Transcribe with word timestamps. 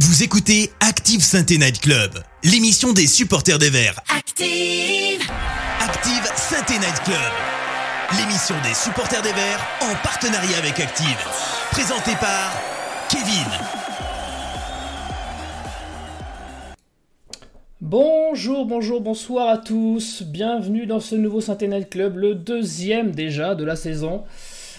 Vous 0.00 0.24
écoutez 0.24 0.72
Active 0.80 1.22
Sainte 1.22 1.50
Night 1.50 1.80
Club, 1.80 2.10
l'émission 2.42 2.92
des 2.92 3.06
supporters 3.06 3.60
des 3.60 3.70
Verts. 3.70 4.00
Active 4.12 5.22
Active 5.80 6.32
Sainte 6.34 6.70
Night 6.70 7.00
Club, 7.04 8.18
l'émission 8.18 8.56
des 8.64 8.74
supporters 8.74 9.22
des 9.22 9.32
Verts 9.32 9.64
en 9.82 9.94
partenariat 10.02 10.58
avec 10.58 10.80
Active. 10.80 11.16
Présentée 11.70 12.16
par 12.20 12.60
Kevin. 13.08 13.46
Bonjour, 17.80 18.66
bonjour, 18.66 19.00
bonsoir 19.00 19.48
à 19.48 19.58
tous. 19.58 20.24
Bienvenue 20.24 20.86
dans 20.86 20.98
ce 20.98 21.14
nouveau 21.14 21.40
Sainte 21.40 21.62
Night 21.62 21.88
Club, 21.88 22.16
le 22.16 22.34
deuxième 22.34 23.12
déjà 23.12 23.54
de 23.54 23.62
la 23.62 23.76
saison. 23.76 24.24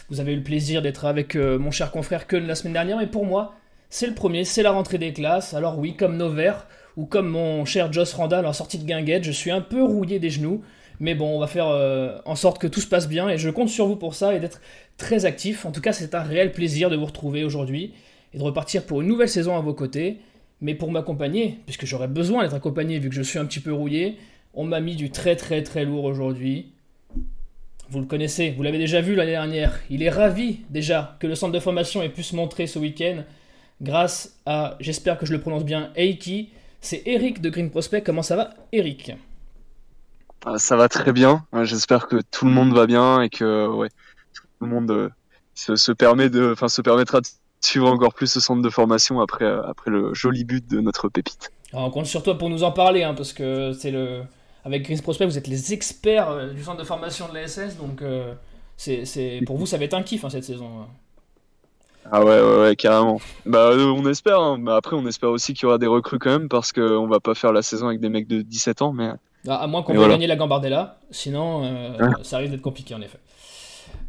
Vous 0.09 0.19
avez 0.19 0.33
eu 0.33 0.37
le 0.37 0.43
plaisir 0.43 0.81
d'être 0.81 1.05
avec 1.05 1.37
euh, 1.37 1.57
mon 1.57 1.71
cher 1.71 1.91
confrère 1.91 2.27
Keun 2.27 2.45
la 2.45 2.55
semaine 2.55 2.73
dernière, 2.73 2.97
mais 2.97 3.07
pour 3.07 3.25
moi, 3.25 3.55
c'est 3.95 4.07
le 4.07 4.13
premier, 4.13 4.43
c'est 4.43 4.61
la 4.61 4.71
rentrée 4.71 4.97
des 4.97 5.13
classes. 5.13 5.53
Alors 5.53 5.79
oui, 5.79 5.95
comme 5.95 6.17
nos 6.17 6.29
verts, 6.29 6.67
ou 6.97 7.05
comme 7.05 7.29
mon 7.29 7.63
cher 7.63 7.93
Joss 7.93 8.13
Randall 8.13 8.45
en 8.45 8.51
sortie 8.51 8.77
de 8.77 8.83
guinguette, 8.83 9.23
je 9.23 9.31
suis 9.31 9.51
un 9.51 9.61
peu 9.61 9.81
rouillé 9.81 10.19
des 10.19 10.29
genoux. 10.29 10.61
Mais 10.99 11.15
bon, 11.15 11.33
on 11.33 11.39
va 11.39 11.47
faire 11.47 11.69
euh, 11.69 12.17
en 12.25 12.35
sorte 12.35 12.59
que 12.59 12.67
tout 12.67 12.81
se 12.81 12.87
passe 12.87 13.07
bien 13.07 13.29
et 13.29 13.37
je 13.37 13.49
compte 13.49 13.69
sur 13.69 13.87
vous 13.87 13.95
pour 13.95 14.13
ça 14.13 14.35
et 14.35 14.41
d'être 14.41 14.59
très 14.97 15.23
actif. 15.23 15.65
En 15.65 15.71
tout 15.71 15.79
cas, 15.79 15.93
c'est 15.93 16.13
un 16.13 16.23
réel 16.23 16.51
plaisir 16.51 16.89
de 16.89 16.97
vous 16.97 17.05
retrouver 17.05 17.45
aujourd'hui 17.45 17.93
et 18.33 18.37
de 18.37 18.43
repartir 18.43 18.85
pour 18.85 18.99
une 18.99 19.07
nouvelle 19.07 19.29
saison 19.29 19.55
à 19.55 19.61
vos 19.61 19.73
côtés. 19.73 20.17
Mais 20.59 20.75
pour 20.75 20.91
m'accompagner, 20.91 21.59
puisque 21.65 21.85
j'aurais 21.85 22.09
besoin 22.09 22.43
d'être 22.43 22.55
accompagné 22.55 22.99
vu 22.99 23.07
que 23.07 23.15
je 23.15 23.21
suis 23.21 23.39
un 23.39 23.45
petit 23.45 23.61
peu 23.61 23.71
rouillé, 23.71 24.17
on 24.53 24.65
m'a 24.65 24.81
mis 24.81 24.97
du 24.97 25.09
très 25.09 25.37
très 25.37 25.63
très 25.63 25.85
lourd 25.85 26.03
aujourd'hui. 26.03 26.73
Vous 27.89 28.01
le 28.01 28.07
connaissez, 28.07 28.51
vous 28.57 28.63
l'avez 28.63 28.77
déjà 28.77 28.99
vu 28.99 29.15
l'année 29.15 29.31
dernière. 29.31 29.79
Il 29.89 30.03
est 30.03 30.09
ravi 30.09 30.59
déjà 30.69 31.15
que 31.21 31.27
le 31.27 31.35
centre 31.35 31.53
de 31.53 31.59
formation 31.61 32.03
ait 32.03 32.09
pu 32.09 32.23
se 32.23 32.35
montrer 32.35 32.67
ce 32.67 32.77
week-end 32.77 33.23
grâce 33.81 34.37
à, 34.45 34.77
j'espère 34.79 35.17
que 35.17 35.25
je 35.25 35.33
le 35.33 35.41
prononce 35.41 35.63
bien, 35.65 35.91
Eiki. 35.95 36.49
C'est 36.81 37.03
Eric 37.05 37.41
de 37.41 37.49
Green 37.49 37.69
Prospect. 37.71 38.01
Comment 38.03 38.23
ça 38.23 38.35
va, 38.35 38.53
Eric? 38.71 39.11
Ah, 40.45 40.57
Ça 40.59 40.75
va 40.75 40.89
très 40.89 41.11
bien. 41.13 41.45
Euh, 41.53 41.65
J'espère 41.65 42.07
que 42.07 42.17
tout 42.31 42.45
le 42.45 42.51
monde 42.51 42.73
va 42.73 42.85
bien 42.85 43.21
et 43.21 43.29
que 43.29 43.67
ouais, 43.67 43.89
tout 43.89 44.65
le 44.65 44.67
monde 44.67 44.91
euh, 44.91 45.09
se, 45.55 45.75
se 45.75 45.91
permet 45.91 46.29
de, 46.29 46.51
enfin, 46.53 46.67
se 46.69 46.81
permettra 46.81 47.21
de 47.21 47.27
suivre 47.61 47.87
encore 47.89 48.13
plus 48.13 48.27
ce 48.27 48.39
centre 48.39 48.61
de 48.61 48.69
formation 48.69 49.21
après, 49.21 49.45
euh, 49.45 49.63
après 49.63 49.91
le 49.91 50.13
joli 50.13 50.45
but 50.45 50.67
de 50.67 50.81
notre 50.81 51.09
pépite. 51.09 51.51
Alors, 51.73 51.85
on 51.87 51.91
compte 51.91 52.05
sur 52.05 52.23
toi 52.23 52.37
pour 52.37 52.49
nous 52.49 52.63
en 52.63 52.71
parler, 52.71 53.03
hein, 53.03 53.13
parce 53.13 53.33
que 53.33 53.73
c'est 53.73 53.91
le. 53.91 54.23
Avec 54.63 54.83
Green 54.83 54.99
Prospect, 55.01 55.25
vous 55.25 55.37
êtes 55.37 55.47
les 55.47 55.73
experts 55.73 56.53
du 56.53 56.63
centre 56.63 56.79
de 56.79 56.83
formation 56.83 57.27
de 57.29 57.33
la 57.35 57.47
SS, 57.47 57.77
donc 57.77 58.01
euh, 58.01 58.33
c'est, 58.77 59.05
c'est- 59.05 59.41
pour 59.45 59.57
vous, 59.57 59.65
ça 59.67 59.77
va 59.77 59.83
être 59.85 59.93
un 59.93 60.01
kiff 60.03 60.25
hein, 60.25 60.29
cette 60.31 60.43
saison. 60.43 60.87
Ah 62.11 62.23
ouais, 62.23 62.39
ouais, 62.41 62.59
ouais, 62.61 62.75
carrément. 62.75 63.19
Bah, 63.45 63.69
euh, 63.71 63.85
on 63.87 64.07
espère. 64.09 64.39
hein. 64.39 64.57
Mais 64.59 64.71
après, 64.71 64.95
on 64.95 65.05
espère 65.07 65.29
aussi 65.31 65.53
qu'il 65.53 65.63
y 65.63 65.65
aura 65.67 65.77
des 65.77 65.87
recrues 65.87 66.19
quand 66.19 66.29
même 66.29 66.49
parce 66.49 66.71
qu'on 66.71 67.07
va 67.07 67.19
pas 67.19 67.33
faire 67.35 67.51
la 67.51 67.61
saison 67.61 67.87
avec 67.87 67.99
des 67.99 68.09
mecs 68.09 68.27
de 68.27 68.41
17 68.41 68.81
ans. 68.83 68.93
Mais 68.93 69.09
Ah, 69.47 69.55
à 69.57 69.67
moins 69.67 69.81
qu'on 69.83 69.93
voilà. 69.95 70.13
gagner 70.13 70.27
la 70.27 70.35
Gambardella, 70.35 70.99
sinon 71.11 71.63
euh, 71.65 71.97
Hein 71.99 72.11
ça 72.21 72.37
risque 72.37 72.51
d'être 72.51 72.61
compliqué 72.61 72.93
en 72.93 73.01
effet. 73.01 73.17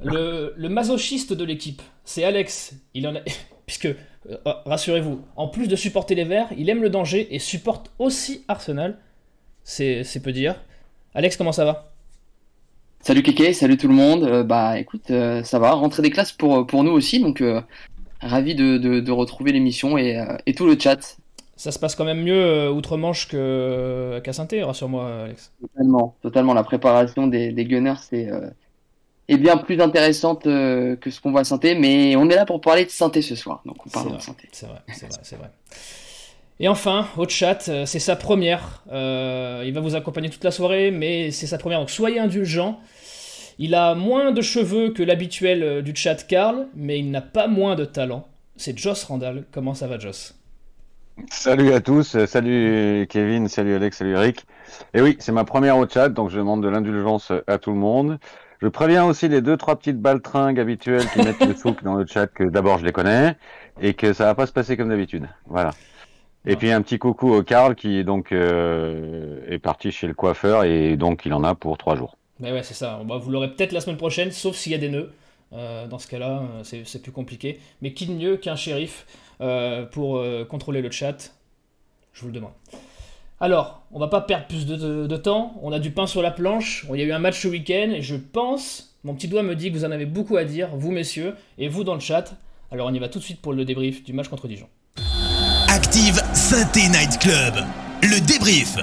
Le, 0.04 0.52
le 0.56 0.68
masochiste 0.68 1.32
de 1.32 1.44
l'équipe, 1.44 1.80
c'est 2.04 2.24
Alex. 2.24 2.74
Il 2.94 3.06
en 3.08 3.16
a... 3.16 3.20
Puisque, 3.66 3.86
euh, 3.86 4.36
rassurez-vous, 4.66 5.22
en 5.34 5.48
plus 5.48 5.66
de 5.66 5.74
supporter 5.74 6.14
les 6.14 6.24
Verts, 6.24 6.48
il 6.56 6.68
aime 6.70 6.82
le 6.82 6.90
danger 6.90 7.34
et 7.34 7.38
supporte 7.40 7.90
aussi 7.98 8.44
Arsenal. 8.46 8.98
C'est 9.64 10.04
c'est 10.04 10.20
peu 10.20 10.30
dire. 10.32 10.54
Alex, 11.14 11.36
comment 11.36 11.50
ça 11.50 11.64
va? 11.64 11.92
Salut 13.06 13.22
Kéké, 13.22 13.52
salut 13.52 13.76
tout 13.76 13.86
le 13.86 13.94
monde. 13.94 14.24
Euh, 14.24 14.42
bah 14.42 14.80
écoute, 14.80 15.12
euh, 15.12 15.44
ça 15.44 15.60
va, 15.60 15.70
rentrée 15.70 16.02
des 16.02 16.10
classes 16.10 16.32
pour, 16.32 16.66
pour 16.66 16.82
nous 16.82 16.90
aussi, 16.90 17.20
donc 17.20 17.40
euh, 17.40 17.60
ravi 18.20 18.56
de, 18.56 18.78
de, 18.78 18.98
de 18.98 19.12
retrouver 19.12 19.52
l'émission 19.52 19.96
et, 19.96 20.20
et 20.44 20.54
tout 20.54 20.66
le 20.66 20.76
chat. 20.76 21.16
Ça 21.54 21.70
se 21.70 21.78
passe 21.78 21.94
quand 21.94 22.04
même 22.04 22.24
mieux 22.24 22.68
outre-Manche 22.68 23.28
qu'à 23.28 24.32
saint 24.32 24.48
rassure-moi, 24.60 25.22
Alex. 25.22 25.52
Totalement, 25.60 26.16
totalement. 26.20 26.52
La 26.52 26.64
préparation 26.64 27.28
des, 27.28 27.52
des 27.52 27.64
Gunners 27.64 27.94
est, 28.10 28.28
est 29.28 29.36
bien 29.36 29.56
plus 29.56 29.80
intéressante 29.80 30.42
que 30.42 31.08
ce 31.08 31.20
qu'on 31.20 31.30
voit 31.30 31.42
à 31.42 31.44
Santé, 31.44 31.76
mais 31.76 32.16
on 32.16 32.28
est 32.28 32.34
là 32.34 32.44
pour 32.44 32.60
parler 32.60 32.86
de 32.86 32.90
Santé 32.90 33.22
ce 33.22 33.36
soir, 33.36 33.62
donc 33.64 33.86
on 33.86 33.88
parle 33.88 34.16
de 34.16 34.20
Santé. 34.20 34.48
c'est 34.50 34.66
vrai, 34.66 34.80
c'est 34.88 35.06
vrai, 35.06 35.20
c'est 35.22 35.36
vrai. 35.36 35.50
Et 36.58 36.66
enfin, 36.66 37.06
au 37.18 37.28
chat, 37.28 37.60
c'est 37.60 38.00
sa 38.00 38.16
première. 38.16 38.82
Il 38.90 39.72
va 39.72 39.80
vous 39.80 39.94
accompagner 39.94 40.28
toute 40.28 40.42
la 40.42 40.50
soirée, 40.50 40.90
mais 40.90 41.30
c'est 41.30 41.46
sa 41.46 41.56
première, 41.56 41.78
donc 41.78 41.90
soyez 41.90 42.18
indulgents. 42.18 42.80
Il 43.58 43.74
a 43.74 43.94
moins 43.94 44.32
de 44.32 44.40
cheveux 44.40 44.90
que 44.94 45.02
l'habituel 45.02 45.62
euh, 45.62 45.82
du 45.82 45.94
chat 45.94 46.26
Karl, 46.26 46.68
mais 46.74 46.98
il 46.98 47.10
n'a 47.10 47.20
pas 47.20 47.48
moins 47.48 47.74
de 47.76 47.84
talent. 47.84 48.26
C'est 48.56 48.78
Joss 48.78 49.04
Randall. 49.04 49.44
Comment 49.52 49.74
ça 49.74 49.86
va, 49.86 49.98
Joss? 49.98 50.34
Salut 51.30 51.72
à 51.72 51.80
tous, 51.80 52.24
salut 52.26 53.06
Kevin, 53.08 53.48
salut 53.48 53.74
Alex, 53.74 53.96
salut 53.98 54.12
Eric. 54.14 54.44
Et 54.92 55.00
oui, 55.00 55.16
c'est 55.18 55.32
ma 55.32 55.44
première 55.44 55.78
au 55.78 55.88
chat, 55.88 56.08
donc 56.10 56.28
je 56.30 56.36
demande 56.38 56.62
de 56.62 56.68
l'indulgence 56.68 57.32
à 57.46 57.58
tout 57.58 57.70
le 57.70 57.76
monde. 57.78 58.18
Je 58.60 58.68
préviens 58.68 59.04
aussi 59.06 59.28
les 59.28 59.40
deux, 59.40 59.56
trois 59.56 59.76
petites 59.76 59.98
baltringues 60.00 60.60
habituelles 60.60 61.08
qui 61.08 61.20
mettent 61.20 61.40
le 61.42 61.54
souk 61.56 61.82
dans 61.82 61.94
le 61.94 62.06
chat 62.06 62.26
que 62.26 62.44
d'abord 62.44 62.78
je 62.78 62.84
les 62.84 62.92
connais 62.92 63.36
et 63.80 63.94
que 63.94 64.12
ça 64.12 64.24
va 64.26 64.34
pas 64.34 64.46
se 64.46 64.52
passer 64.52 64.76
comme 64.76 64.88
d'habitude. 64.90 65.26
Voilà. 65.46 65.76
Et 66.46 66.54
Ouais. 66.54 66.56
puis 66.56 66.72
un 66.72 66.82
petit 66.82 66.98
coucou 66.98 67.32
au 67.34 67.42
Karl 67.44 67.74
qui 67.76 68.04
donc 68.04 68.32
euh, 68.32 69.40
est 69.48 69.58
parti 69.60 69.92
chez 69.92 70.08
le 70.08 70.14
coiffeur 70.14 70.64
et 70.64 70.96
donc 70.96 71.26
il 71.26 71.34
en 71.34 71.44
a 71.44 71.54
pour 71.54 71.78
trois 71.78 71.96
jours. 71.96 72.16
Mais 72.40 72.52
ouais, 72.52 72.62
c'est 72.62 72.74
ça. 72.74 73.00
Bah, 73.04 73.16
vous 73.16 73.30
l'aurez 73.30 73.50
peut-être 73.50 73.72
la 73.72 73.80
semaine 73.80 73.96
prochaine, 73.96 74.30
sauf 74.30 74.56
s'il 74.56 74.72
y 74.72 74.74
a 74.74 74.78
des 74.78 74.88
nœuds. 74.88 75.12
Euh, 75.52 75.86
dans 75.86 75.98
ce 75.98 76.08
cas-là, 76.08 76.42
euh, 76.42 76.82
c'est 76.84 77.02
plus 77.02 77.12
compliqué. 77.12 77.60
Mais 77.80 77.92
qui 77.92 78.06
de 78.06 78.12
mieux 78.12 78.36
qu'un 78.36 78.56
shérif 78.56 79.06
euh, 79.40 79.84
pour 79.84 80.22
contrôler 80.48 80.82
le 80.82 80.90
chat? 80.90 81.32
Je 82.12 82.22
vous 82.22 82.28
le 82.28 82.32
demande. 82.32 82.52
Alors, 83.38 83.82
on 83.92 83.98
va 83.98 84.08
pas 84.08 84.22
perdre 84.22 84.46
plus 84.46 84.66
de, 84.66 85.16
temps. 85.16 85.54
On 85.62 85.72
a 85.72 85.78
du 85.78 85.90
pain 85.90 86.06
sur 86.06 86.22
la 86.22 86.30
planche. 86.30 86.86
Il 86.90 86.98
y 86.98 87.02
a 87.02 87.04
eu 87.04 87.12
un 87.12 87.18
match 87.18 87.40
ce 87.40 87.48
week-end 87.48 87.90
et 87.94 88.00
je 88.00 88.16
pense, 88.16 88.96
mon 89.04 89.14
petit 89.14 89.28
doigt 89.28 89.42
me 89.42 89.54
dit 89.54 89.70
que 89.70 89.76
vous 89.76 89.84
en 89.84 89.90
avez 89.90 90.06
beaucoup 90.06 90.36
à 90.36 90.44
dire, 90.44 90.70
vous 90.74 90.90
messieurs, 90.90 91.34
et 91.58 91.68
vous 91.68 91.84
dans 91.84 91.94
le 91.94 92.00
chat. 92.00 92.34
Alors 92.72 92.88
on 92.88 92.94
y 92.94 92.98
va 92.98 93.08
tout 93.08 93.18
de 93.18 93.24
suite 93.24 93.42
pour 93.42 93.52
le 93.52 93.64
débrief 93.64 94.02
du 94.04 94.14
match 94.14 94.28
contre 94.28 94.48
Dijon. 94.48 94.68
Active 95.68 96.22
Sainte 96.32 96.76
Night 96.76 97.18
Club, 97.18 97.54
le 98.02 98.26
débrief. 98.26 98.78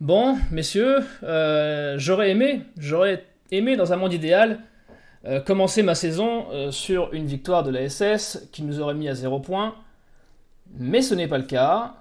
Bon, 0.00 0.38
messieurs, 0.50 1.00
euh, 1.24 1.96
j'aurais 1.98 2.30
aimé, 2.30 2.62
j'aurais 2.78 3.26
aimé 3.50 3.76
dans 3.76 3.92
un 3.92 3.96
monde 3.96 4.14
idéal 4.14 4.60
euh, 5.26 5.40
commencer 5.40 5.82
ma 5.82 5.94
saison 5.94 6.46
euh, 6.52 6.70
sur 6.70 7.12
une 7.12 7.26
victoire 7.26 7.64
de 7.64 7.70
la 7.70 7.86
SS 7.86 8.48
qui 8.50 8.62
nous 8.62 8.80
aurait 8.80 8.94
mis 8.94 9.10
à 9.10 9.14
zéro 9.14 9.40
point, 9.40 9.74
mais 10.78 11.02
ce 11.02 11.14
n'est 11.14 11.28
pas 11.28 11.36
le 11.36 11.44
cas. 11.44 11.96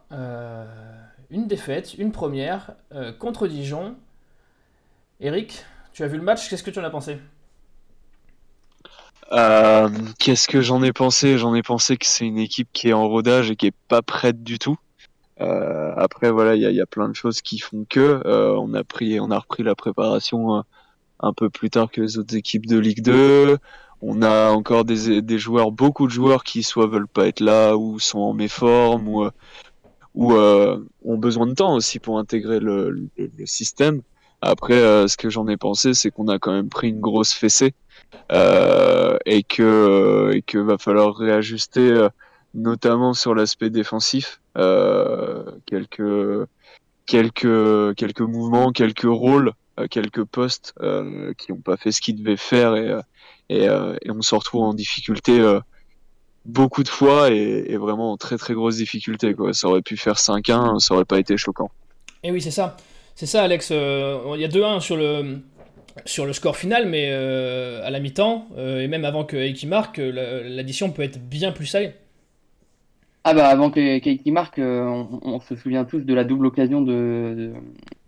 Une 1.30 1.48
défaite, 1.48 1.94
une 1.96 2.14
première 2.14 2.72
contre 3.20 3.48
Dijon. 3.48 3.96
Eric, 5.20 5.66
tu 5.92 6.04
as 6.04 6.08
vu 6.08 6.18
le 6.18 6.24
match, 6.24 6.50
qu'est-ce 6.50 6.64
que 6.64 6.72
tu 6.72 6.80
en 6.80 6.84
as 6.86 6.90
pensé? 6.90 7.20
Qu'est-ce 10.20 10.48
que 10.48 10.62
j'en 10.62 10.82
ai 10.84 10.94
pensé? 10.94 11.38
J'en 11.38 11.54
ai 11.54 11.64
pensé 11.64 11.98
que 11.98 12.06
c'est 12.08 12.26
une 12.26 12.40
équipe 12.40 12.70
qui 12.72 12.90
est 12.90 12.94
en 12.94 13.08
rodage 13.10 13.52
et 13.52 13.58
qui 13.58 13.68
est 13.68 13.76
pas 13.90 14.02
prête 14.02 14.42
du 14.42 14.58
tout. 14.58 14.78
Euh, 15.42 15.94
après, 15.96 16.32
voilà, 16.32 16.56
il 16.56 16.62
y 16.62 16.66
a, 16.66 16.72
y 16.72 16.82
a 16.82 16.86
plein 16.86 17.10
de 17.10 17.16
choses 17.16 17.42
qui 17.42 17.60
font 17.60 17.86
que 17.90 18.22
euh, 18.26 18.56
on 18.58 18.74
a 18.74 18.84
pris, 18.84 19.20
on 19.20 19.32
a 19.32 19.40
repris 19.40 19.64
la 19.64 19.76
préparation 19.76 20.58
euh, 20.58 20.62
un 21.20 21.34
peu 21.34 21.50
plus 21.50 21.70
tard 21.70 21.92
que 21.92 22.02
les 22.02 22.18
autres 22.18 22.36
équipes 22.36 22.66
de 22.66 22.78
Ligue 22.78 23.02
2. 23.02 23.58
On 24.02 24.22
a 24.22 24.52
encore 24.52 24.86
des, 24.86 25.22
des 25.22 25.40
joueurs, 25.40 25.72
beaucoup 25.72 26.08
de 26.08 26.12
joueurs 26.12 26.44
qui 26.44 26.64
soit 26.64 26.88
veulent 26.88 27.08
pas 27.08 27.28
être 27.28 27.42
là 27.42 27.76
ou 27.76 28.00
sont 28.00 28.20
en 28.20 28.34
méforme 28.34 29.08
ou, 29.10 29.26
euh, 29.26 29.32
ou 30.16 30.34
euh, 30.34 30.80
ont 31.04 31.18
besoin 31.18 31.48
de 31.48 31.54
temps 31.54 31.76
aussi 31.76 32.00
pour 32.00 32.18
intégrer 32.18 32.60
le, 32.60 33.10
le, 33.18 33.46
système. 33.46 34.02
Après, 34.42 34.76
euh, 34.76 35.08
ce 35.08 35.18
que 35.18 35.30
j'en 35.30 35.48
ai 35.50 35.58
pensé, 35.58 35.94
c'est 35.94 36.12
qu'on 36.12 36.30
a 36.30 36.40
quand 36.40 36.54
même 36.54 36.70
pris 36.70 36.90
une 36.90 37.02
grosse 37.02 37.34
fessée 37.34 37.74
et 38.32 39.44
que 39.44 40.32
et 40.34 40.42
que 40.42 40.58
va 40.58 40.78
falloir 40.78 41.16
réajuster 41.16 42.08
notamment 42.54 43.14
sur 43.14 43.36
l'aspect 43.36 43.70
défensif 43.70 44.40
euh, 44.58 45.44
quelques 45.66 46.48
quelques 47.06 47.96
quelques 47.96 48.22
mouvements 48.22 48.72
quelques 48.72 49.04
rôles 49.04 49.54
euh, 49.80 49.88
quelques 49.90 50.24
postes 50.24 50.74
euh, 50.82 51.34
qui 51.38 51.52
n'ont 51.52 51.62
pas 51.62 51.78
fait 51.78 51.92
ce 51.92 52.02
qu'ils 52.02 52.16
devaient 52.22 52.38
faire 52.38 52.76
et 52.76 52.94
et, 53.52 53.64
et 53.66 54.12
on 54.12 54.22
se 54.22 54.36
retrouve 54.36 54.62
en 54.64 54.74
difficulté 54.76 55.42
beaucoup 56.46 56.84
de 56.84 56.88
fois 56.90 57.32
et, 57.32 57.66
et 57.68 57.78
vraiment 57.78 58.12
en 58.12 58.18
très 58.18 58.38
très 58.38 58.54
grosse 58.54 58.78
difficulté 58.78 59.34
quoi 59.34 59.54
ça 59.54 59.68
aurait 59.68 59.82
pu 59.82 59.98
faire 59.98 60.16
5-1 60.16 60.78
ça 60.80 60.94
aurait 60.94 61.06
pas 61.06 61.18
été 61.20 61.36
choquant 61.36 61.72
Eh 62.24 62.32
oui, 62.32 62.42
c'est 62.42 62.52
ça. 62.52 62.78
C'est 63.16 63.26
ça, 63.26 63.44
Alex. 63.44 63.72
Il 63.72 63.76
y 64.40 64.46
a 64.46 64.48
2-1 64.48 64.80
sur 64.82 64.96
le, 64.98 65.40
sur 66.06 66.26
le 66.26 66.34
score 66.34 66.56
final, 66.58 66.88
mais 66.88 67.12
à 67.12 67.90
la 67.90 68.00
mi-temps, 68.00 68.48
et 68.58 68.88
même 68.88 69.04
avant 69.04 69.26
que 69.26 69.66
marque, 69.66 69.98
la- 69.98 70.44
l'addition 70.44 70.92
peut 70.92 71.02
être 71.02 71.20
bien 71.20 71.52
plus 71.52 71.66
salée. 71.66 71.94
Ah 73.26 73.34
bah 73.34 73.48
avant 73.50 73.70
que 73.70 74.00
Katie 74.00 74.32
marque, 74.32 74.60
euh, 74.60 74.86
on, 74.86 75.20
on 75.24 75.40
se 75.42 75.56
souvient 75.56 75.84
tous 75.84 76.00
de 76.00 76.14
la 76.14 76.24
double 76.24 76.46
occasion 76.46 76.82
de, 76.82 77.36
de, 77.38 77.54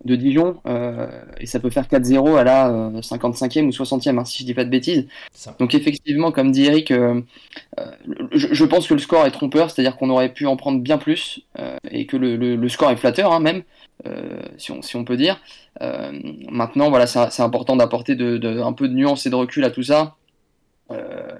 de 0.06 0.16
Dijon, 0.16 0.60
euh, 0.66 1.06
et 1.38 1.44
ça 1.46 1.60
peut 1.60 1.68
faire 1.70 1.86
4-0 1.86 2.36
à 2.38 2.44
la 2.44 2.70
euh, 2.70 3.02
55e 3.02 3.66
ou 3.66 3.72
60e, 3.72 4.18
hein, 4.18 4.24
si 4.24 4.38
je 4.40 4.46
dis 4.46 4.54
pas 4.54 4.64
de 4.64 4.70
bêtises. 4.70 5.06
Donc 5.58 5.74
effectivement, 5.74 6.32
comme 6.32 6.50
dit 6.50 6.64
Eric, 6.64 6.90
euh, 6.92 7.20
euh, 7.78 7.84
je, 8.32 8.48
je 8.54 8.64
pense 8.64 8.88
que 8.88 8.94
le 8.94 9.00
score 9.00 9.26
est 9.26 9.30
trompeur, 9.30 9.70
c'est-à-dire 9.70 9.96
qu'on 9.96 10.08
aurait 10.10 10.32
pu 10.32 10.46
en 10.46 10.56
prendre 10.56 10.80
bien 10.80 10.96
plus, 10.98 11.42
euh, 11.58 11.76
et 11.90 12.06
que 12.06 12.16
le, 12.16 12.36
le, 12.36 12.56
le 12.56 12.68
score 12.70 12.90
est 12.90 12.96
flatteur 12.96 13.32
hein, 13.32 13.40
même, 13.40 13.62
euh, 14.06 14.40
si, 14.56 14.72
on, 14.72 14.80
si 14.82 14.96
on 14.96 15.04
peut 15.04 15.18
dire. 15.18 15.40
Euh, 15.82 16.10
maintenant, 16.50 16.88
voilà, 16.88 17.06
c'est 17.06 17.42
important 17.42 17.76
d'apporter 17.76 18.14
de, 18.16 18.38
de, 18.38 18.60
un 18.60 18.72
peu 18.72 18.88
de 18.88 18.94
nuance 18.94 19.26
et 19.26 19.30
de 19.30 19.34
recul 19.36 19.64
à 19.64 19.70
tout 19.70 19.82
ça. 19.82 20.16
Euh, 20.90 21.36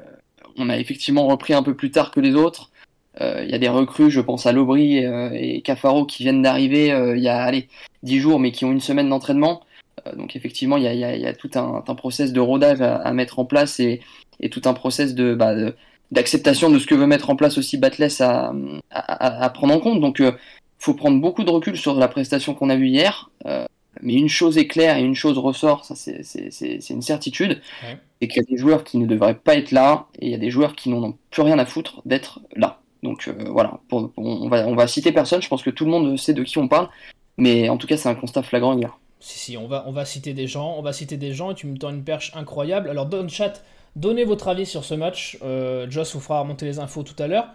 on 0.58 0.68
a 0.68 0.78
effectivement 0.78 1.26
repris 1.26 1.54
un 1.54 1.62
peu 1.62 1.74
plus 1.74 1.90
tard 1.90 2.10
que 2.10 2.20
les 2.20 2.34
autres. 2.34 2.71
Euh, 3.20 3.42
Il 3.44 3.50
y 3.50 3.54
a 3.54 3.58
des 3.58 3.68
recrues, 3.68 4.10
je 4.10 4.20
pense 4.20 4.46
à 4.46 4.52
Lobry 4.52 5.04
euh, 5.04 5.30
et 5.34 5.60
Cafaro 5.62 6.06
qui 6.06 6.22
viennent 6.22 6.42
d'arriver 6.42 6.92
euh, 6.92 7.16
il 7.16 7.22
y 7.22 7.28
a 7.28 7.42
allez, 7.42 7.68
10 8.02 8.18
jours, 8.20 8.40
mais 8.40 8.52
qui 8.52 8.64
ont 8.64 8.72
une 8.72 8.80
semaine 8.80 9.08
d'entraînement. 9.08 9.62
Euh, 10.06 10.14
donc 10.16 10.34
effectivement, 10.36 10.76
il 10.78 10.84
y 10.84 10.86
a, 10.86 10.94
y 10.94 11.04
a- 11.04 11.16
y 11.16 11.26
a 11.26 11.34
tout 11.34 11.50
un, 11.54 11.82
un 11.86 11.94
process 11.94 12.32
de 12.32 12.40
rodage 12.40 12.80
à, 12.80 12.96
à 12.96 13.12
mettre 13.12 13.38
en 13.38 13.44
place 13.44 13.80
et, 13.80 14.00
et 14.40 14.48
tout 14.48 14.62
un 14.64 14.72
process 14.74 15.14
de, 15.14 15.34
bah, 15.34 15.54
de- 15.54 15.74
d'acceptation 16.10 16.70
de 16.70 16.78
ce 16.78 16.86
que 16.86 16.94
veut 16.94 17.06
mettre 17.06 17.30
en 17.30 17.36
place 17.36 17.58
aussi 17.58 17.76
Batless 17.78 18.20
à, 18.20 18.52
à, 18.90 19.44
à- 19.44 19.50
prendre 19.50 19.74
en 19.74 19.78
compte. 19.80 20.00
Donc 20.00 20.20
euh, 20.20 20.32
faut 20.78 20.94
prendre 20.94 21.20
beaucoup 21.20 21.44
de 21.44 21.50
recul 21.50 21.76
sur 21.76 21.94
la 21.94 22.08
prestation 22.08 22.54
qu'on 22.54 22.70
a 22.70 22.76
vue 22.76 22.88
hier. 22.88 23.30
Euh, 23.46 23.66
mais 24.00 24.14
une 24.14 24.28
chose 24.30 24.56
est 24.56 24.66
claire 24.66 24.96
et 24.96 25.02
une 25.02 25.14
chose 25.14 25.36
ressort, 25.36 25.84
ça 25.84 25.94
c'est 25.94 26.22
c'est- 26.24 26.50
c'est- 26.50 26.80
c'est 26.80 26.94
une 26.94 27.02
certitude, 27.02 27.60
Ouais. 27.84 27.98
c'est 28.20 28.28
qu'il 28.28 28.42
y 28.42 28.44
a 28.46 28.48
des 28.50 28.56
joueurs 28.56 28.84
qui 28.84 28.96
ne 28.96 29.06
devraient 29.06 29.34
pas 29.34 29.54
être 29.54 29.70
là 29.70 30.06
et 30.18 30.26
il 30.26 30.32
y 30.32 30.34
a 30.34 30.38
des 30.38 30.50
joueurs 30.50 30.74
qui 30.74 30.88
n'en 30.88 31.02
ont 31.04 31.14
plus 31.30 31.42
rien 31.42 31.58
à 31.58 31.66
foutre 31.66 32.00
d'être 32.06 32.40
là. 32.56 32.78
Donc 33.02 33.28
euh, 33.28 33.32
voilà, 33.48 33.80
on, 33.90 34.48
va, 34.48 34.66
on 34.66 34.74
va 34.74 34.86
citer 34.86 35.12
personne, 35.12 35.42
je 35.42 35.48
pense 35.48 35.62
que 35.62 35.70
tout 35.70 35.84
le 35.84 35.90
monde 35.90 36.16
sait 36.18 36.34
de 36.34 36.42
qui 36.44 36.58
on 36.58 36.68
parle, 36.68 36.88
mais 37.36 37.68
en 37.68 37.76
tout 37.76 37.86
cas 37.86 37.96
c'est 37.96 38.08
un 38.08 38.14
constat 38.14 38.42
flagrant 38.42 38.76
hier. 38.76 38.96
Si, 39.18 39.38
si, 39.38 39.56
on 39.56 39.68
va, 39.68 39.84
on 39.86 39.92
va 39.92 40.04
citer 40.04 40.34
des 40.34 40.48
gens, 40.48 40.74
on 40.76 40.82
va 40.82 40.92
citer 40.92 41.16
des 41.16 41.32
gens 41.32 41.52
et 41.52 41.54
tu 41.54 41.68
me 41.68 41.78
tends 41.78 41.90
une 41.90 42.02
perche 42.02 42.32
incroyable. 42.34 42.90
Alors, 42.90 43.08
le 43.08 43.28
chat, 43.28 43.62
donnez 43.94 44.24
votre 44.24 44.48
avis 44.48 44.66
sur 44.66 44.84
ce 44.84 44.94
match. 44.94 45.38
Euh, 45.44 45.86
Joss 45.88 46.14
vous 46.14 46.20
fera 46.20 46.40
remonter 46.40 46.66
les 46.66 46.80
infos 46.80 47.04
tout 47.04 47.20
à 47.22 47.28
l'heure. 47.28 47.46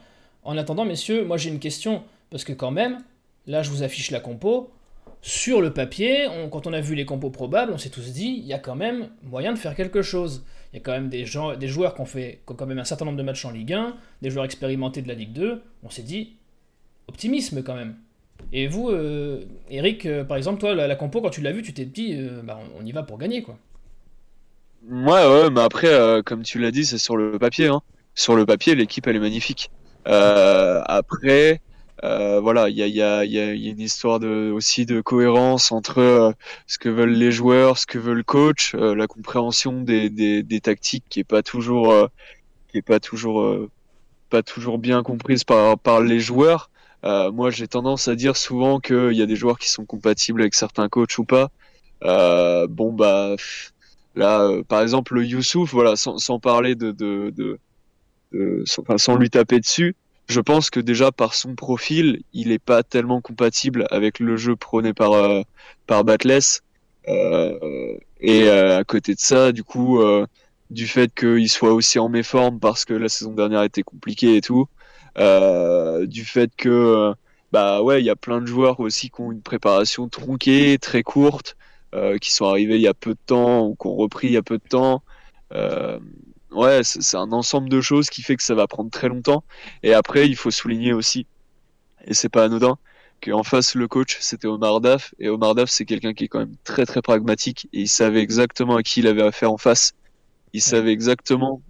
En 0.43 0.57
attendant, 0.57 0.85
messieurs, 0.85 1.25
moi 1.25 1.35
j'ai 1.35 1.49
une 1.49 1.59
question. 1.59 2.03
Parce 2.29 2.45
que, 2.45 2.53
quand 2.53 2.71
même, 2.71 2.99
là 3.47 3.63
je 3.63 3.69
vous 3.69 3.83
affiche 3.83 4.11
la 4.11 4.21
compo. 4.21 4.69
Sur 5.21 5.61
le 5.61 5.73
papier, 5.73 6.27
quand 6.51 6.67
on 6.67 6.73
a 6.73 6.79
vu 6.79 6.95
les 6.95 7.05
compos 7.05 7.31
probables, 7.31 7.73
on 7.73 7.77
s'est 7.77 7.89
tous 7.89 8.13
dit, 8.13 8.39
il 8.39 8.45
y 8.45 8.53
a 8.53 8.59
quand 8.59 8.75
même 8.75 9.09
moyen 9.23 9.51
de 9.51 9.57
faire 9.57 9.75
quelque 9.75 10.01
chose. 10.01 10.45
Il 10.77 10.81
y 10.81 10.83
a 10.83 10.85
quand 10.85 10.91
même 10.91 11.09
des, 11.09 11.25
gens, 11.25 11.55
des 11.55 11.67
joueurs 11.67 11.95
qui 11.95 12.01
ont 12.01 12.05
fait 12.05 12.39
quand 12.45 12.67
même 12.67 12.77
un 12.77 12.83
certain 12.83 13.05
nombre 13.05 13.17
de 13.17 13.23
matchs 13.23 13.43
en 13.45 13.49
Ligue 13.49 13.73
1, 13.73 13.95
des 14.21 14.29
joueurs 14.29 14.45
expérimentés 14.45 15.01
de 15.01 15.07
la 15.07 15.15
Ligue 15.15 15.33
2. 15.33 15.59
On 15.81 15.89
s'est 15.89 16.03
dit, 16.03 16.33
optimisme 17.07 17.63
quand 17.63 17.73
même. 17.73 17.95
Et 18.53 18.67
vous, 18.67 18.89
euh, 18.89 19.43
Eric, 19.71 20.05
euh, 20.05 20.23
par 20.23 20.37
exemple, 20.37 20.59
toi, 20.59 20.75
la, 20.75 20.95
compo, 20.95 21.19
quand 21.19 21.31
tu 21.31 21.41
l'as 21.41 21.51
vu, 21.51 21.63
tu 21.63 21.73
t'es 21.73 21.85
dit, 21.85 22.13
euh, 22.13 22.43
bah, 22.43 22.59
on, 22.77 22.83
on 22.83 22.85
y 22.85 22.91
va 22.91 23.01
pour 23.01 23.17
gagner, 23.17 23.41
quoi. 23.41 23.57
Ouais, 24.87 25.25
ouais, 25.27 25.49
mais 25.49 25.61
après, 25.61 26.21
comme 26.23 26.43
tu 26.43 26.59
l'as 26.59 26.69
dit, 26.69 26.85
c'est 26.85 26.99
sur 26.99 27.17
le 27.17 27.39
papier. 27.39 27.69
Hein. 27.69 27.81
Sur 28.13 28.35
le 28.35 28.45
papier, 28.45 28.75
l'équipe, 28.75 29.07
elle 29.07 29.15
est 29.15 29.19
magnifique. 29.19 29.71
Après, 30.05 31.59
euh, 32.03 32.39
voilà, 32.39 32.69
il 32.69 32.75
y 32.77 32.83
a, 32.83 32.87
y, 32.87 33.01
a, 33.01 33.25
y 33.25 33.39
a 33.39 33.51
une 33.53 33.79
histoire 33.79 34.19
de, 34.19 34.51
aussi 34.51 34.85
de 34.85 35.01
cohérence 35.01 35.71
entre 35.71 35.99
euh, 35.99 36.31
ce 36.67 36.77
que 36.77 36.89
veulent 36.89 37.11
les 37.13 37.31
joueurs, 37.31 37.77
ce 37.77 37.85
que 37.87 37.97
veut 37.99 38.13
le 38.13 38.23
coach, 38.23 38.75
euh, 38.75 38.95
la 38.95 39.07
compréhension 39.07 39.81
des, 39.81 40.09
des, 40.09 40.43
des 40.43 40.61
tactiques 40.61 41.05
qui 41.09 41.19
est 41.21 41.23
pas 41.23 41.43
toujours, 41.43 41.91
euh, 41.91 42.07
qui 42.69 42.77
est 42.79 42.81
pas 42.83 42.99
toujours, 42.99 43.41
euh, 43.41 43.69
pas 44.29 44.43
toujours 44.43 44.79
bien 44.79 45.03
comprise 45.03 45.43
par, 45.43 45.79
par 45.79 46.01
les 46.01 46.19
joueurs. 46.19 46.71
Moi, 47.03 47.51
j'ai 47.51 47.67
tendance 47.69 48.09
à 48.09 48.15
dire 48.15 48.35
souvent 48.37 48.79
qu'il 48.81 49.13
y 49.13 49.21
a 49.21 49.25
des 49.25 49.37
joueurs 49.37 49.59
qui 49.59 49.69
sont 49.69 49.85
compatibles 49.85 50.41
avec 50.41 50.53
certains 50.55 50.89
coachs 50.89 51.17
ou 51.19 51.25
pas. 51.25 51.49
Bon, 52.67 52.93
bah. 52.93 53.35
Là, 54.15 54.49
par 54.67 54.81
exemple, 54.81 55.13
le 55.15 55.25
Youssouf, 55.25 55.71
voilà, 55.71 55.95
sans, 55.95 56.17
sans 56.17 56.39
parler 56.39 56.75
de, 56.75 56.91
de, 56.91 57.31
de, 57.35 57.59
de- 58.31 58.63
sans, 58.65 58.81
enfin, 58.83 58.97
sans 58.97 59.15
lui 59.15 59.29
taper 59.29 59.59
dessus, 59.59 59.95
je 60.27 60.41
pense 60.41 60.69
que 60.69 60.79
déjà 60.79 61.11
par 61.11 61.33
son 61.35 61.55
profil, 61.55 62.21
il 62.33 62.51
est 62.51 62.59
pas 62.59 62.83
tellement 62.83 63.21
compatible 63.21 63.87
avec 63.91 64.19
le 64.19 64.37
jeu 64.37 64.55
prôné 64.55 64.93
par 64.93 65.13
euh, 65.13 65.41
par 65.87 66.03
Batless. 66.03 66.61
Euh, 67.07 67.97
et 68.19 68.43
euh, 68.49 68.79
à 68.79 68.83
côté 68.83 69.15
de 69.15 69.19
ça, 69.19 69.51
du 69.51 69.63
coup, 69.63 70.01
euh, 70.01 70.25
du 70.69 70.87
fait 70.87 71.13
qu'il 71.15 71.49
soit 71.49 71.73
aussi 71.73 71.99
en 71.99 72.09
méforme 72.09 72.59
parce 72.59 72.83
que 72.85 72.93
la 72.93 73.09
saison 73.09 73.31
dernière 73.33 73.63
était 73.63 73.83
compliquée 73.83 74.35
et 74.37 74.41
tout, 74.41 74.67
euh, 75.17 76.05
du 76.05 76.25
fait 76.25 76.51
que 76.57 76.69
euh, 76.69 77.13
bah 77.51 77.81
ouais, 77.81 78.01
il 78.01 78.05
y 78.05 78.09
a 78.09 78.15
plein 78.17 78.41
de 78.41 78.45
joueurs 78.45 78.79
aussi 78.81 79.09
qui 79.09 79.21
ont 79.21 79.31
une 79.31 79.41
préparation 79.41 80.09
tronquée, 80.09 80.77
très 80.79 81.03
courte 81.03 81.55
qui 82.21 82.31
sont 82.31 82.45
arrivés 82.45 82.75
il 82.75 82.81
y 82.81 82.87
a 82.87 82.93
peu 82.93 83.11
de 83.11 83.19
temps 83.25 83.65
ou 83.65 83.75
qui 83.75 83.87
ont 83.87 83.95
repris 83.95 84.27
il 84.27 84.33
y 84.33 84.37
a 84.37 84.43
peu 84.43 84.59
de 84.59 84.67
temps. 84.69 85.01
Ouais, 86.57 86.83
c'est 86.83 87.01
c'est 87.01 87.17
un 87.17 87.31
ensemble 87.33 87.69
de 87.69 87.81
choses 87.81 88.09
qui 88.09 88.21
fait 88.23 88.35
que 88.35 88.43
ça 88.43 88.55
va 88.55 88.67
prendre 88.67 88.89
très 88.89 89.09
longtemps. 89.09 89.43
Et 89.83 89.93
après, 89.93 90.27
il 90.27 90.35
faut 90.35 90.49
souligner 90.51 90.91
aussi, 90.93 91.27
et 92.05 92.13
c'est 92.13 92.29
pas 92.29 92.45
anodin, 92.45 92.77
qu'en 93.23 93.43
face, 93.43 93.75
le 93.75 93.87
coach, 93.87 94.17
c'était 94.21 94.47
Omar 94.47 94.81
Daf. 94.81 95.13
Et 95.19 95.29
Omar 95.29 95.55
Daf, 95.55 95.69
c'est 95.69 95.85
quelqu'un 95.85 96.13
qui 96.13 96.25
est 96.25 96.29
quand 96.29 96.39
même 96.39 96.57
très 96.65 96.85
très 96.85 97.01
pragmatique 97.03 97.67
et 97.73 97.81
il 97.81 97.89
savait 97.89 98.21
exactement 98.21 98.77
à 98.77 98.83
qui 98.83 99.01
il 99.01 99.07
avait 99.07 99.23
affaire 99.23 99.51
en 99.53 99.57
face. 99.57 99.93
Il 100.53 100.61
savait 100.61 100.91
exactement 100.93 101.63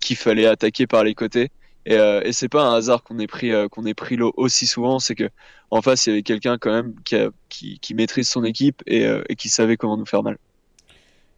qu'il 0.00 0.16
fallait 0.16 0.46
attaquer 0.46 0.86
par 0.88 1.04
les 1.04 1.14
côtés. 1.14 1.50
Et, 1.86 1.96
euh, 1.96 2.22
et 2.24 2.32
c'est 2.32 2.48
pas 2.50 2.64
un 2.66 2.74
hasard 2.76 3.02
qu'on 3.04 3.18
ait 3.20 3.26
pris 3.28 3.52
euh, 3.52 3.68
qu'on 3.68 3.86
ait 3.86 3.94
pris 3.94 4.16
l'eau 4.16 4.32
aussi 4.36 4.66
souvent, 4.66 4.98
c'est 5.00 5.14
que 5.16 5.30
en 5.70 5.82
face 5.82 6.06
il 6.06 6.10
y 6.10 6.12
avait 6.14 6.22
quelqu'un 6.24 6.58
quand 6.58 6.72
même 6.72 6.94
qui, 7.04 7.16
a- 7.16 7.30
qui, 7.50 7.78
qui 7.80 7.94
maîtrise 7.94 8.28
son 8.28 8.44
équipe 8.44 8.82
et, 8.86 9.06
euh, 9.06 9.22
et 9.30 9.36
qui 9.36 9.48
savait 9.50 9.76
comment 9.78 9.96
nous 9.98 10.06
faire 10.06 10.22
mal. 10.24 10.38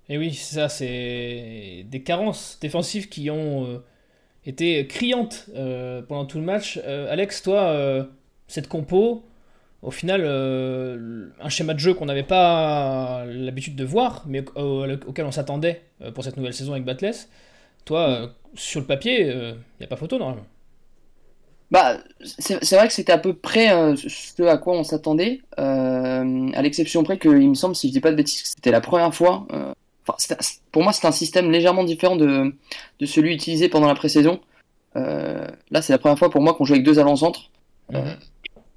Et 0.09 0.19
oui, 0.19 0.35
ça, 0.35 0.69
c'est 0.69 1.85
des 1.89 2.03
carences 2.03 2.59
défensives 2.61 3.09
qui 3.09 3.29
ont 3.31 3.67
euh, 3.67 3.79
été 4.47 4.87
criantes 4.87 5.47
euh, 5.57 6.03
pendant 6.03 6.27
tout 6.27 6.39
le 6.39 6.45
match. 6.45 6.79
Euh, 6.85 7.11
Alex, 7.13 7.43
toi, 7.43 8.07
cette 8.47 8.69
compo, 8.69 9.25
au 9.83 9.91
final, 9.91 10.25
un 11.41 11.49
schéma 11.49 11.75
de 11.75 11.79
jeu 11.81 11.95
qu'on 11.95 12.07
n'avait 12.07 12.23
pas 12.23 13.25
l'habitude 13.27 13.77
de 13.77 13.85
voir, 13.85 14.25
mais 14.27 14.45
au- 14.57 14.87
auquel 15.09 15.25
on 15.27 15.33
s'attendait 15.33 15.83
pour 16.15 16.25
cette 16.25 16.37
nouvelle 16.37 16.55
saison 16.55 16.73
avec 16.73 16.85
Batless. 16.85 17.29
Toi, 17.85 18.33
sur 18.55 18.81
le 18.81 18.87
papier, 18.87 19.27
il 19.27 19.57
n'y 19.81 19.85
a 19.85 19.89
pas 19.89 19.97
photo 19.97 20.19
normalement. 20.19 20.47
Bah, 21.73 21.99
c'est 22.23 22.77
vrai 22.77 22.87
que 22.87 22.93
c'était 22.95 23.13
à 23.13 23.19
peu 23.19 23.35
près 23.35 23.69
ce 23.97 24.43
à 24.45 24.57
quoi 24.57 24.75
on 24.79 24.85
s'attendait, 24.85 25.41
à 25.57 26.23
l'exception 26.63 27.03
près 27.03 27.19
que, 27.19 27.29
il 27.29 27.49
me 27.51 27.55
semble, 27.55 27.75
si 27.75 27.89
je 27.89 27.93
dis 27.93 28.01
pas 28.01 28.13
de 28.13 28.17
bêtises, 28.17 28.43
c'était 28.45 28.71
la 28.71 28.81
première 28.81 29.13
fois. 29.13 29.47
Enfin, 30.09 30.37
pour 30.73 30.83
moi, 30.83 30.93
c'est 30.93 31.07
un 31.07 31.13
système 31.13 31.51
légèrement 31.51 31.85
différent 31.85 32.17
de, 32.17 32.55
de 33.01 33.07
celui 33.07 33.35
utilisé 33.35 33.69
pendant 33.69 33.87
la 33.87 33.95
pré-saison. 33.95 34.41
Euh, 34.97 35.47
là, 35.71 35.83
c'est 35.83 35.93
la 35.93 35.99
première 35.99 36.19
fois 36.19 36.31
pour 36.31 36.41
moi 36.41 36.55
qu'on 36.55 36.65
joue 36.65 36.75
avec 36.75 36.85
deux 36.85 36.99
avant-centres 36.99 37.51
Mhm. 37.93 38.17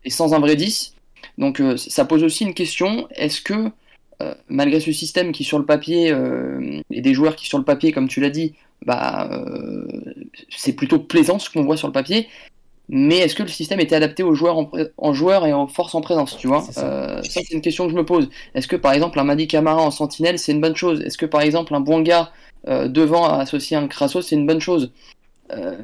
et 0.06 0.10
sans 0.10 0.34
un 0.34 0.40
vrai 0.40 0.56
10. 0.56 0.96
Donc, 1.38 1.60
euh, 1.62 1.78
ça 1.78 2.06
pose 2.06 2.24
aussi 2.24 2.44
une 2.44 2.54
question 2.54 3.08
est-ce 3.12 3.42
que, 3.42 3.72
euh, 4.22 4.34
malgré 4.50 4.80
ce 4.80 4.92
système 4.92 5.32
qui, 5.32 5.44
sur 5.44 5.58
le 5.60 5.66
papier, 5.66 6.12
euh, 6.12 6.82
et 6.92 7.02
des 7.02 7.14
joueurs 7.14 7.36
qui, 7.36 7.48
sur 7.48 7.58
le 7.58 7.64
papier, 7.64 7.92
comme 7.92 8.08
tu 8.08 8.20
l'as 8.20 8.30
dit, 8.30 8.54
bah, 8.86 9.30
euh, 9.32 9.88
c'est 10.50 10.74
plutôt 10.74 11.00
plaisant 11.00 11.40
ce 11.40 11.50
qu'on 11.50 11.64
voit 11.64 11.78
sur 11.78 11.88
le 11.88 11.94
papier. 11.94 12.28
Mais 12.92 13.20
est-ce 13.20 13.36
que 13.36 13.44
le 13.44 13.50
système 13.50 13.80
était 13.80 13.96
adapté 13.96 14.24
aux 14.24 14.34
joueurs 14.34 14.58
en, 14.58 14.72
en 14.98 15.14
joueurs 15.14 15.46
et 15.46 15.54
en 15.54 15.68
force 15.68 15.94
en 15.94 16.02
présence, 16.02 16.36
tu 16.38 16.48
vois? 16.48 16.62
Ça. 16.64 16.86
Euh, 16.86 17.22
Ça, 17.22 17.42
c'est 17.48 17.54
une 17.54 17.62
question 17.62 17.86
que 17.86 17.92
je 17.92 17.96
me 17.96 18.04
pose. 18.04 18.30
Est-ce 18.56 18.68
que, 18.68 18.76
par 18.76 18.94
exemple, 18.94 19.20
un 19.20 19.24
Madi 19.24 19.48
Camara 19.48 19.82
en 19.82 19.92
sentinelle, 19.92 20.40
c'est 20.40 20.54
une 20.54 20.62
bonne 20.62 20.76
chose? 20.76 21.02
Est-ce 21.02 21.18
que, 21.18 21.28
par 21.28 21.42
exemple, 21.42 21.76
un 21.76 21.82
Bouanga 21.82 22.32
euh, 22.68 22.88
devant 22.88 23.26
associé 23.26 23.78
à 23.78 23.80
un 23.80 23.88
Crasso, 23.88 24.24
c'est 24.24 24.36
une 24.36 24.48
bonne 24.48 24.60
chose? 24.60 24.92
Euh, 25.52 25.78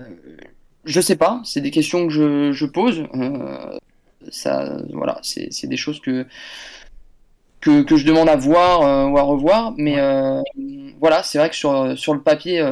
Je 0.85 1.00
sais 1.00 1.15
pas. 1.15 1.41
C'est 1.43 1.62
des 1.62 1.69
questions 1.69 2.07
que 2.07 2.12
je, 2.12 2.51
je 2.51 2.65
pose. 2.65 3.03
Euh, 3.13 3.77
ça, 4.29 4.77
voilà, 4.91 5.19
c'est 5.21 5.67
des 5.67 5.77
choses 5.77 6.00
que, 6.00 6.25
que, 7.62 7.83
que 7.83 7.97
je 7.97 8.05
demande 8.07 8.29
à 8.29 8.35
voir 8.35 9.12
ou 9.12 9.17
à 9.19 9.21
revoir. 9.21 9.74
Mais 9.77 9.97
voilà, 11.00 11.21
c'est 11.21 11.38
vrai 11.38 11.51
que 11.51 11.55
sur, 11.55 11.95
sur 11.95 12.15
le 12.15 12.21
papier, 12.21 12.63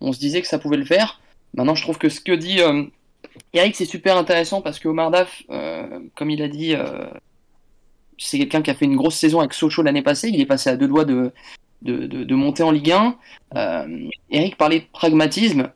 on 0.00 0.12
se 0.14 0.18
disait 0.18 0.40
que 0.40 0.48
ça 0.48 0.58
pouvait 0.58 0.78
le 0.78 0.86
faire. 0.86 1.20
Maintenant, 1.52 1.74
je 1.74 1.82
trouve 1.82 1.98
que 1.98 2.08
ce 2.08 2.20
que 2.20 2.32
dit 2.32 2.60
Eric, 3.52 3.74
c'est 3.74 3.84
super 3.84 4.16
intéressant 4.16 4.62
parce 4.62 4.78
que 4.78 4.88
Omar 4.88 5.10
Daf, 5.10 5.42
euh, 5.50 6.00
comme 6.14 6.30
il 6.30 6.40
a 6.42 6.48
dit, 6.48 6.74
euh, 6.74 7.06
c'est 8.16 8.38
quelqu'un 8.38 8.62
qui 8.62 8.70
a 8.70 8.74
fait 8.74 8.84
une 8.84 8.96
grosse 8.96 9.16
saison 9.16 9.40
avec 9.40 9.54
Sochaux 9.54 9.82
l'année 9.82 10.02
passée. 10.02 10.28
Il 10.28 10.40
est 10.40 10.46
passé 10.46 10.70
à 10.70 10.76
deux 10.76 10.86
doigts 10.86 11.04
de, 11.04 11.32
monter 12.34 12.62
en 12.62 12.70
Ligue 12.70 12.92
1. 12.92 13.16
Euh, 13.56 14.08
Eric 14.30 14.56
parlait 14.56 14.80
de 14.80 14.86
pragmatisme. 14.92 15.72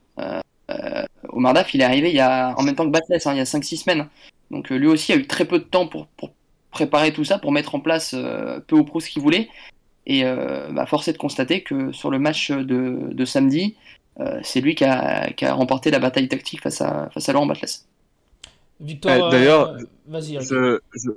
Omar 1.31 1.52
Daf, 1.52 1.75
il 1.75 1.81
est 1.81 1.85
arrivé 1.85 2.11
il 2.11 2.16
y 2.16 2.21
a, 2.21 2.54
en 2.57 2.62
même 2.62 2.76
temps 2.76 2.87
que 2.87 2.93
Batless, 2.93 3.26
hein, 3.26 3.35
il 3.35 3.38
y 3.38 3.40
a 3.40 3.45
5-6 3.45 3.83
semaines. 3.83 4.09
Donc 4.50 4.71
lui 4.71 4.87
aussi 4.87 5.12
a 5.12 5.16
eu 5.16 5.26
très 5.26 5.45
peu 5.45 5.59
de 5.59 5.64
temps 5.64 5.88
pour, 5.88 6.07
préparer 6.71 7.12
tout 7.12 7.25
ça, 7.25 7.38
pour 7.38 7.52
mettre 7.52 7.75
en 7.75 7.81
place 7.81 8.14
peu 8.66 8.76
ou 8.76 8.85
prou 8.85 9.00
ce 9.00 9.09
qu'il 9.09 9.23
voulait. 9.23 9.49
Et 10.07 10.23
bah, 10.23 10.87
force 10.87 11.09
est 11.09 11.12
de 11.12 11.19
constater 11.19 11.62
que 11.62 11.90
sur 11.90 12.11
le 12.11 12.21
match 12.21 12.50
de, 12.52 13.09
de 13.12 13.25
samedi, 13.25 13.76
c'est 14.42 14.61
lui 14.61 14.75
qui 14.75 14.85
a, 14.85 15.33
qui 15.33 15.44
a 15.44 15.54
remporté 15.54 15.90
la 15.90 15.99
bataille 15.99 16.28
tactique 16.28 16.62
face 16.62 16.80
à, 16.80 17.11
face 17.12 17.28
à 17.28 17.33
Laurent 17.33 17.47
Batles. 17.47 17.66
Victor, 18.80 19.30
D'ailleurs, 19.30 19.76
vas-y. 20.06 20.35
Je, 20.40 20.80
je, 20.94 21.11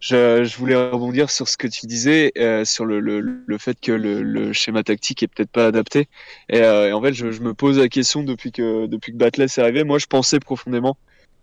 je, 0.00 0.44
je, 0.44 0.56
voulais 0.56 0.74
rebondir 0.74 1.30
sur 1.30 1.48
ce 1.48 1.56
que 1.56 1.68
tu 1.68 1.86
disais, 1.86 2.32
euh, 2.36 2.64
sur 2.64 2.84
le, 2.84 3.00
le, 3.00 3.20
le, 3.20 3.58
fait 3.58 3.78
que 3.80 3.92
le, 3.92 4.22
le, 4.22 4.52
schéma 4.52 4.82
tactique 4.82 5.22
est 5.22 5.28
peut-être 5.28 5.50
pas 5.50 5.66
adapté. 5.66 6.08
Et, 6.48 6.60
euh, 6.60 6.88
et 6.88 6.92
en 6.92 7.00
fait, 7.00 7.14
je, 7.14 7.30
je, 7.30 7.40
me 7.40 7.54
pose 7.54 7.78
la 7.78 7.88
question 7.88 8.24
depuis 8.24 8.50
que 8.50 8.86
depuis 8.86 9.12
que 9.12 9.16
Batles 9.16 9.42
est 9.42 9.58
arrivé. 9.58 9.84
Moi, 9.84 9.98
je 9.98 10.06
pensais 10.06 10.40
profondément 10.40 10.96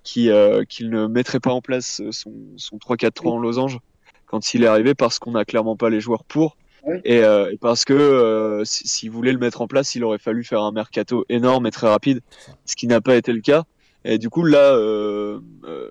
qu'il 0.04 0.30
euh, 0.30 0.66
qu'il 0.66 0.90
ne 0.90 1.08
mettrait 1.08 1.40
pas 1.40 1.52
en 1.52 1.62
place 1.62 2.02
son, 2.12 2.34
son 2.58 2.78
3-4-3 2.78 3.30
en 3.30 3.38
losange 3.38 3.80
quand 4.26 4.54
il 4.54 4.64
est 4.64 4.68
arrivé 4.68 4.94
parce 4.94 5.20
qu'on 5.20 5.32
n'a 5.32 5.46
clairement 5.46 5.78
pas 5.78 5.90
les 5.90 6.02
joueurs 6.02 6.26
pour. 6.26 6.58
Oui. 6.86 6.98
Et, 7.06 7.24
euh, 7.24 7.52
et, 7.52 7.58
parce 7.58 7.86
que 7.86 7.94
euh, 7.94 8.64
s'il 8.66 9.12
voulait 9.12 9.34
le 9.34 9.40
mettre 9.40 9.62
en 9.62 9.68
place, 9.68 9.96
il 9.96 10.04
aurait 10.04 10.20
fallu 10.20 10.44
faire 10.44 10.62
un 10.62 10.72
mercato 10.72 11.26
énorme 11.30 11.68
et 11.68 11.72
très 11.72 11.88
rapide, 11.88 12.22
ce 12.66 12.76
qui 12.76 12.88
n'a 12.88 13.02
pas 13.02 13.16
été 13.16 13.34
le 13.34 13.42
cas. 13.42 13.64
Et 14.06 14.18
du 14.18 14.30
coup, 14.30 14.44
là, 14.44 14.74
euh, 14.74 15.40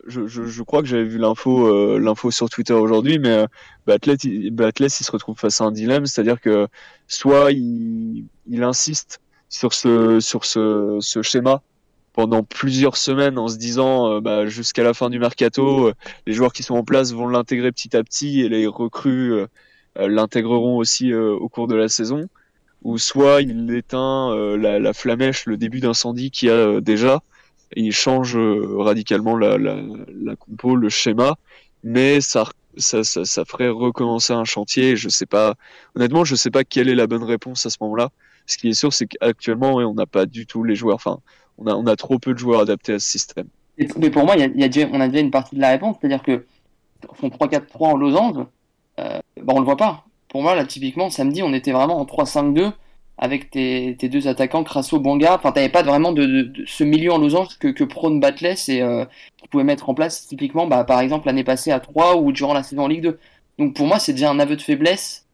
je, 0.07 0.27
je, 0.27 0.45
je, 0.45 0.63
crois 0.63 0.81
que 0.81 0.89
j'avais 0.89 1.05
vu 1.05 1.19
l'info, 1.19 1.67
euh, 1.67 1.99
l'info 1.99 2.31
sur 2.31 2.49
Twitter 2.49 2.73
aujourd'hui, 2.73 3.19
mais 3.19 3.29
euh, 3.29 3.47
Batles, 3.87 4.17
il, 4.25 4.55
il 4.57 4.91
se 4.91 5.13
retrouve 5.13 5.39
face 5.39 5.61
à 5.61 5.65
un 5.65 5.73
dilemme, 5.73 6.07
c'est-à-dire 6.07 6.41
que 6.41 6.69
soit 7.07 7.53
il, 7.53 8.25
il 8.47 8.63
insiste 8.63 9.21
sur 9.51 9.75
ce, 9.75 10.21
sur 10.21 10.47
ce, 10.47 10.99
ce, 11.01 11.21
schéma 11.21 11.63
pendant 12.15 12.43
plusieurs 12.43 12.97
semaines 12.97 13.39
en 13.39 13.49
se 13.49 13.59
disant, 13.59 14.11
euh, 14.11 14.21
bah, 14.21 14.47
jusqu'à 14.47 14.83
la 14.83 14.95
fin 14.95 15.11
du 15.11 15.19
mercato, 15.19 15.93
les 16.27 16.33
joueurs 16.33 16.55
qui 16.55 16.63
sont 16.63 16.77
en 16.77 16.85
place 16.85 17.13
vont 17.13 17.29
l'intégrer 17.29 17.73
petit 17.73 17.95
à 17.95 18.03
petit 18.03 18.41
et 18.41 18.49
les 18.49 18.67
recrues 18.67 19.45
l'intégreront 19.99 20.77
aussi 20.77 21.13
au 21.15 21.49
cours 21.49 21.67
de 21.67 21.75
la 21.75 21.89
saison, 21.89 22.29
ou 22.83 22.99
soit 22.99 23.43
il 23.43 23.75
éteint 23.75 24.35
la, 24.57 24.79
la, 24.79 24.93
flamèche, 24.93 25.47
le 25.47 25.57
début 25.57 25.81
d'incendie 25.81 26.31
qu'il 26.31 26.49
y 26.49 26.53
a 26.53 26.81
déjà 26.81 27.21
il 27.77 27.93
change 27.93 28.37
radicalement 28.37 29.37
la, 29.37 29.59
la, 29.59 30.37
compo, 30.37 30.77
le 30.77 30.89
schéma, 30.89 31.37
mais 31.85 32.21
ça, 32.21 32.45
ça, 32.77 33.05
ça, 33.05 33.45
ferait 33.45 33.69
recommencer 33.69 34.33
un 34.33 34.45
chantier. 34.45 34.97
Je 34.97 35.09
sais 35.09 35.27
pas, 35.27 35.55
honnêtement, 35.95 36.25
je 36.25 36.35
sais 36.35 36.51
pas 36.51 36.65
quelle 36.65 36.89
est 36.89 36.95
la 36.95 37.07
bonne 37.07 37.25
réponse 37.25 37.67
à 37.67 37.71
ce 37.71 37.77
moment-là. 37.81 38.11
Ce 38.47 38.57
qui 38.57 38.69
est 38.69 38.75
sûr, 38.75 38.93
c'est 38.93 39.07
qu'actuellement, 39.07 39.75
on 39.77 39.95
n'a 39.95 40.07
pas 40.07 40.27
du 40.27 40.47
tout 40.47 40.65
les 40.65 40.75
joueurs. 40.75 40.97
Enfin, 40.97 41.19
on 41.59 41.67
a, 41.67 41.75
on 41.75 41.87
a 41.87 41.97
trop 41.97 42.19
peu 42.19 42.33
de 42.33 42.39
joueurs 42.39 42.61
adaptés 42.61 42.95
à 42.95 42.99
ce 42.99 43.09
système. 43.09 43.49
Mais 43.97 44.11
pour 44.11 44.25
moi, 44.25 44.37
y 44.37 44.41
y 44.41 44.65
a 44.65 44.69
déjà, 44.69 44.89
on 44.93 45.01
a 45.01 45.09
déjà 45.09 45.21
une 45.21 45.31
partie 45.31 45.55
de 45.55 45.61
la 45.61 45.71
réponse, 45.71 45.97
c'est-à-dire 46.01 46.23
que 46.23 46.47
son 47.21 47.29
3-4-3 47.29 47.63
en 47.79 47.97
losange, 47.97 48.47
euh, 48.99 49.19
bah 49.43 49.53
on 49.57 49.61
le 49.61 49.65
voit 49.65 49.77
pas. 49.77 50.05
Pour 50.29 50.43
moi, 50.43 50.55
là, 50.55 50.65
typiquement, 50.65 51.11
samedi, 51.11 51.43
on 51.43 51.53
était 51.55 51.73
vraiment 51.73 51.99
en 51.99 52.05
3-5-2 52.05 52.73
avec 53.17 53.51
tes, 53.51 53.97
tes, 53.99 54.09
deux 54.09 54.29
attaquants, 54.29 54.63
Crasso, 54.63 55.01
Banga. 55.01 55.35
Enfin, 55.35 55.53
t'avais 55.53 55.69
pas 55.69 55.83
vraiment 55.83 56.13
de, 56.13 56.53
ce 56.67 56.85
milieu 56.85 57.13
en 57.13 57.19
losange 57.19 57.59
que, 57.59 57.69
que 57.69 57.85
prône 57.85 58.21
Batless 58.21 58.69
et 58.69 58.81
euh, 58.83 59.05
qui 59.39 59.49
pouvait 59.49 59.65
mettre 59.65 59.89
en 59.89 59.95
place 59.95 60.27
typiquement, 60.27 60.67
bah, 60.67 60.85
par 60.85 61.01
exemple, 61.01 61.27
l'année 61.27 61.45
passée 61.45 61.73
à 61.73 61.81
3 61.81 62.17
ou 62.17 62.31
durant 62.33 62.55
la 62.55 62.63
saison 62.63 62.85
en 62.85 62.89
Ligue 62.89 63.03
2. 63.03 63.19
Donc 63.59 63.75
pour 63.75 63.87
moi, 63.87 63.99
c'est 63.99 64.13
déjà 64.13 64.31
un 64.31 64.39
aveu 64.39 64.57
de 64.57 64.63
faiblesse. 64.63 65.27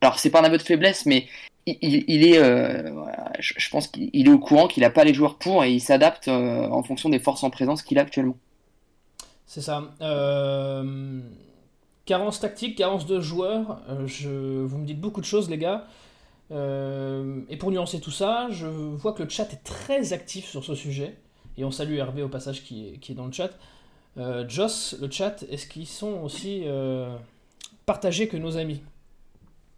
Alors, 0.00 0.18
c'est 0.18 0.30
pas 0.30 0.40
un 0.40 0.44
aveu 0.44 0.58
de 0.58 0.62
faiblesse, 0.62 1.06
mais 1.06 1.26
il, 1.66 2.04
il, 2.08 2.26
est, 2.26 2.38
euh, 2.38 2.90
je, 3.38 3.68
pense 3.70 3.88
qu'il 3.88 4.28
est 4.28 4.32
au 4.32 4.38
courant 4.38 4.68
qu'il 4.68 4.84
a 4.84 4.90
pas 4.90 5.04
les 5.04 5.14
joueurs 5.14 5.36
pour 5.36 5.64
et 5.64 5.72
il 5.72 5.80
s'adapte 5.80 6.28
euh, 6.28 6.68
en 6.68 6.82
fonction 6.82 7.08
des 7.08 7.18
forces 7.18 7.42
en 7.42 7.50
présence 7.50 7.82
qu'il 7.82 7.98
a 7.98 8.02
actuellement. 8.02 8.36
C'est 9.46 9.60
ça. 9.60 9.90
Euh, 10.00 11.20
carence 12.08 12.40
tactique, 12.40 12.78
carence 12.78 13.04
de 13.04 13.20
joueurs. 13.20 13.82
je, 14.06 14.64
vous 14.64 14.78
me 14.78 14.86
dites 14.86 15.00
beaucoup 15.00 15.20
de 15.20 15.26
choses, 15.26 15.50
les 15.50 15.58
gars. 15.58 15.84
Euh, 16.50 17.42
et 17.50 17.58
pour 17.58 17.70
nuancer 17.70 18.00
tout 18.00 18.10
ça, 18.10 18.48
je 18.50 18.66
vois 18.66 19.12
que 19.12 19.22
le 19.22 19.28
chat 19.28 19.52
est 19.52 19.62
très 19.62 20.14
actif 20.14 20.46
sur 20.46 20.64
ce 20.64 20.74
sujet. 20.74 21.18
Et 21.58 21.64
on 21.64 21.70
salue 21.70 21.96
Hervé 21.96 22.22
au 22.22 22.28
passage 22.28 22.64
qui 22.64 22.88
est, 22.88 22.98
qui 22.98 23.12
est 23.12 23.14
dans 23.14 23.26
le 23.26 23.32
chat. 23.32 23.50
Euh, 24.16 24.48
Joss, 24.48 24.96
le 25.02 25.10
chat, 25.10 25.44
est-ce 25.50 25.66
qu'ils 25.66 25.86
sont 25.86 26.22
aussi 26.24 26.62
euh, 26.64 27.14
partagés 27.84 28.26
que 28.26 28.38
nos 28.38 28.56
amis? 28.56 28.80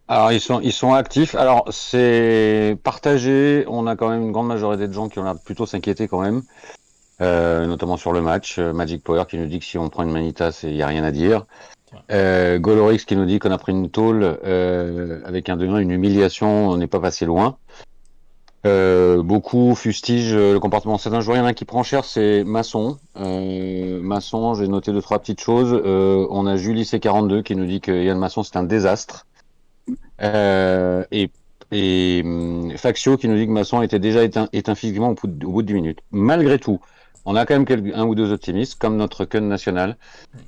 Alors, 0.07 0.31
ils 0.31 0.39
sont, 0.39 0.61
ils 0.61 0.71
sont 0.71 0.93
actifs. 0.93 1.35
Alors, 1.35 1.65
c'est 1.69 2.77
partagé. 2.81 3.65
On 3.67 3.87
a 3.87 3.97
quand 3.97 4.07
même 4.07 4.21
une 4.21 4.31
grande 4.31 4.47
majorité 4.47 4.87
de 4.87 4.93
gens 4.93 5.09
qui 5.09 5.19
ont 5.19 5.23
l'air 5.25 5.35
plutôt 5.37 5.65
s'inquiéter 5.65 6.07
quand 6.07 6.21
même. 6.21 6.43
Euh, 7.19 7.67
notamment 7.67 7.97
sur 7.97 8.13
le 8.13 8.21
match. 8.21 8.57
Magic 8.57 9.03
Power 9.03 9.25
qui 9.29 9.37
nous 9.37 9.47
dit 9.47 9.59
que 9.59 9.65
si 9.65 9.77
on 9.77 9.89
prend 9.89 10.03
une 10.03 10.11
Manitas, 10.11 10.61
il 10.63 10.73
n'y 10.73 10.81
a 10.81 10.87
rien 10.87 11.03
à 11.03 11.11
dire. 11.11 11.45
Euh, 12.11 12.59
Golorix 12.59 13.05
qui 13.05 13.15
nous 13.15 13.25
dit 13.25 13.39
qu'on 13.39 13.51
a 13.51 13.57
pris 13.57 13.71
une 13.71 13.89
tôle 13.89 14.23
euh, 14.23 15.21
avec 15.25 15.49
un 15.49 15.57
2 15.57 15.65
une 15.79 15.91
humiliation, 15.91 16.69
on 16.69 16.77
n'est 16.77 16.87
pas 16.87 16.99
passé 16.99 17.25
loin. 17.25 17.57
Euh, 18.67 19.23
beaucoup 19.23 19.73
fustigent 19.73 20.35
le 20.35 20.59
comportement 20.59 20.97
de 20.97 21.01
certains 21.01 21.21
joueurs. 21.21 21.37
Il 21.37 21.39
y 21.39 21.43
en 21.43 21.47
a 21.47 21.53
qui 21.53 21.65
prend 21.65 21.83
cher, 21.83 22.05
c'est 22.05 22.43
Masson. 22.43 22.97
Euh, 23.17 23.99
Masson, 24.01 24.53
j'ai 24.53 24.67
noté 24.67 24.91
deux 24.91 25.01
trois 25.01 25.19
petites 25.19 25.41
choses. 25.41 25.73
On 25.83 26.45
a 26.47 26.55
Julie 26.57 26.83
C42 26.83 27.43
qui 27.43 27.55
nous 27.55 27.65
dit 27.65 27.81
que 27.81 27.91
Yann 27.91 28.19
Masson 28.19 28.43
c'est 28.43 28.57
un 28.57 28.63
désastre. 28.63 29.25
Et 30.19 31.31
et 31.71 32.21
hum, 32.23 32.71
Faxio 32.77 33.17
qui 33.17 33.27
nous 33.27 33.37
dit 33.37 33.47
que 33.47 33.51
Masson 33.51 33.81
était 33.81 33.99
déjà 33.99 34.23
éteint, 34.23 34.75
physiquement 34.75 35.09
au 35.09 35.13
bout, 35.13 35.27
de, 35.27 35.45
au 35.45 35.51
bout 35.51 35.61
de 35.61 35.67
10 35.67 35.73
minutes. 35.73 35.99
Malgré 36.11 36.59
tout, 36.59 36.79
on 37.25 37.35
a 37.35 37.45
quand 37.45 37.53
même 37.53 37.65
quelques, 37.65 37.93
un 37.95 38.05
ou 38.05 38.15
deux 38.15 38.31
optimistes, 38.31 38.79
comme 38.79 38.97
notre 38.97 39.25
Kun 39.25 39.41
national, 39.41 39.97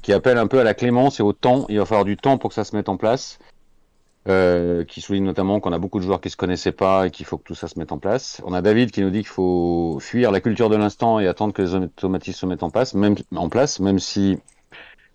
qui 0.01 0.13
appelle 0.13 0.38
un 0.38 0.48
peu 0.48 0.60
à 0.60 0.63
la 0.63 0.74
clémence 0.74 1.20
et 1.20 1.24
au 1.24 1.34
temps. 1.34 1.65
Il 1.70 1.77
va 1.77 1.86
falloir 1.86 2.06
du 2.06 2.18
temps 2.18 2.38
pour 2.38 2.50
que 2.50 2.56
ça 2.56 2.63
se 2.63 2.75
mette 2.75 2.89
en 2.89 2.98
place. 2.98 3.39
Euh, 4.30 4.86
qui 4.86 5.01
souligne 5.01 5.25
notamment 5.25 5.60
qu'on 5.60 5.74
a 5.74 5.80
beaucoup 5.80 6.00
de 6.00 6.06
joueurs 6.06 6.22
qui 6.22 6.30
se 6.30 6.38
connaissaient 6.38 6.72
pas 6.72 7.08
et 7.08 7.12
qu'il 7.12 7.25
faut 7.25 7.38
que 7.38 7.44
tout 7.44 7.56
ça 7.56 7.68
se 7.68 7.77
mette 7.77 7.92
en 7.92 7.98
place. 7.98 8.42
On 8.46 8.53
a 8.53 8.62
David 8.62 8.92
qui 8.92 9.01
nous 9.01 9.10
dit 9.10 9.20
qu'il 9.20 9.27
faut 9.27 9.98
fuir 10.00 10.32
la 10.32 10.39
culture 10.39 10.70
de 10.70 10.77
l'instant 10.77 11.20
et 11.20 11.27
attendre 11.27 11.51
que 11.51 11.62
les 11.62 11.75
automatismes 11.75 12.39
se 12.39 12.46
mettent 12.46 12.63
en 12.63 12.70
place, 12.70 12.94
même 12.94 13.15
en 13.36 13.50
place, 13.50 13.82
même 13.82 14.00
si 14.00 14.38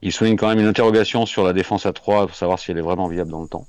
il 0.02 0.12
souligne 0.12 0.36
quand 0.36 0.48
même 0.48 0.58
une 0.58 0.66
interrogation 0.66 1.24
sur 1.24 1.42
la 1.42 1.54
défense 1.54 1.86
à 1.86 1.94
3 1.94 2.26
pour 2.26 2.36
savoir 2.36 2.58
si 2.58 2.70
elle 2.70 2.76
est 2.76 2.82
vraiment 2.82 3.08
viable 3.08 3.30
dans 3.30 3.40
le 3.40 3.48
temps. 3.48 3.66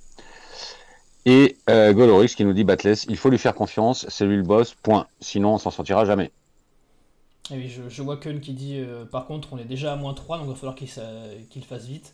Et 1.25 1.55
euh, 1.69 1.93
Golorix 1.93 2.35
qui 2.35 2.43
nous 2.43 2.53
dit 2.53 2.65
Batless, 2.65 3.05
il 3.07 3.15
faut 3.15 3.29
lui 3.29 3.37
faire 3.37 3.55
confiance, 3.55 4.05
c'est 4.09 4.25
lui 4.25 4.35
le 4.35 4.43
boss, 4.43 4.73
point. 4.73 5.07
Sinon 5.21 5.53
on 5.53 5.57
s'en 5.57 5.71
sortira 5.71 6.03
jamais. 6.03 6.31
Et 7.51 7.67
je, 7.67 7.81
je 7.89 8.01
vois 8.01 8.17
Kun 8.17 8.39
qui 8.39 8.53
dit 8.53 8.77
euh, 8.77 9.05
par 9.05 9.25
contre 9.25 9.49
on 9.53 9.57
est 9.57 9.65
déjà 9.65 9.93
à 9.93 9.95
moins 9.95 10.13
3 10.13 10.37
donc 10.37 10.47
il 10.47 10.49
va 10.49 10.55
falloir 10.55 10.75
qu'il 10.75 10.87
qu 11.49 11.61
fasse 11.61 11.85
vite. 11.85 12.13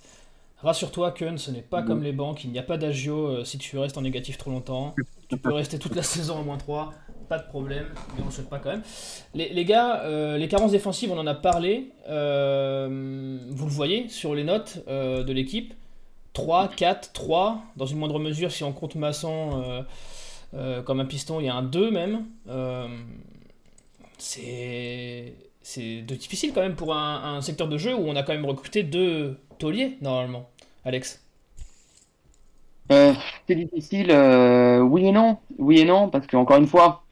Rassure-toi 0.61 1.11
Kun, 1.11 1.37
ce 1.37 1.51
n'est 1.51 1.61
pas 1.61 1.81
mmh. 1.81 1.85
comme 1.85 2.03
les 2.03 2.13
banques, 2.13 2.43
il 2.43 2.51
n'y 2.51 2.59
a 2.59 2.63
pas 2.63 2.77
d'agio 2.77 3.27
euh, 3.27 3.43
si 3.43 3.57
tu 3.57 3.77
restes 3.77 3.97
en 3.97 4.01
négatif 4.01 4.37
trop 4.37 4.51
longtemps. 4.51 4.95
Tu 5.29 5.37
peux 5.37 5.53
rester 5.53 5.77
toute 5.77 5.95
la 5.95 6.03
saison 6.03 6.39
à 6.39 6.43
moins 6.43 6.57
3, 6.57 6.93
pas 7.27 7.37
de 7.37 7.47
problème, 7.47 7.85
mais 8.15 8.23
on 8.23 8.27
ne 8.27 8.31
souhaite 8.31 8.49
pas 8.49 8.59
quand 8.59 8.69
même. 8.69 8.83
Les, 9.33 9.49
les 9.49 9.65
gars, 9.65 10.01
euh, 10.03 10.37
les 10.37 10.47
carences 10.47 10.71
défensives 10.71 11.11
on 11.11 11.19
en 11.19 11.27
a 11.27 11.35
parlé, 11.35 11.91
vous 12.07 12.11
le 13.65 13.71
voyez 13.71 14.07
sur 14.09 14.33
les 14.33 14.43
notes 14.43 14.83
de 14.87 15.33
l'équipe. 15.33 15.73
3, 16.33 16.67
4, 16.69 17.13
3, 17.13 17.61
dans 17.77 17.85
une 17.85 17.97
moindre 17.97 18.19
mesure 18.19 18.51
si 18.51 18.63
on 18.63 18.73
compte 18.73 18.95
Masson 18.95 19.85
comme 20.85 20.99
un 20.99 21.05
piston, 21.05 21.39
il 21.41 21.45
y 21.45 21.49
a 21.49 21.55
un 21.55 21.63
2 21.63 21.91
même 21.91 22.25
c'est 24.17 25.34
difficile 26.01 26.51
quand 26.53 26.62
même 26.62 26.75
pour 26.75 26.95
un, 26.95 27.41
secteur 27.41 27.67
de 27.67 27.77
jeu 27.77 27.93
où 27.93 28.07
on 28.07 28.15
a 28.15 28.24
quand 28.24 28.34
même 28.34 28.45
recruté 28.45 28.84
deux 28.84 29.38
tauliers 29.57 29.98
normalement. 30.01 30.50
Alex 30.84 31.22
euh, 32.91 33.13
C'est 33.48 33.55
difficile, 33.55 34.12
euh, 34.12 34.79
oui 34.79 35.07
et 35.07 35.12
non. 35.12 35.38
Oui 35.57 35.79
et 35.79 35.86
non, 35.86 36.10
parce 36.10 36.27
qu'encore 36.27 36.57
une 36.57 36.67
fois, 36.67 37.03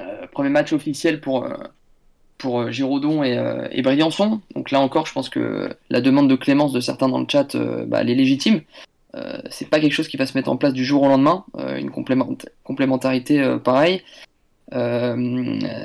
euh, 0.00 0.26
premier 0.32 0.48
match 0.48 0.72
officiel 0.72 1.20
pour, 1.20 1.46
Giraudon 2.70 3.22
et, 3.22 3.38
et, 3.70 3.82
Briançon. 3.82 4.40
Donc 4.56 4.72
là 4.72 4.80
encore, 4.80 5.06
je 5.06 5.12
pense 5.12 5.28
que 5.28 5.76
la 5.90 6.00
demande 6.00 6.28
de 6.28 6.34
clémence 6.34 6.72
de 6.72 6.80
certains 6.80 7.08
dans 7.08 7.20
le 7.20 7.26
chat, 7.28 7.56
bah, 7.86 8.00
elle 8.00 8.10
est 8.10 8.16
légitime. 8.16 8.62
c'est 9.50 9.68
pas 9.68 9.78
quelque 9.78 9.92
chose 9.92 10.08
qui 10.08 10.16
va 10.16 10.26
se 10.26 10.36
mettre 10.36 10.50
en 10.50 10.56
place 10.56 10.72
du 10.72 10.84
jour 10.84 11.02
au 11.02 11.08
lendemain, 11.08 11.44
une 11.56 11.92
complémentarité 12.64 13.58
pareille. 13.62 14.02
Euh, 14.72 15.14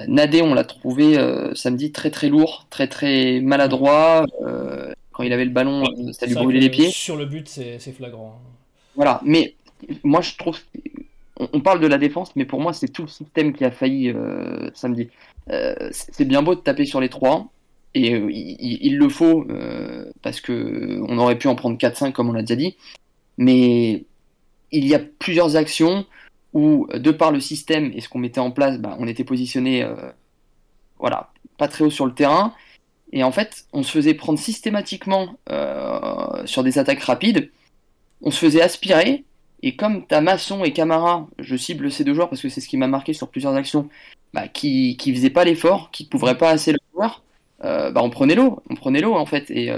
Nadé, 0.07 0.41
on 0.41 0.53
l'a 0.53 0.63
trouvé 0.63 1.17
euh, 1.17 1.53
samedi 1.55 1.91
très 1.91 2.11
très 2.11 2.29
lourd, 2.29 2.67
très 2.69 2.87
très 2.87 3.41
maladroit. 3.41 4.25
Euh, 4.45 4.93
quand 5.11 5.23
il 5.23 5.33
avait 5.33 5.45
le 5.45 5.51
ballon, 5.51 5.83
ouais, 5.83 6.13
ça 6.13 6.25
lui 6.25 6.35
brûlait 6.35 6.59
les 6.59 6.69
pieds. 6.69 6.89
Sur 6.89 7.17
le 7.17 7.25
but, 7.25 7.47
c'est 7.47 7.91
flagrant. 7.91 8.39
Voilà, 8.95 9.21
mais 9.23 9.55
moi 10.03 10.21
je 10.21 10.35
trouve. 10.37 10.59
On, 11.39 11.59
parle 11.59 11.79
de 11.79 11.87
la 11.87 11.99
défense, 11.99 12.35
mais 12.35 12.45
pour 12.45 12.59
moi, 12.59 12.73
c'est 12.73 12.87
tout 12.87 13.03
le 13.03 13.07
système 13.07 13.53
qui 13.53 13.63
a 13.63 13.69
failli 13.69 14.09
euh, 14.09 14.71
samedi. 14.73 15.09
Euh, 15.51 15.75
c'est 15.91 16.25
bien 16.25 16.41
beau 16.41 16.55
de 16.55 16.59
taper 16.61 16.85
sur 16.85 16.99
les 16.99 17.09
trois, 17.09 17.47
et 17.93 18.15
euh, 18.15 18.27
il, 18.31 18.79
il, 18.81 18.97
le 18.97 19.07
faut, 19.07 19.45
parce 20.23 20.41
que 20.41 20.99
on 21.07 21.19
aurait 21.19 21.37
pu 21.37 21.47
en 21.47 21.53
prendre 21.53 21.77
4-5, 21.77 22.11
comme 22.11 22.29
on 22.29 22.33
l'a 22.33 22.41
déjà 22.41 22.55
dit. 22.55 22.75
Mais 23.37 24.05
il 24.71 24.87
y 24.87 24.95
a 24.95 24.99
plusieurs 24.99 25.55
actions 25.55 26.07
où, 26.53 26.87
de 26.93 27.11
par 27.11 27.31
le 27.31 27.39
système 27.39 27.91
et 27.93 28.01
ce 28.01 28.09
qu'on 28.09 28.19
mettait 28.19 28.39
en 28.39 28.51
place, 28.51 28.79
bah, 28.79 28.95
on 28.99 29.07
était 29.07 29.23
positionné 29.23 29.83
euh, 29.83 29.95
voilà, 30.99 31.31
pas 31.57 31.67
très 31.67 31.83
haut 31.83 31.89
sur 31.89 32.05
le 32.05 32.13
terrain. 32.13 32.53
Et 33.13 33.23
en 33.23 33.31
fait, 33.31 33.65
on 33.73 33.83
se 33.83 33.91
faisait 33.91 34.13
prendre 34.13 34.39
systématiquement 34.39 35.35
euh, 35.49 36.45
sur 36.45 36.63
des 36.63 36.77
attaques 36.77 37.01
rapides. 37.01 37.51
On 38.21 38.31
se 38.31 38.39
faisait 38.39 38.61
aspirer. 38.61 39.23
Et 39.63 39.75
comme 39.75 40.05
ta 40.05 40.21
Masson 40.21 40.63
et 40.63 40.73
Camara, 40.73 41.27
je 41.39 41.55
cible 41.55 41.91
ces 41.91 42.03
deux 42.03 42.13
joueurs 42.13 42.29
parce 42.29 42.41
que 42.41 42.49
c'est 42.49 42.61
ce 42.61 42.67
qui 42.67 42.77
m'a 42.77 42.87
marqué 42.87 43.13
sur 43.13 43.29
plusieurs 43.29 43.55
actions, 43.55 43.89
bah, 44.33 44.47
qui, 44.47 44.97
qui 44.97 45.13
faisaient 45.13 45.29
pas 45.29 45.45
l'effort, 45.45 45.89
qui 45.91 46.03
ne 46.03 46.09
couvraient 46.09 46.37
pas 46.37 46.49
assez 46.51 46.71
le 46.73 46.79
joueur, 46.93 47.23
bah, 47.61 48.01
on 48.03 48.09
prenait 48.09 48.35
l'eau, 48.35 48.61
on 48.69 48.75
prenait 48.75 49.01
l'eau 49.01 49.15
en 49.15 49.25
fait. 49.25 49.49
Et 49.49 49.71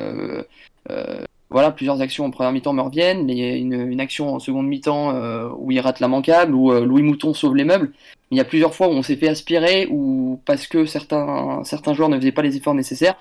voilà, 1.49 1.71
plusieurs 1.71 2.01
actions 2.01 2.25
en 2.25 2.31
première 2.31 2.51
mi-temps 2.51 2.73
me 2.73 2.81
reviennent. 2.81 3.29
Il 3.29 3.37
y 3.37 3.43
a 3.43 3.55
une, 3.55 3.99
action 3.99 4.35
en 4.35 4.39
seconde 4.39 4.67
mi-temps 4.67 5.13
où 5.57 5.71
il 5.71 5.79
rate 5.79 5.99
la 5.99 6.07
manquable, 6.07 6.53
où 6.53 6.71
Louis 6.71 7.01
Mouton 7.01 7.33
sauve 7.33 7.55
les 7.55 7.63
meubles. 7.63 7.91
Il 8.31 8.37
y 8.37 8.41
a 8.41 8.45
plusieurs 8.45 8.75
fois 8.75 8.87
où 8.87 8.91
on 8.91 9.01
s'est 9.01 9.15
fait 9.15 9.29
aspirer, 9.29 9.87
ou 9.89 10.39
parce 10.45 10.67
que 10.67 10.85
certains, 10.85 11.63
certains 11.63 11.93
joueurs 11.93 12.09
ne 12.09 12.17
faisaient 12.17 12.31
pas 12.31 12.43
les 12.43 12.55
efforts 12.55 12.75
nécessaires, 12.75 13.15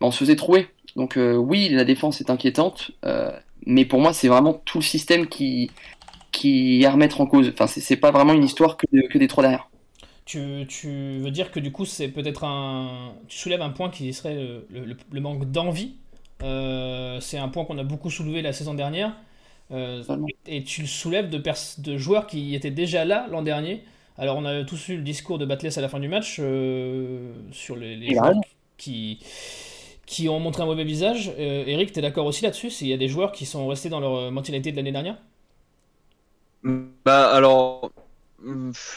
on 0.00 0.12
se 0.12 0.18
faisait 0.18 0.36
trouver. 0.36 0.68
Donc 0.94 1.18
oui, 1.18 1.68
la 1.68 1.84
défense 1.84 2.20
est 2.20 2.30
inquiétante, 2.30 2.92
mais 3.66 3.84
pour 3.84 4.00
moi 4.00 4.12
c'est 4.12 4.28
vraiment 4.28 4.54
tout 4.54 4.78
le 4.78 4.84
système 4.84 5.26
qui, 5.26 5.70
qui 6.34 6.82
est 6.82 6.84
à 6.84 6.90
remettre 6.90 7.20
en 7.20 7.26
cause. 7.26 7.48
Enfin, 7.48 7.66
c'est 7.66 7.96
pas 7.96 8.10
vraiment 8.10 8.34
une 8.34 8.44
histoire 8.44 8.76
que, 8.76 9.18
des 9.18 9.28
trois 9.28 9.42
derrière. 9.42 9.70
Tu, 10.26 10.66
tu, 10.68 11.18
veux 11.18 11.30
dire 11.30 11.50
que 11.50 11.60
du 11.60 11.70
coup, 11.70 11.84
c'est 11.84 12.08
peut-être 12.08 12.44
un. 12.44 13.12
Tu 13.28 13.38
soulèves 13.38 13.62
un 13.62 13.70
point 13.70 13.90
qui 13.90 14.12
serait 14.12 14.34
le, 14.70 15.20
manque 15.20 15.50
d'envie. 15.50 15.94
Euh, 16.42 17.20
c'est 17.20 17.38
un 17.38 17.48
point 17.48 17.64
qu'on 17.64 17.78
a 17.78 17.84
beaucoup 17.84 18.10
soulevé 18.10 18.42
la 18.42 18.52
saison 18.52 18.74
dernière. 18.74 19.14
Euh, 19.70 20.02
et 20.46 20.62
tu 20.62 20.82
le 20.82 20.86
soulèves 20.86 21.30
de, 21.30 21.42
de 21.78 21.96
joueurs 21.96 22.26
qui 22.26 22.54
étaient 22.54 22.70
déjà 22.70 23.04
là 23.04 23.26
l'an 23.30 23.42
dernier. 23.42 23.84
Alors, 24.18 24.36
on 24.36 24.44
a 24.44 24.62
tous 24.64 24.88
eu 24.88 24.96
le 24.96 25.02
discours 25.02 25.38
de 25.38 25.46
Batless 25.46 25.78
à 25.78 25.80
la 25.80 25.88
fin 25.88 26.00
du 26.00 26.08
match 26.08 26.36
euh, 26.38 27.32
sur 27.50 27.76
les, 27.76 27.96
les 27.96 28.14
joueurs 28.14 28.34
qui, 28.76 29.18
qui 30.06 30.28
ont 30.28 30.38
montré 30.38 30.62
un 30.62 30.66
mauvais 30.66 30.84
visage. 30.84 31.32
Eric, 31.38 31.92
tu 31.92 31.98
es 31.98 32.02
d'accord 32.02 32.26
aussi 32.26 32.44
là-dessus? 32.44 32.70
S'il 32.70 32.88
y 32.88 32.92
a 32.92 32.96
des 32.98 33.08
joueurs 33.08 33.32
qui 33.32 33.46
sont 33.46 33.66
restés 33.66 33.88
dans 33.88 34.00
leur 34.00 34.30
mentalité 34.30 34.70
de 34.70 34.76
l'année 34.76 34.92
dernière? 34.92 35.16
Bah 37.04 37.30
alors, 37.34 37.90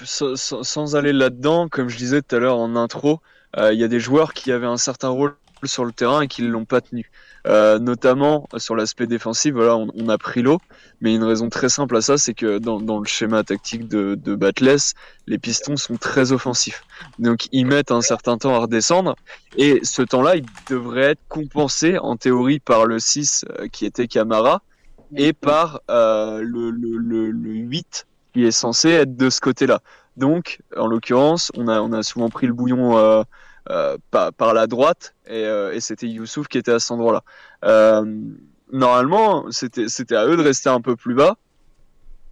sans, 0.05 0.95
aller 0.95 1.13
là-dedans, 1.13 1.67
comme 1.69 1.89
je 1.89 1.97
disais 1.97 2.21
tout 2.21 2.35
à 2.35 2.39
l'heure 2.39 2.57
en 2.57 2.75
intro, 2.75 3.21
euh, 3.57 3.73
il 3.73 3.79
y 3.79 3.83
a 3.83 3.87
des 3.87 3.99
joueurs 3.99 4.33
qui 4.33 4.51
avaient 4.51 4.67
un 4.67 4.77
certain 4.77 5.09
rôle 5.09 5.35
sur 5.63 5.85
le 5.85 5.91
terrain 5.91 6.21
et 6.21 6.27
qui 6.27 6.41
ne 6.43 6.47
l'ont 6.47 6.65
pas 6.65 6.81
tenu. 6.81 7.09
Euh, 7.47 7.79
notamment 7.79 8.47
sur 8.57 8.75
l'aspect 8.75 9.07
défensif, 9.07 9.53
voilà, 9.53 9.77
on, 9.77 10.09
a 10.09 10.17
pris 10.17 10.41
l'eau, 10.41 10.59
mais 10.99 11.15
une 11.15 11.23
raison 11.23 11.49
très 11.49 11.69
simple 11.69 11.95
à 11.95 12.01
ça, 12.01 12.17
c'est 12.17 12.33
que 12.33 12.57
dans, 12.57 12.99
le 12.99 13.05
schéma 13.05 13.43
tactique 13.43 13.87
de, 13.87 14.15
de 14.15 14.35
Batless, 14.35 14.95
les 15.27 15.37
pistons 15.37 15.77
sont 15.77 15.95
très 15.95 16.33
offensifs. 16.33 16.83
Donc 17.19 17.47
ils 17.53 17.65
mettent 17.65 17.91
un 17.91 18.01
certain 18.01 18.37
temps 18.37 18.53
à 18.53 18.59
redescendre, 18.59 19.15
et 19.55 19.79
ce 19.83 20.01
temps-là, 20.01 20.35
il 20.35 20.45
devrait 20.69 21.11
être 21.11 21.21
compensé 21.29 21.97
en 21.97 22.17
théorie 22.17 22.59
par 22.59 22.85
le 22.85 22.99
6 22.99 23.45
euh, 23.49 23.67
qui 23.69 23.85
était 23.85 24.07
Camara, 24.07 24.61
et 25.15 25.33
par 25.33 25.81
euh, 25.89 26.41
le, 26.41 26.69
le, 26.71 26.97
le, 26.97 27.31
le, 27.31 27.51
8 27.51 28.07
qui 28.33 28.45
est 28.45 28.51
censé 28.51 28.89
être 28.89 29.15
de 29.15 29.29
ce 29.29 29.39
côté-là. 29.39 29.79
Donc, 30.17 30.59
en 30.75 30.87
l'occurrence, 30.87 31.51
on 31.55 31.67
a, 31.67 32.03
souvent 32.03 32.29
pris 32.29 32.47
le 32.47 32.53
bouillon 32.53 32.97
euh, 32.97 33.21
euh, 33.21 33.23
par, 34.11 34.33
par, 34.33 34.53
la 34.53 34.67
droite 34.67 35.15
et, 35.27 35.43
euh, 35.43 35.73
et 35.73 35.79
c'était 35.79 36.07
Youssouf 36.07 36.47
qui 36.47 36.57
était 36.57 36.71
à 36.71 36.79
cet 36.79 36.91
endroit-là. 36.91 37.23
Euh, 37.65 38.05
normalement, 38.71 39.45
c'était, 39.51 40.15
à 40.15 40.25
eux 40.27 40.37
de 40.37 40.41
rester 40.41 40.69
un 40.69 40.81
peu 40.81 40.95
plus 40.95 41.15
bas 41.15 41.37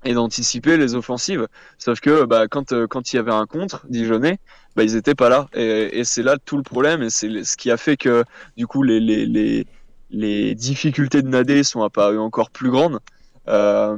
et 0.04 0.14
d'anticiper 0.14 0.78
les 0.78 0.96
offensives. 0.96 1.48
Sauf 1.78 2.00
que 2.00 2.26
bah, 2.26 2.48
quand, 2.48 2.74
quand 2.88 3.12
il 3.12 3.16
y 3.16 3.20
avait 3.20 3.34
un 3.34 3.46
contre, 3.46 3.86
Dijonais, 3.90 4.40
bah, 4.76 4.84
ils 4.84 4.96
étaient 4.96 5.16
pas 5.16 5.30
là. 5.30 5.48
Et, 5.54 6.04
c'est 6.04 6.24
là 6.24 6.38
tout 6.44 6.58
le 6.58 6.64
problème 6.64 7.02
et 7.02 7.10
c'est 7.10 7.44
ce 7.44 7.58
qui 7.58 7.72
a 7.72 7.78
fait 7.78 7.98
que 7.98 8.24
du 8.58 8.68
coup 8.68 8.84
les, 8.84 9.00
les, 9.00 9.26
les 9.26 9.66
les 10.12 10.56
difficultés 10.56 11.22
de 11.22 11.28
nader 11.28 11.64
sont 11.64 11.82
apparues 11.82 12.20
encore 12.20 12.50
plus 12.50 12.70
grandes. 12.70 13.00
Euh, 13.48 13.98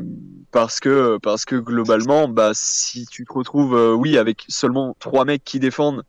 parce 0.52 0.82
que 0.82 1.18
parce 1.24 1.46
que 1.46 1.56
globalement 1.56 2.28
bah 2.28 2.52
si 2.54 3.06
tu 3.06 3.24
te 3.24 3.32
retrouves 3.32 3.78
euh, 3.78 3.94
oui 3.94 4.18
avec 4.18 4.44
seulement 4.50 4.94
trois 5.00 5.24
mecs 5.24 5.46
qui 5.46 5.62
défendent 5.62 6.04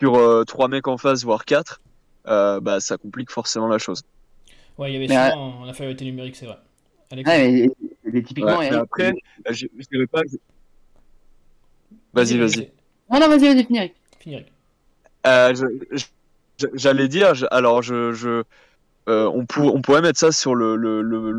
sur 0.00 0.16
euh, 0.16 0.44
trois 0.44 0.68
mecs 0.68 0.88
en 0.88 0.96
face 0.96 1.24
voire 1.24 1.44
quatre 1.44 1.80
euh, 2.26 2.60
bah 2.60 2.80
ça 2.80 2.96
complique 2.96 3.30
forcément 3.30 3.68
la 3.68 3.78
chose. 3.78 4.02
Ouais 4.76 4.92
il 4.92 4.94
y 4.94 4.96
avait 4.96 5.08
souvent 5.08 5.60
en 5.60 5.68
infériorité 5.68 6.04
numérique 6.04 6.36
c'est 6.36 6.46
vrai. 6.46 6.58
Ouais, 7.10 7.70
mais, 8.04 8.22
typiquement 8.22 8.58
ouais, 8.58 8.70
après 8.70 9.14
je, 9.50 9.66
je 9.78 9.86
dirais 9.90 10.06
pas 10.06 10.20
vas-y 12.12 12.38
vas-y. 12.38 12.70
Non 13.10 13.20
non 13.20 13.28
vas-y 13.28 13.54
vas-y 13.54 13.64
finis 13.64 13.92
Fini, 14.18 14.44
j'allais 16.74 17.08
dire 17.08 17.32
alors 17.50 17.82
je, 17.82 18.12
je 18.12 18.42
euh, 19.08 19.30
on, 19.32 19.46
pourrait 19.46 20.02
mettre 20.02 20.18
ça 20.18 20.32
sur 20.32 20.54
le, 20.54 20.76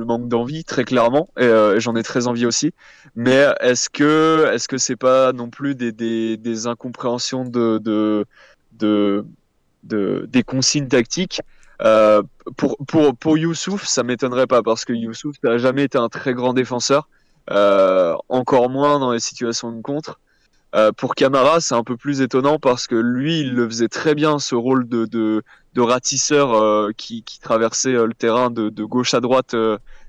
manque 0.05 0.27
d'envie 0.27 0.63
très 0.63 0.83
clairement 0.83 1.29
euh, 1.37 1.75
et, 1.75 1.79
j'en 1.79 1.95
ai 1.95 2.03
très 2.03 2.27
envie 2.27 2.45
aussi. 2.45 2.73
Mais 3.15 3.45
est-ce 3.59 3.89
que 3.89 4.49
est-ce 4.51 4.67
que 4.67 4.77
c'est 4.77 4.95
pas 4.95 5.33
non 5.33 5.49
plus 5.49 5.75
des, 5.75 6.67
incompréhensions 6.67 7.45
de, 7.45 7.77
de, 7.77 8.25
de, 8.73 9.25
de, 9.83 10.25
des 10.29 10.43
consignes 10.43 10.87
tactiques? 10.87 11.41
Euh, 11.81 12.23
pour, 12.57 12.77
pour, 12.87 13.15
pour 13.15 13.37
Youssouf 13.37 13.85
ça 13.85 14.03
m'étonnerait 14.03 14.47
pas 14.47 14.61
parce 14.63 14.83
que 14.83 14.91
Youssouf 14.91 15.35
n'a 15.43 15.57
jamais 15.57 15.83
été 15.83 15.97
un 15.97 16.09
très 16.09 16.33
grand 16.33 16.53
défenseur. 16.53 17.07
Encore 17.49 18.69
moins 18.69 18.99
dans 18.99 19.11
les 19.11 19.19
situations 19.19 19.71
de 19.71 19.81
contre 19.81 20.19
euh, 20.75 20.91
pour 20.91 21.15
Camara, 21.15 21.59
c'est 21.61 21.75
un 21.75 21.83
peu 21.83 21.97
plus 21.97 22.21
étonnant 22.21 22.59
parce 22.59 22.85
que 22.85 22.95
lui, 22.95 23.39
il 23.39 23.53
le 23.53 23.67
faisait 23.67 23.87
très 23.87 24.13
bien, 24.13 24.37
ce 24.37 24.53
rôle 24.53 24.87
de, 24.87 25.05
de, 25.05 25.43
de 25.73 25.81
ratisseur 25.81 26.53
euh, 26.53 26.91
qui, 26.95 27.23
qui, 27.23 27.39
traversait 27.39 27.95
euh, 27.95 28.05
le 28.05 28.13
terrain 28.13 28.51
de, 28.51 28.69
de, 28.69 28.83
gauche 28.83 29.13
à 29.15 29.19
droite 29.19 29.55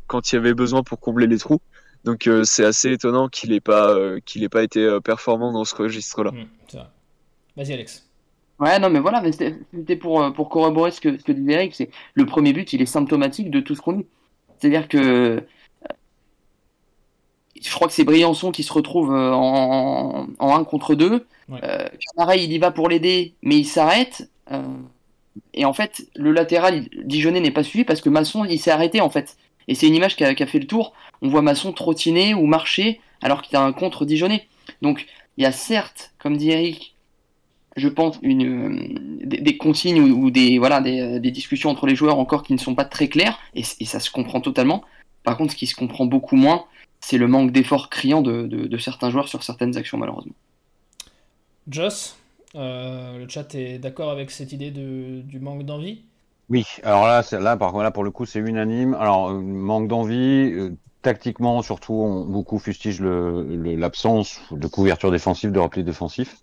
quand 0.07 0.33
il 0.33 0.37
y 0.37 0.39
avait 0.39 0.55
besoin 0.55 0.83
pour 0.83 1.01
combler 1.01 1.27
les 1.27 1.39
trous. 1.39 1.61
Donc 2.05 2.31
c'est 2.45 2.65
assez 2.65 2.93
étonnant 2.93 3.29
qu'il 3.29 3.51
n'ait 3.51 3.61
pas, 3.61 3.95
qu'il 4.25 4.43
ait 4.43 4.49
pas 4.49 4.63
été 4.63 4.99
performant 5.05 5.53
dans 5.53 5.67
ce 5.67 5.75
registre-là. 5.75 6.33
Mmh, 6.33 6.79
Vas-y 7.57 7.75
Alex. 7.75 8.07
Ouais, 8.59 8.79
non, 8.79 8.89
mais 8.89 9.01
voilà, 9.01 9.23
c'était 9.31 9.97
pour, 9.97 10.33
pour 10.33 10.49
corroborer 10.49 10.93
ce 10.93 11.01
que, 11.01 11.19
ce 11.19 11.25
que 11.25 11.33
disait 11.33 11.53
Eric. 11.53 11.75
C'est 11.75 11.91
le 12.15 12.25
premier 12.25 12.55
but, 12.55 12.73
il 12.73 12.81
est 12.81 12.87
symptomatique 12.87 13.51
de 13.51 13.61
tout 13.61 13.75
ce 13.75 13.83
qu'on 13.83 13.93
dit. 13.93 14.07
C'est-à-dire 14.59 14.89
que 14.89 15.43
je 17.61 17.71
crois 17.73 17.89
que 17.89 17.95
c'est 17.95 18.05
Briançon 18.05 18.53
qui 18.53 18.63
se 18.63 18.73
retrouve 18.73 19.13
euh, 19.15 19.33
en, 19.33 20.27
en 20.39 20.57
1 20.57 20.65
contre 20.65 20.95
2. 20.95 21.27
Ouais. 21.49 21.61
Euh, 21.63 21.89
il 22.37 22.53
y 22.53 22.59
va 22.59 22.71
pour 22.71 22.89
l'aider, 22.89 23.35
mais 23.43 23.59
il 23.59 23.65
s'arrête. 23.65 24.31
Euh, 24.51 24.63
et 25.55 25.65
en 25.65 25.73
fait, 25.73 26.07
le 26.17 26.33
latéral 26.33 26.89
Dijonais 27.05 27.41
n'est 27.41 27.51
pas 27.51 27.63
suivi 27.63 27.85
parce 27.85 28.01
que 28.01 28.09
Masson, 28.09 28.45
il 28.45 28.59
s'est 28.59 28.71
arrêté 28.71 29.01
en 29.01 29.11
fait. 29.11 29.37
Et 29.69 29.75
c'est 29.75 29.87
une 29.87 29.95
image 29.95 30.17
qui 30.17 30.25
a, 30.25 30.35
qui 30.35 30.43
a, 30.43 30.47
fait 30.47 30.59
le 30.59 30.67
tour. 30.67 30.93
On 31.23 31.29
voit 31.29 31.43
Masson 31.43 31.73
trottiner 31.73 32.35
ou 32.35 32.47
marcher 32.47 33.01
alors 33.23 33.43
qu'il 33.43 33.57
a 33.57 33.63
un 33.63 33.73
contre 33.73 34.05
Dijonais. 34.05 34.47
Donc, 34.83 35.07
il 35.37 35.45
y 35.45 35.47
a 35.47 35.53
certes, 35.53 36.13
comme 36.19 36.37
dit 36.37 36.51
Eric, 36.51 36.97
je 37.77 37.89
pense, 37.89 38.19
une, 38.23 38.73
euh, 38.73 39.25
des, 39.25 39.39
des, 39.39 39.57
consignes 39.57 40.01
ou, 40.01 40.25
ou, 40.25 40.31
des, 40.31 40.59
voilà, 40.59 40.81
des, 40.81 41.21
des, 41.21 41.31
discussions 41.31 41.71
entre 41.71 41.87
les 41.87 41.95
joueurs 41.95 42.19
encore 42.19 42.43
qui 42.43 42.53
ne 42.53 42.59
sont 42.59 42.75
pas 42.75 42.85
très 42.85 43.09
claires, 43.09 43.39
et, 43.55 43.63
et, 43.81 43.85
ça 43.85 44.01
se 44.01 44.11
comprend 44.11 44.41
totalement. 44.41 44.83
Par 45.23 45.37
contre, 45.37 45.53
ce 45.53 45.57
qui 45.57 45.67
se 45.67 45.77
comprend 45.77 46.07
beaucoup 46.07 46.37
moins, 46.37 46.65
c'est 47.01 47.19
le 47.19 47.27
manque 47.27 47.53
d'effort 47.53 47.91
criant 47.91 48.23
de, 48.23 48.47
de, 48.47 48.67
de, 48.67 48.79
certains 48.79 49.11
joueurs 49.11 49.29
sur 49.29 49.43
certaines 49.43 49.77
actions, 49.77 49.99
malheureusement. 49.99 50.35
Joss, 51.69 52.19
euh, 52.55 53.19
le 53.19 53.29
chat 53.29 53.55
est 53.55 53.79
d'accord 53.79 54.11
avec 54.11 54.31
cette 54.31 54.53
idée 54.53 54.71
de, 54.71 55.21
du 55.23 55.41
manque 55.41 55.65
d'envie? 55.65 56.03
Oui, 56.49 56.65
alors 56.83 57.07
là, 57.07 57.23
là, 57.33 57.57
par 57.57 57.71
contre, 57.71 57.85
là, 57.85 57.91
pour 57.91 58.05
le 58.05 58.11
coup, 58.11 58.27
c'est 58.27 58.41
unanime. 58.41 58.95
Alors, 58.95 59.31
euh, 59.31 59.41
manque 59.41 59.89
d'envie, 59.89 60.53
euh, 60.53 60.71
tactiquement, 61.03 61.63
surtout, 61.63 61.95
on, 61.95 62.25
beaucoup 62.25 62.59
fustigent 62.59 63.03
l'absence 63.03 64.41
le, 64.51 64.59
de 64.59 64.67
couverture 64.67 65.11
défensive, 65.11 65.53
de 65.53 65.61
repli 65.61 65.85
défensif. 65.85 66.37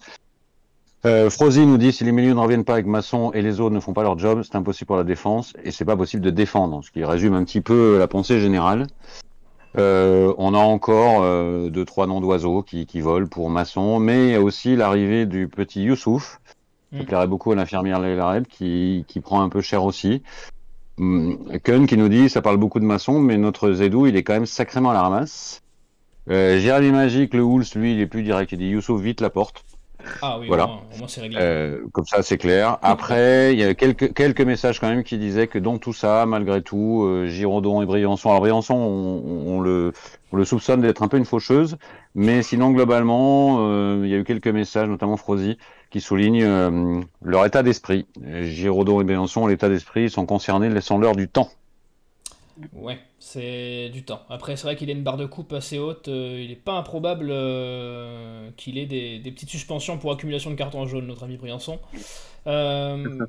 Euh, 1.06 1.30
Frozy 1.30 1.66
nous 1.66 1.78
dit 1.78 1.92
si 1.92 2.04
les 2.04 2.12
milieux 2.12 2.34
ne 2.34 2.40
reviennent 2.40 2.64
pas 2.64 2.74
avec 2.74 2.86
Masson 2.86 3.32
et 3.34 3.42
les 3.42 3.60
autres 3.60 3.76
ne 3.76 3.80
font 3.80 3.94
pas 3.94 4.02
leur 4.02 4.18
job, 4.18 4.42
c'est 4.44 4.56
impossible 4.56 4.88
pour 4.88 4.98
la 4.98 5.04
défense 5.04 5.54
et 5.64 5.72
c'est 5.72 5.86
pas 5.86 5.96
possible 5.96 6.24
de 6.24 6.32
défendre, 6.32 6.84
ce 6.84 6.90
qui 6.90 7.04
résume 7.04 7.36
un 7.36 7.44
petit 7.44 7.62
peu 7.62 8.00
la 8.00 8.08
pensée 8.08 8.40
générale. 8.40 8.88
Euh, 9.78 10.34
on 10.38 10.54
a 10.54 10.58
encore 10.58 11.22
euh, 11.24 11.70
deux 11.70 11.86
trois 11.86 12.08
noms 12.08 12.20
d'oiseaux 12.20 12.64
qui, 12.64 12.86
qui, 12.86 13.00
volent 13.00 13.28
pour 13.28 13.50
Masson, 13.50 14.00
mais 14.00 14.28
il 14.28 14.32
y 14.32 14.36
a 14.36 14.42
aussi 14.42 14.76
l'arrivée 14.76 15.26
du 15.26 15.48
petit 15.48 15.84
Youssouf, 15.84 16.40
qui 16.92 17.04
mm. 17.04 17.06
plairait 17.06 17.28
beaucoup 17.28 17.52
à 17.52 17.56
l'infirmière 17.56 18.00
Leila 18.00 18.42
qui, 18.42 19.06
qui 19.08 19.20
prend 19.20 19.42
un 19.42 19.50
peu 19.50 19.62
cher 19.62 19.84
aussi. 19.84 20.24
Hum, 21.00 21.38
Kun 21.64 21.86
qui 21.86 21.96
nous 21.96 22.10
dit 22.10 22.28
ça 22.28 22.42
parle 22.42 22.58
beaucoup 22.58 22.80
de 22.80 22.86
Masson, 22.86 23.20
mais 23.20 23.38
notre 23.38 23.72
Zedou 23.72 24.08
il 24.08 24.16
est 24.16 24.24
quand 24.24 24.34
même 24.34 24.48
sacrément 24.48 24.90
à 24.90 24.94
la 24.94 25.04
ramasse. 25.04 25.62
Euh, 26.30 26.60
Jérémy 26.60 26.92
Magique, 26.92 27.34
le 27.34 27.44
Hools, 27.44 27.64
lui, 27.76 27.94
il 27.94 28.02
est 28.02 28.08
plus 28.08 28.24
direct. 28.24 28.52
Il 28.52 28.58
dit 28.58 28.68
Youssouf, 28.68 29.02
vite 29.02 29.22
la 29.22 29.30
porte. 29.30 29.64
Ah 30.22 30.38
oui, 30.40 30.48
voilà. 30.48 30.66
au 30.66 30.68
moins, 30.68 30.82
au 30.94 30.98
moins 31.00 31.08
c'est 31.08 31.22
réglé. 31.22 31.38
Euh, 31.40 31.86
comme 31.92 32.06
ça, 32.06 32.24
c'est 32.24 32.38
clair. 32.38 32.78
Après, 32.82 33.54
il 33.54 33.60
y 33.60 33.64
a 33.64 33.74
quelques, 33.74 34.14
quelques 34.14 34.42
messages 34.42 34.80
quand 34.80 34.90
même 34.90 35.04
qui 35.04 35.18
disaient 35.18 35.48
que 35.48 35.60
dans 35.60 35.78
tout 35.78 35.94
ça, 35.94 36.26
malgré 36.26 36.62
tout, 36.62 37.04
euh, 37.04 37.28
Giraudon 37.28 37.82
et 37.82 37.86
Briançon, 37.86 38.30
alors 38.30 38.42
Briançon, 38.42 38.76
on, 38.76 39.56
on, 39.56 39.62
le, 39.62 39.94
on 40.32 40.38
le 40.38 40.46
soupçonne 40.46 40.82
d'être 40.82 41.04
un 41.04 41.08
peu 41.08 41.18
une 41.18 41.26
faucheuse, 41.26 41.78
mais 42.16 42.42
sinon, 42.42 42.72
globalement, 42.72 43.58
euh, 43.60 44.02
il 44.04 44.10
y 44.10 44.14
a 44.14 44.18
eu 44.18 44.24
quelques 44.24 44.48
messages, 44.48 44.88
notamment 44.88 45.18
Frozy, 45.18 45.58
qui 45.90 46.02
soulignent 46.02 46.44
euh, 46.44 47.02
leur 47.22 47.46
état 47.46 47.64
d'esprit. 47.64 48.08
Giraudon 48.42 49.02
et 49.02 49.04
Briançon, 49.04 49.48
l'état 49.48 49.70
d'esprit, 49.70 50.10
sont 50.10 50.26
concernés, 50.26 50.70
laissant-leur 50.70 51.16
du 51.16 51.28
temps. 51.28 51.50
Ouais, 52.74 53.00
c'est 53.20 53.90
du 53.90 54.04
temps. 54.04 54.22
Après, 54.30 54.56
c'est 54.56 54.64
vrai 54.64 54.76
qu'il 54.76 54.90
a 54.90 54.94
une 54.94 55.04
barre 55.04 55.18
de 55.18 55.26
coupe 55.26 55.54
assez 55.54 55.78
haute. 55.78 56.08
Euh, 56.08 56.42
il 56.42 56.50
n'est 56.50 56.56
pas 56.56 56.74
improbable 56.74 57.28
euh, 57.30 58.50
qu'il 58.58 58.78
ait 58.78 58.86
des, 58.86 59.20
des, 59.20 59.32
petites 59.32 59.50
suspensions 59.50 59.98
pour 59.98 60.12
accumulation 60.12 60.50
de 60.50 60.56
cartons 60.56 60.86
jaunes, 60.88 61.08
notre 61.08 61.24
ami 61.24 61.38
Briançon. 61.38 61.80
Euh, 62.48 63.26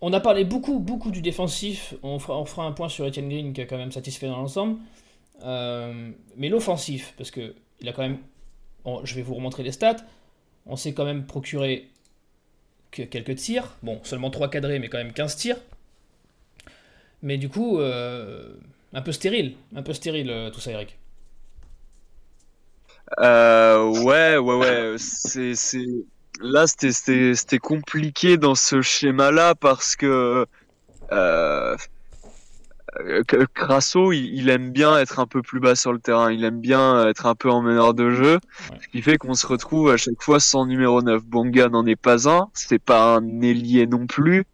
On 0.00 0.12
a 0.12 0.20
parlé 0.20 0.44
beaucoup, 0.44 0.78
beaucoup 0.78 1.10
du 1.10 1.20
défensif. 1.20 1.94
On 2.02 2.18
fera, 2.18 2.38
on 2.38 2.46
fera 2.46 2.64
un 2.64 2.72
point 2.72 2.88
sur 2.88 3.04
Etienne 3.06 3.28
Green 3.28 3.52
qui 3.52 3.60
a 3.60 3.66
quand 3.66 3.76
même 3.76 3.92
satisfait 3.92 4.26
dans 4.26 4.38
l'ensemble. 4.38 4.78
Mais 5.44 6.48
l'offensif, 6.48 7.14
parce 7.18 7.30
que 7.30 7.54
il 7.80 7.88
a 7.88 7.92
quand 7.92 8.02
même. 8.02 8.18
bon, 8.84 9.04
je 9.04 9.14
vais 9.14 9.22
vous 9.22 9.34
remontrer 9.34 9.62
les 9.62 9.72
stats. 9.72 9.96
On 10.66 10.76
s'est 10.76 10.94
quand 10.94 11.04
même 11.04 11.26
procuré 11.26 11.88
que 12.90 13.02
quelques 13.02 13.36
tirs. 13.36 13.76
Bon, 13.82 14.00
seulement 14.04 14.30
3 14.30 14.48
cadrés, 14.48 14.78
mais 14.78 14.88
quand 14.88 14.98
même 14.98 15.12
15 15.12 15.36
tirs. 15.36 15.58
Mais 17.22 17.36
du 17.36 17.48
coup, 17.48 17.80
euh, 17.80 18.54
un 18.92 19.02
peu 19.02 19.12
stérile. 19.12 19.54
Un 19.74 19.82
peu 19.82 19.92
stérile 19.92 20.30
euh, 20.30 20.50
tout 20.50 20.60
ça, 20.60 20.72
Eric. 20.72 20.98
Euh, 23.18 23.84
ouais, 24.04 24.36
ouais, 24.36 24.56
ouais. 24.56 24.94
C'est, 24.98 25.54
c'est... 25.54 25.86
Là, 26.40 26.66
c'était, 26.66 26.92
c'était, 26.92 27.34
c'était 27.34 27.58
compliqué 27.58 28.36
dans 28.36 28.54
ce 28.54 28.80
schéma-là 28.80 29.54
parce 29.54 29.96
que 29.96 30.46
euh, 31.12 31.76
Crasso, 33.54 34.12
il, 34.12 34.48
aime 34.48 34.70
bien 34.70 34.98
être 34.98 35.20
un 35.20 35.26
peu 35.26 35.42
plus 35.42 35.60
bas 35.60 35.74
sur 35.74 35.92
le 35.92 35.98
terrain. 35.98 36.32
Il 36.32 36.44
aime 36.44 36.60
bien 36.60 37.06
être 37.06 37.26
un 37.26 37.34
peu 37.34 37.50
en 37.50 37.62
meneur 37.62 37.94
de 37.94 38.10
jeu. 38.10 38.38
Ce 38.80 38.88
qui 38.88 39.02
fait 39.02 39.18
qu'on 39.18 39.34
se 39.34 39.46
retrouve 39.46 39.90
à 39.90 39.96
chaque 39.96 40.20
fois 40.20 40.40
sans 40.40 40.66
numéro 40.66 41.02
9. 41.02 41.24
Bonga 41.24 41.68
n'en 41.68 41.86
est 41.86 41.96
pas 41.96 42.28
un. 42.28 42.48
C'est 42.54 42.82
pas 42.82 43.16
un 43.16 43.42
ailier 43.42 43.86
non 43.86 44.06
plus. 44.06 44.44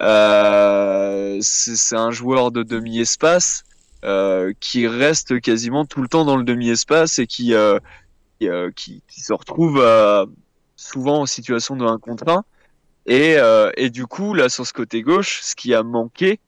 Euh, 0.00 1.38
c'est, 1.42 1.96
un 1.96 2.10
joueur 2.10 2.52
de 2.52 2.62
demi-espace 2.62 3.64
euh, 4.04 4.52
qui 4.60 4.86
reste 4.86 5.40
quasiment 5.40 5.84
tout 5.84 6.00
le 6.00 6.08
temps 6.08 6.24
dans 6.24 6.36
le 6.36 6.44
demi-espace 6.44 7.18
et 7.18 7.26
qui, 7.26 7.54
euh, 7.54 7.78
qui, 8.38 8.48
euh, 8.48 8.70
qui, 8.74 9.02
se 9.10 9.32
retrouve 9.32 9.78
euh, 9.78 10.24
souvent 10.76 11.20
en 11.20 11.26
situation 11.26 11.76
de 11.76 11.84
1 11.84 11.98
contre 11.98 12.28
1. 12.28 12.44
Et, 13.06 13.36
euh, 13.36 13.70
et 13.76 13.90
du 13.90 14.06
coup, 14.06 14.34
là, 14.34 14.48
sur 14.48 14.66
ce 14.66 14.72
côté 14.72 15.02
gauche, 15.02 15.40
ce 15.42 15.54
qui 15.54 15.74
a 15.74 15.82
manqué, 15.82 16.40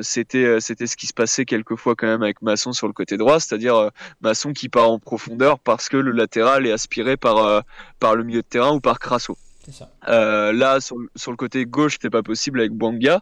c'était 0.00 0.58
c'était 0.60 0.86
ce 0.86 0.96
qui 0.96 1.06
se 1.06 1.12
passait 1.12 1.44
quelquefois 1.44 1.94
quand 1.94 2.06
même 2.06 2.22
avec 2.22 2.40
Masson 2.40 2.72
sur 2.72 2.86
le 2.86 2.94
côté 2.94 3.18
droit, 3.18 3.40
c'est-à-dire 3.40 3.90
Masson 4.22 4.54
qui 4.54 4.70
part 4.70 4.90
en 4.90 4.98
profondeur 4.98 5.58
parce 5.58 5.90
que 5.90 5.98
le 5.98 6.12
latéral 6.12 6.66
est 6.66 6.72
aspiré 6.72 7.18
par, 7.18 7.62
par 8.00 8.16
le 8.16 8.24
milieu 8.24 8.40
de 8.40 8.46
terrain 8.46 8.72
ou 8.72 8.80
par 8.80 8.98
Crasso. 8.98 9.36
Euh, 10.08 10.52
là, 10.52 10.80
sur, 10.80 10.96
le- 10.98 11.36
côté 11.36 11.64
gauche, 11.66 11.94
c'était 11.94 12.10
pas 12.10 12.22
possible 12.22 12.60
avec 12.60 12.72
Bouanga. 12.72 13.20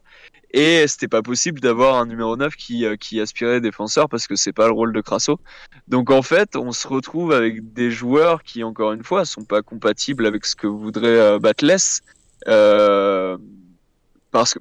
Et 0.53 0.87
c'était 0.87 1.09
pas 1.09 1.23
possible 1.23 1.61
d'avoir 1.61 1.97
un 1.97 2.07
numéro 2.07 2.37
9 2.37 2.55
qui, 2.57 2.87
euh, 2.87 2.97
qui 2.97 3.21
aspirait 3.21 3.61
défenseur 3.61 4.09
parce 4.09 4.27
que 4.27 4.37
c'est 4.37 4.53
pas 4.53 4.67
le 4.67 4.73
rôle 4.73 4.93
de 4.93 5.01
Crasso. 5.01 5.39
Donc 5.89 6.11
en 6.11 6.23
fait, 6.23 6.57
on 6.57 6.73
se 6.73 6.87
retrouve 6.89 7.33
avec 7.33 7.73
des 7.75 7.91
joueurs 7.91 8.43
qui, 8.43 8.63
encore 8.65 8.93
une 8.93 9.03
fois, 9.03 9.25
sont 9.25 9.45
pas 9.45 9.63
compatibles 9.63 10.25
avec 10.25 10.47
ce 10.47 10.57
que 10.57 10.67
voudrait 10.67 11.09
euh, 11.09 11.39
Batless. 11.39 12.03
Euh, 12.49 13.37
parce 14.31 14.55
que, 14.55 14.59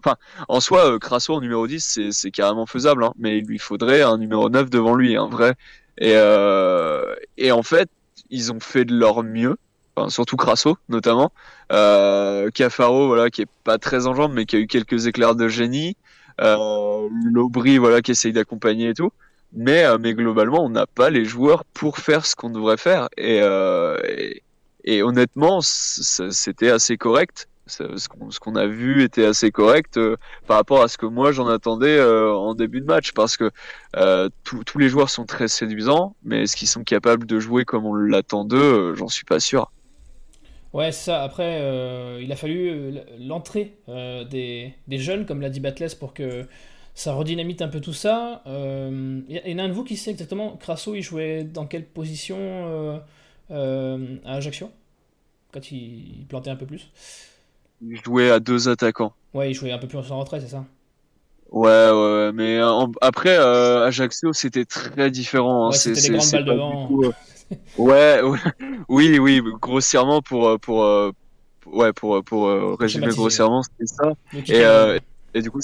en 0.48 0.60
soi, 0.60 0.98
Crasso 1.00 1.34
en 1.34 1.41
numéro 1.41 1.67
10, 1.67 2.10
c'est, 2.12 2.32
carrément 2.32 2.65
faisable, 2.65 3.04
hein, 3.04 3.13
mais 3.17 3.38
il 3.39 3.45
lui 3.45 3.60
faudrait 3.60 4.02
un 4.02 4.17
numéro 4.17 4.50
9 4.50 4.69
devant 4.69 4.95
lui, 4.95 5.15
un 5.17 5.28
vrai. 5.28 5.56
Et, 5.98 6.13
euh, 6.15 7.15
et 7.38 7.52
en 7.52 7.63
fait, 7.63 7.89
ils 8.30 8.52
ont 8.52 8.60
fait 8.60 8.86
de 8.86 8.95
leur 8.95 9.24
mieux, 9.24 9.58
enfin, 9.95 10.10
surtout 10.10 10.38
Crasso 10.38 10.77
notamment. 10.89 11.31
Euh, 11.71 12.49
Cafaro, 12.51 13.08
voilà, 13.08 13.29
qui 13.29 13.43
est 13.43 13.49
pas 13.63 13.77
très 13.77 14.08
en 14.08 14.15
jambes, 14.15 14.34
mais 14.34 14.45
qui 14.45 14.55
a 14.55 14.60
eu 14.60 14.67
quelques 14.67 15.08
éclairs 15.08 15.36
de 15.36 15.47
génie. 15.47 15.95
Euh, 16.41 17.08
Lobry, 17.31 17.77
voilà, 17.77 18.01
qui 18.01 18.12
essaye 18.12 18.34
d'accompagner 18.34 18.89
et 18.89 18.93
tout. 18.93 19.12
Mais, 19.53 19.86
euh, 19.86 19.97
mais 19.99 20.13
globalement, 20.13 20.63
on 20.63 20.69
n'a 20.69 20.86
pas 20.86 21.10
les 21.10 21.25
joueurs 21.25 21.63
pour 21.73 21.97
faire 21.99 22.25
ce 22.25 22.36
qu'on 22.36 22.49
devrait 22.49 22.77
faire. 22.77 23.08
Et, 23.17 23.39
euh, 23.41 23.97
et, 24.05 24.43
et 24.84 25.01
honnêtement, 25.03 25.60
c'était 25.62 26.69
assez 26.69 26.97
correct. 26.97 27.47
Ce 27.67 28.08
qu'on 28.08 28.29
qu'on 28.29 28.55
a 28.55 28.67
vu 28.67 29.01
était 29.03 29.25
assez 29.25 29.49
correct 29.49 29.97
euh, 29.97 30.17
par 30.45 30.58
rapport 30.58 30.84
à 30.84 30.88
ce 30.88 30.99
que 30.99 31.08
moi 31.08 31.31
j'en 31.31 31.47
attendais 31.47 31.97
euh, 31.97 32.31
en 32.31 32.53
début 32.53 32.79
de 32.79 32.86
match 32.86 33.12
parce 33.12 33.38
que 33.38 33.49
euh, 33.95 34.29
tous 34.43 34.63
tous 34.63 34.77
les 34.77 34.88
joueurs 34.88 35.10
sont 35.10 35.25
très 35.25 35.47
séduisants 35.47 36.15
mais 36.23 36.43
est-ce 36.43 36.55
qu'ils 36.55 36.67
sont 36.67 36.84
capables 36.84 37.25
de 37.25 37.39
jouer 37.39 37.65
comme 37.65 37.84
on 37.88 37.95
l'attend 37.95 38.45
d'eux? 38.45 38.91
Euh, 38.91 38.95
j'en 38.95 39.08
suis 39.08 39.25
pas 39.25 39.39
sûr 39.39 39.71
Ouais, 40.75 40.91
c'est 40.91 41.05
ça. 41.05 41.23
Après, 41.23 41.61
euh, 41.61 42.19
il 42.21 42.31
a 42.31 42.35
fallu 42.35 42.69
euh, 42.69 43.01
l'entrée 43.19 43.77
euh, 43.89 44.25
des, 44.25 44.73
des 44.88 44.99
jeunes, 44.99 45.25
comme 45.25 45.41
l'a 45.41 45.49
dit 45.49 45.61
Batless, 45.61 45.95
pour 45.95 46.13
que 46.13 46.47
ça 46.95 47.13
redynamite 47.13 47.61
un 47.63 47.69
peu 47.69 47.81
tout 47.81 47.93
ça. 47.93 48.43
Il 48.45 49.25
y, 49.29 49.53
en 49.55 49.59
a 49.59 49.63
un 49.63 49.69
de 49.69 49.73
vous 49.73 49.83
qui 49.85 49.97
sait 49.97 50.11
exactement, 50.11 50.57
Crasso, 50.57 50.95
il 50.95 51.01
jouait 51.03 51.43
dans 51.45 51.65
quelle 51.67 51.85
position 51.85 53.01
à 53.49 54.35
Ajaccio 54.35 54.71
Quand 55.53 55.71
il, 55.71 56.19
il 56.21 56.25
plantait 56.27 56.51
un 56.51 56.57
peu 56.57 56.67
plus? 56.67 56.91
Ils 57.79 58.01
jouaient 58.03 58.31
à 58.31 58.41
deux 58.41 58.67
attaquants 58.67 59.13
Ouais, 59.35 59.51
il 59.51 59.53
jouait 59.53 59.71
un 59.71 59.77
peu 59.77 59.88
plus 59.88 59.99
en 60.11 60.19
retrait, 60.19 60.39
c'est 60.41 60.47
ça? 60.47 60.65
Ouais, 61.51 61.69
ouais, 61.69 61.91
ouais, 61.91 62.31
mais 62.33 62.61
en- 62.61 62.91
après, 63.01 63.38
euh, 63.38 63.85
Ajaccio, 63.85 64.33
c'était 64.33 64.65
très 64.65 65.09
différent. 65.11 65.67
hein. 65.67 65.71
Ouais, 65.71 65.77
C'est- 65.77 65.95
c'était 65.95 66.09
grandes 66.11 66.31
balles 66.31 66.45
devant. 66.45 66.99
euh, 67.03 67.11
Ouais, 67.77 68.21
ouais, 68.21 68.39
oui, 68.89 69.19
oui, 69.19 69.41
grossièrement 69.62 70.21
pour, 70.21 70.47
euh, 70.47 70.58
pour, 70.58 70.84
euh, 70.84 71.12
ouais, 71.65 71.93
pour, 71.93 72.23
pour 72.23 72.47
euh, 72.47 72.75
résumer 72.75 73.03
Schématiser. 73.03 73.17
grossièrement, 73.21 73.62
c'était 73.63 73.86
ça. 73.86 74.12
Et, 74.53 74.63
euh, 74.65 74.99
et 75.34 75.41
du 75.41 75.51
coup, 75.51 75.60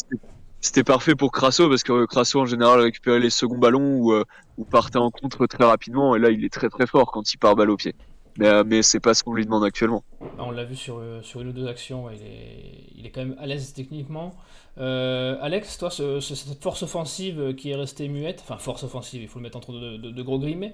c'était- 0.59 0.83
parfait 0.83 1.15
pour 1.15 1.31
Crasso 1.31 1.67
parce 1.69 1.83
que 1.83 2.05
Crasso, 2.05 2.39
en 2.39 2.45
général, 2.45 2.81
récupérait 2.81 3.19
les 3.19 3.29
seconds 3.31 3.57
ballons 3.57 3.95
ou, 3.97 4.13
ou 4.57 4.65
partait 4.65 4.97
en 4.99 5.09
contre 5.09 5.47
très 5.47 5.63
rapidement. 5.65 6.15
Et 6.15 6.19
là, 6.19 6.29
il 6.29 6.45
est 6.45 6.53
très 6.53 6.69
très 6.69 6.85
fort 6.85 7.11
quand 7.11 7.33
il 7.33 7.37
part 7.37 7.55
balle 7.55 7.69
au 7.71 7.77
pied. 7.77 7.95
Mais, 8.37 8.47
euh, 8.47 8.63
mais 8.65 8.81
c'est 8.81 8.99
pas 9.01 9.13
ce 9.13 9.23
qu'on 9.23 9.33
lui 9.33 9.43
demande 9.43 9.65
actuellement. 9.65 10.03
Bah, 10.21 10.29
on 10.39 10.51
l'a 10.51 10.63
vu 10.63 10.75
sur, 10.75 11.01
sur 11.21 11.41
une 11.41 11.49
ou 11.49 11.51
deux 11.51 11.67
actions, 11.67 12.05
ouais, 12.05 12.13
il, 12.15 12.25
est, 12.25 12.99
il 12.99 13.05
est 13.05 13.09
quand 13.09 13.21
même 13.25 13.35
à 13.39 13.45
l'aise 13.45 13.73
techniquement. 13.73 14.33
Euh, 14.77 15.37
Alex, 15.41 15.77
toi, 15.77 15.89
ce- 15.89 16.21
ce- 16.21 16.35
cette 16.35 16.61
force 16.63 16.83
offensive 16.83 17.55
qui 17.55 17.71
est 17.71 17.75
restée 17.75 18.07
muette, 18.07 18.39
enfin 18.41 18.57
force 18.57 18.83
offensive, 18.83 19.21
il 19.21 19.27
faut 19.27 19.39
le 19.39 19.43
mettre 19.43 19.57
entre 19.57 19.73
de, 19.73 19.97
de- 19.97 20.11
de 20.11 20.21
gros 20.23 20.39
guillemets, 20.39 20.73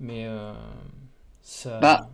mais 0.00 0.24
euh, 0.26 0.52
ça... 1.42 1.78
Bah, 1.80 2.08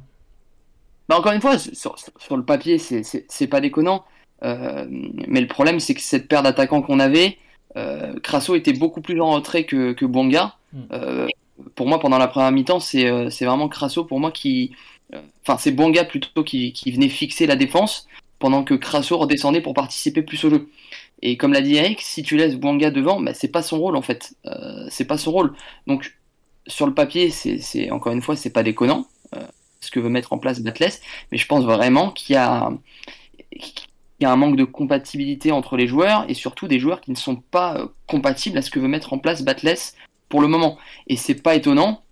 Bah, 1.09 1.19
encore 1.19 1.33
une 1.33 1.41
fois, 1.41 1.59
sur, 1.59 1.97
sur 2.19 2.37
le 2.37 2.45
papier, 2.45 2.79
c'est- 2.79 3.47
pas 3.49 3.61
déconnant. 3.61 4.05
Euh, 4.45 4.87
mais 4.89 5.41
le 5.41 5.49
problème, 5.49 5.81
c'est 5.81 5.93
que 5.95 6.01
cette 6.01 6.29
paire 6.29 6.43
d'attaquants 6.45 6.83
qu'on 6.83 7.01
avait, 7.01 7.37
euh, 7.77 8.19
Crasso 8.21 8.55
était 8.55 8.73
beaucoup 8.73 9.01
plus 9.01 9.21
en 9.21 9.31
retrait 9.33 9.65
que, 9.65 9.93
que 9.93 10.05
Bonga. 10.07 10.55
Mm. 10.73 10.79
Euh, 10.93 11.27
pour 11.75 11.89
moi, 11.89 11.99
pendant 11.99 12.17
la 12.19 12.29
première 12.29 12.53
mi-temps, 12.53 12.79
c'est 12.81 13.07
euh, 13.11 13.29
vraiment 13.41 13.69
Crasso 13.69 14.05
pour 14.05 14.21
moi 14.21 14.31
qui. 14.31 14.73
euh, 15.15 15.21
Enfin, 15.43 15.59
c'est 15.59 15.73
Bonga 15.73 16.05
plutôt 16.05 16.45
qui, 16.45 16.73
qui 16.73 16.93
venait 16.93 17.09
fixer 17.09 17.47
la 17.47 17.57
défense 17.57 18.07
pendant 18.39 18.63
que 18.65 18.75
Crasso 18.75 19.19
redescendait 19.19 19.61
pour 19.61 19.75
participer 19.75 20.23
plus 20.23 20.45
au 20.45 20.51
jeu. 20.51 20.71
Et 21.23 21.37
comme 21.37 21.53
l'a 21.53 21.61
dit 21.61 21.75
Eric, 21.75 22.01
si 22.01 22.23
tu 22.23 22.37
laisses 22.37 22.55
Bonga 22.57 22.91
devant, 22.91 23.21
bah, 23.21 23.35
c'est 23.35 23.49
pas 23.51 23.63
son 23.63 23.79
rôle 23.81 23.97
en 23.97 24.03
fait. 24.03 24.35
Euh, 24.47 24.87
c'est 24.91 25.05
pas 25.07 25.19
son 25.19 25.33
rôle. 25.33 25.55
Donc, 25.87 26.17
sur 26.71 26.87
le 26.87 26.95
papier, 26.95 27.31
c'est 27.31 27.91
encore 27.91 28.13
une 28.13 28.23
fois, 28.23 28.37
c'est 28.37 28.51
pas 28.51 28.63
déconnant 28.63 29.07
euh, 29.35 29.43
ce 29.81 29.91
que 29.91 30.01
veut 30.01 30.09
mettre 30.09 30.33
en 30.33 30.39
place 30.39 30.61
Batless, 30.61 31.01
mais 31.31 31.39
je 31.39 31.47
pense 31.47 31.65
vraiment 31.65 32.11
qu'il 32.11 32.35
y 32.35 32.37
a 32.37 32.71
un 34.23 34.37
manque 34.37 34.57
de 34.57 34.65
compatibilité 34.65 35.53
entre 35.53 35.77
les 35.77 35.87
joueurs 35.87 36.25
et 36.29 36.35
surtout 36.35 36.69
des 36.69 36.79
joueurs 36.79 37.01
qui 37.01 37.11
ne 37.11 37.17
sont 37.17 37.37
pas 37.37 37.77
euh, 37.77 37.87
compatibles 38.07 38.59
à 38.59 38.63
ce 38.63 38.71
que 38.71 38.79
veut 38.79 38.89
mettre 38.89 39.13
en 39.13 39.19
place 39.19 39.43
Batless 39.43 39.95
pour 40.29 40.41
le 40.41 40.49
moment. 40.49 40.79
Et 41.07 41.17
c'est 41.17 41.43
pas 41.43 41.55
étonnant 41.55 42.03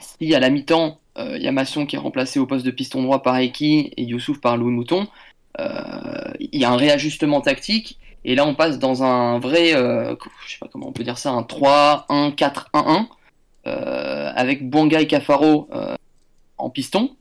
si 0.00 0.34
à 0.34 0.40
la 0.40 0.50
mi-temps, 0.50 0.98
euh, 1.18 1.36
il 1.36 1.42
y 1.42 1.48
a 1.48 1.52
Masson 1.52 1.86
qui 1.86 1.96
est 1.96 1.98
remplacé 1.98 2.38
au 2.38 2.46
poste 2.46 2.64
de 2.64 2.70
piston 2.70 3.02
droit 3.02 3.22
par 3.22 3.38
Eki 3.38 3.92
et 3.96 4.02
Youssouf 4.02 4.40
par 4.40 4.56
Louis 4.56 4.72
Mouton, 4.72 5.06
euh, 5.58 6.32
il 6.38 6.60
y 6.60 6.64
a 6.64 6.70
un 6.70 6.76
réajustement 6.76 7.40
tactique 7.40 7.98
et 8.24 8.34
là 8.34 8.46
on 8.46 8.54
passe 8.54 8.78
dans 8.78 9.02
un 9.02 9.38
vrai, 9.38 9.70
je 9.70 10.16
sais 10.46 10.58
pas 10.60 10.68
comment 10.72 10.88
on 10.88 10.92
peut 10.92 11.04
dire 11.04 11.18
ça, 11.18 11.30
un 11.30 11.42
3-1-4-1-1 11.42 12.38
euh, 12.74 13.02
avec 14.34 14.68
Bonga 14.68 15.00
et 15.00 15.06
Cafaro 15.06 15.68
euh, 15.72 15.94
en 16.58 16.70
piston 16.70 17.16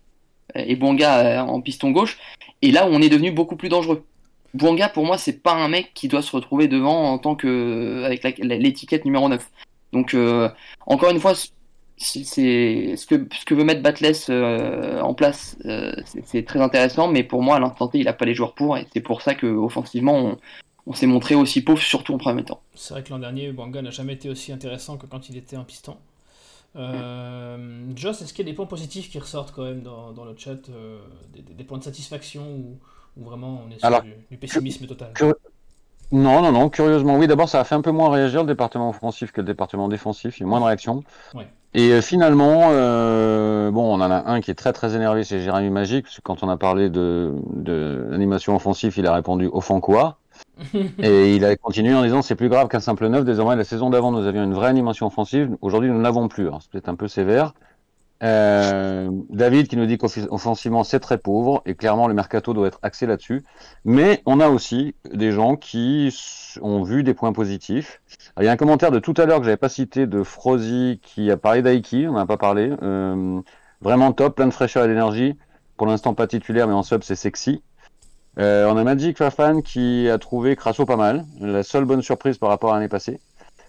et 0.55 0.75
Bonga 0.75 1.19
euh, 1.19 1.39
en 1.39 1.61
piston 1.61 1.91
gauche 1.91 2.17
et 2.61 2.71
là 2.71 2.87
on 2.89 3.01
est 3.01 3.09
devenu 3.09 3.31
beaucoup 3.31 3.55
plus 3.55 3.69
dangereux. 3.69 4.05
Bouanga, 4.53 4.89
pour 4.89 5.05
moi, 5.05 5.17
c'est 5.17 5.43
pas 5.43 5.53
un 5.53 5.67
mec 5.67 5.91
qui 5.93 6.07
doit 6.07 6.21
se 6.21 6.35
retrouver 6.35 6.67
devant 6.67 7.11
en 7.11 7.19
tant 7.19 7.35
que 7.35 8.03
avec 8.03 8.23
l'étiquette 8.39 9.05
numéro 9.05 9.29
9. 9.29 9.47
Donc, 9.93 10.13
euh, 10.13 10.49
encore 10.85 11.11
une 11.11 11.19
fois, 11.19 11.33
c'est 11.97 12.23
ce 12.23 13.05
que 13.05 13.53
veut 13.53 13.63
mettre 13.63 13.81
Batless 13.81 14.27
euh, 14.29 15.01
en 15.01 15.13
place, 15.13 15.57
euh, 15.65 15.93
c'est 16.23 16.45
très 16.45 16.61
intéressant, 16.61 17.07
mais 17.07 17.23
pour 17.23 17.41
moi, 17.41 17.57
à 17.57 17.59
l'instant 17.59 17.87
T, 17.87 17.99
il 17.99 18.07
a 18.07 18.13
pas 18.13 18.25
les 18.25 18.33
joueurs 18.33 18.53
pour, 18.53 18.77
et 18.77 18.87
c'est 18.93 19.01
pour 19.01 19.21
ça 19.21 19.35
que 19.35 19.47
offensivement, 19.47 20.37
on, 20.85 20.93
s'est 20.93 21.07
montré 21.07 21.35
aussi 21.35 21.61
pauvre, 21.61 21.81
surtout 21.81 22.15
en 22.15 22.17
premier 22.17 22.43
temps. 22.43 22.61
C'est 22.73 22.93
vrai 22.93 23.03
que 23.03 23.09
l'an 23.09 23.19
dernier, 23.19 23.51
Banga 23.51 23.81
n'a 23.81 23.91
jamais 23.91 24.13
été 24.13 24.29
aussi 24.29 24.51
intéressant 24.51 24.97
que 24.97 25.05
quand 25.05 25.29
il 25.29 25.37
était 25.37 25.55
un 25.55 25.63
piston. 25.63 25.97
Euh, 26.75 27.57
Joss, 27.95 28.21
est-ce 28.21 28.33
qu'il 28.33 28.45
y 28.45 28.49
a 28.49 28.51
des 28.51 28.55
points 28.55 28.65
positifs 28.65 29.09
qui 29.09 29.19
ressortent 29.19 29.51
quand 29.51 29.63
même 29.63 29.81
dans, 29.81 30.11
dans 30.11 30.25
le 30.25 30.35
chat 30.37 30.69
euh, 30.69 30.99
des, 31.33 31.63
points 31.63 31.79
de 31.79 31.83
satisfaction 31.83 32.43
ou, 32.43 32.77
ou 33.17 33.23
vraiment 33.23 33.63
on 33.65 33.71
est 33.71 33.79
sur 33.79 33.85
Alors, 33.85 34.03
du, 34.03 34.13
du 34.29 34.37
pessimisme 34.37 34.85
total 34.85 35.11
Non, 36.11 36.41
non, 36.41 36.51
non, 36.51 36.69
curieusement, 36.69 37.17
oui. 37.17 37.27
D'abord, 37.27 37.49
ça 37.49 37.59
a 37.59 37.63
fait 37.63 37.75
un 37.75 37.81
peu 37.81 37.91
moins 37.91 38.11
réagir 38.11 38.41
le 38.41 38.47
département 38.47 38.89
offensif 38.89 39.31
que 39.31 39.41
le 39.41 39.47
département 39.47 39.87
défensif. 39.87 40.37
Il 40.37 40.41
y 40.41 40.43
a 40.43 40.47
moins 40.47 40.59
de 40.59 40.65
réactions. 40.65 41.03
Ouais. 41.33 41.47
Et 41.73 41.91
euh, 41.91 42.01
finalement, 42.01 42.69
euh, 42.71 43.69
bon, 43.69 43.95
on 43.95 44.01
en 44.01 44.09
a 44.09 44.29
un 44.29 44.41
qui 44.41 44.49
est 44.49 44.55
très 44.55 44.73
très 44.73 44.95
énervé, 44.95 45.23
c'est 45.23 45.39
Jérémy 45.39 45.69
Magique, 45.69 46.05
parce 46.05 46.15
que 46.17 46.21
quand 46.21 46.41
on 46.43 46.49
a 46.49 46.57
parlé 46.57 46.89
de, 46.89 47.35
de 47.53 48.07
l'animation 48.09 48.55
offensive, 48.55 48.95
il 48.97 49.05
a 49.05 49.13
répondu 49.13 49.47
au 49.47 49.61
fond 49.61 49.79
quoi. 49.79 50.18
Et 50.99 51.35
il 51.35 51.45
a 51.45 51.55
continué 51.55 51.93
en 51.93 52.03
disant 52.03 52.21
c'est 52.21 52.35
plus 52.35 52.49
grave 52.49 52.67
qu'un 52.67 52.79
simple 52.79 53.07
neuf. 53.07 53.25
Désormais, 53.25 53.55
la 53.55 53.63
saison 53.63 53.89
d'avant, 53.89 54.11
nous 54.11 54.25
avions 54.25 54.43
une 54.43 54.53
vraie 54.53 54.67
animation 54.67 55.07
offensive. 55.07 55.55
Aujourd'hui, 55.61 55.89
nous 55.89 56.01
n'avons 56.01 56.27
plus. 56.27 56.47
C'est 56.61 56.71
peut-être 56.71 56.89
un 56.89 56.95
peu 56.95 57.07
sévère. 57.07 57.53
Euh, 58.21 59.09
David 59.29 59.69
qui 59.69 59.77
nous 59.77 59.85
dit 59.85 59.97
qu'offensivement 59.97 60.83
c'est 60.83 60.99
très 60.99 61.17
pauvre 61.17 61.61
et 61.65 61.73
clairement 61.73 62.05
le 62.07 62.13
mercato 62.13 62.53
doit 62.53 62.67
être 62.67 62.79
axé 62.81 63.05
là-dessus. 63.05 63.43
Mais 63.85 64.21
on 64.25 64.39
a 64.39 64.49
aussi 64.49 64.95
des 65.13 65.31
gens 65.31 65.55
qui 65.55 66.13
ont 66.61 66.83
vu 66.83 67.03
des 67.03 67.13
points 67.13 67.31
positifs. 67.31 68.01
il 68.37 68.43
y 68.43 68.47
a 68.47 68.51
un 68.51 68.57
commentaire 68.57 68.91
de 68.91 68.99
tout 68.99 69.13
à 69.17 69.25
l'heure 69.25 69.39
que 69.39 69.45
j'avais 69.45 69.57
pas 69.57 69.69
cité 69.69 70.05
de 70.05 70.23
Frozy 70.23 70.99
qui 71.01 71.31
a 71.31 71.37
parlé 71.37 71.61
d'Aiki, 71.61 72.07
on 72.07 72.13
n'en 72.13 72.19
a 72.19 72.25
pas 72.25 72.37
parlé. 72.37 72.73
Euh, 72.83 73.41
vraiment 73.81 74.11
top, 74.11 74.35
plein 74.35 74.47
de 74.47 74.53
fraîcheur 74.53 74.83
et 74.83 74.87
d'énergie. 74.87 75.37
Pour 75.77 75.87
l'instant 75.87 76.13
pas 76.13 76.27
titulaire 76.27 76.67
mais 76.67 76.73
en 76.73 76.83
sub 76.83 77.03
c'est 77.03 77.15
sexy. 77.15 77.63
Euh, 78.39 78.65
on 78.71 78.77
a 78.77 78.83
Magic 78.85 79.17
Fafan 79.17 79.61
qui 79.61 80.07
a 80.09 80.17
trouvé 80.17 80.55
Crasso 80.55 80.85
pas 80.85 80.95
mal, 80.95 81.25
la 81.41 81.61
seule 81.61 81.83
bonne 81.83 82.01
surprise 82.01 82.37
par 82.37 82.47
rapport 82.49 82.71
à 82.71 82.75
l'année 82.75 82.87
passée. 82.87 83.19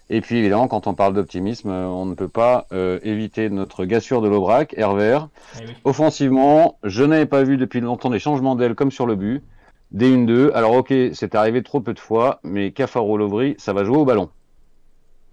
Et 0.09 0.21
puis 0.21 0.37
évidemment, 0.37 0.69
quand 0.69 0.87
on 0.87 0.93
parle 0.93 1.13
d'optimisme, 1.13 1.69
euh, 1.69 1.87
on 1.87 2.05
ne 2.05 2.13
peut 2.13 2.29
pas 2.29 2.67
euh, 2.71 2.99
éviter 3.03 3.49
notre 3.49 3.83
gassure 3.83 4.21
de 4.21 4.29
l'Aubrac, 4.29 4.73
Hervert. 4.77 5.27
Eh 5.61 5.65
Offensivement, 5.83 6.77
je 6.83 7.03
n'avais 7.03 7.25
pas 7.25 7.43
vu 7.43 7.57
depuis 7.57 7.81
longtemps 7.81 8.09
des 8.09 8.19
changements 8.19 8.55
d'aile 8.55 8.75
comme 8.75 8.91
sur 8.91 9.05
le 9.05 9.15
but. 9.15 9.43
Des 9.91 10.15
1-2. 10.15 10.51
Alors 10.53 10.73
ok, 10.73 10.93
c'est 11.13 11.35
arrivé 11.35 11.63
trop 11.63 11.81
peu 11.81 11.93
de 11.93 11.99
fois, 11.99 12.39
mais 12.43 12.71
Cafaro 12.71 13.17
Lovry, 13.17 13.55
ça 13.57 13.73
va 13.73 13.83
jouer 13.83 13.97
au 13.97 14.05
ballon. 14.05 14.29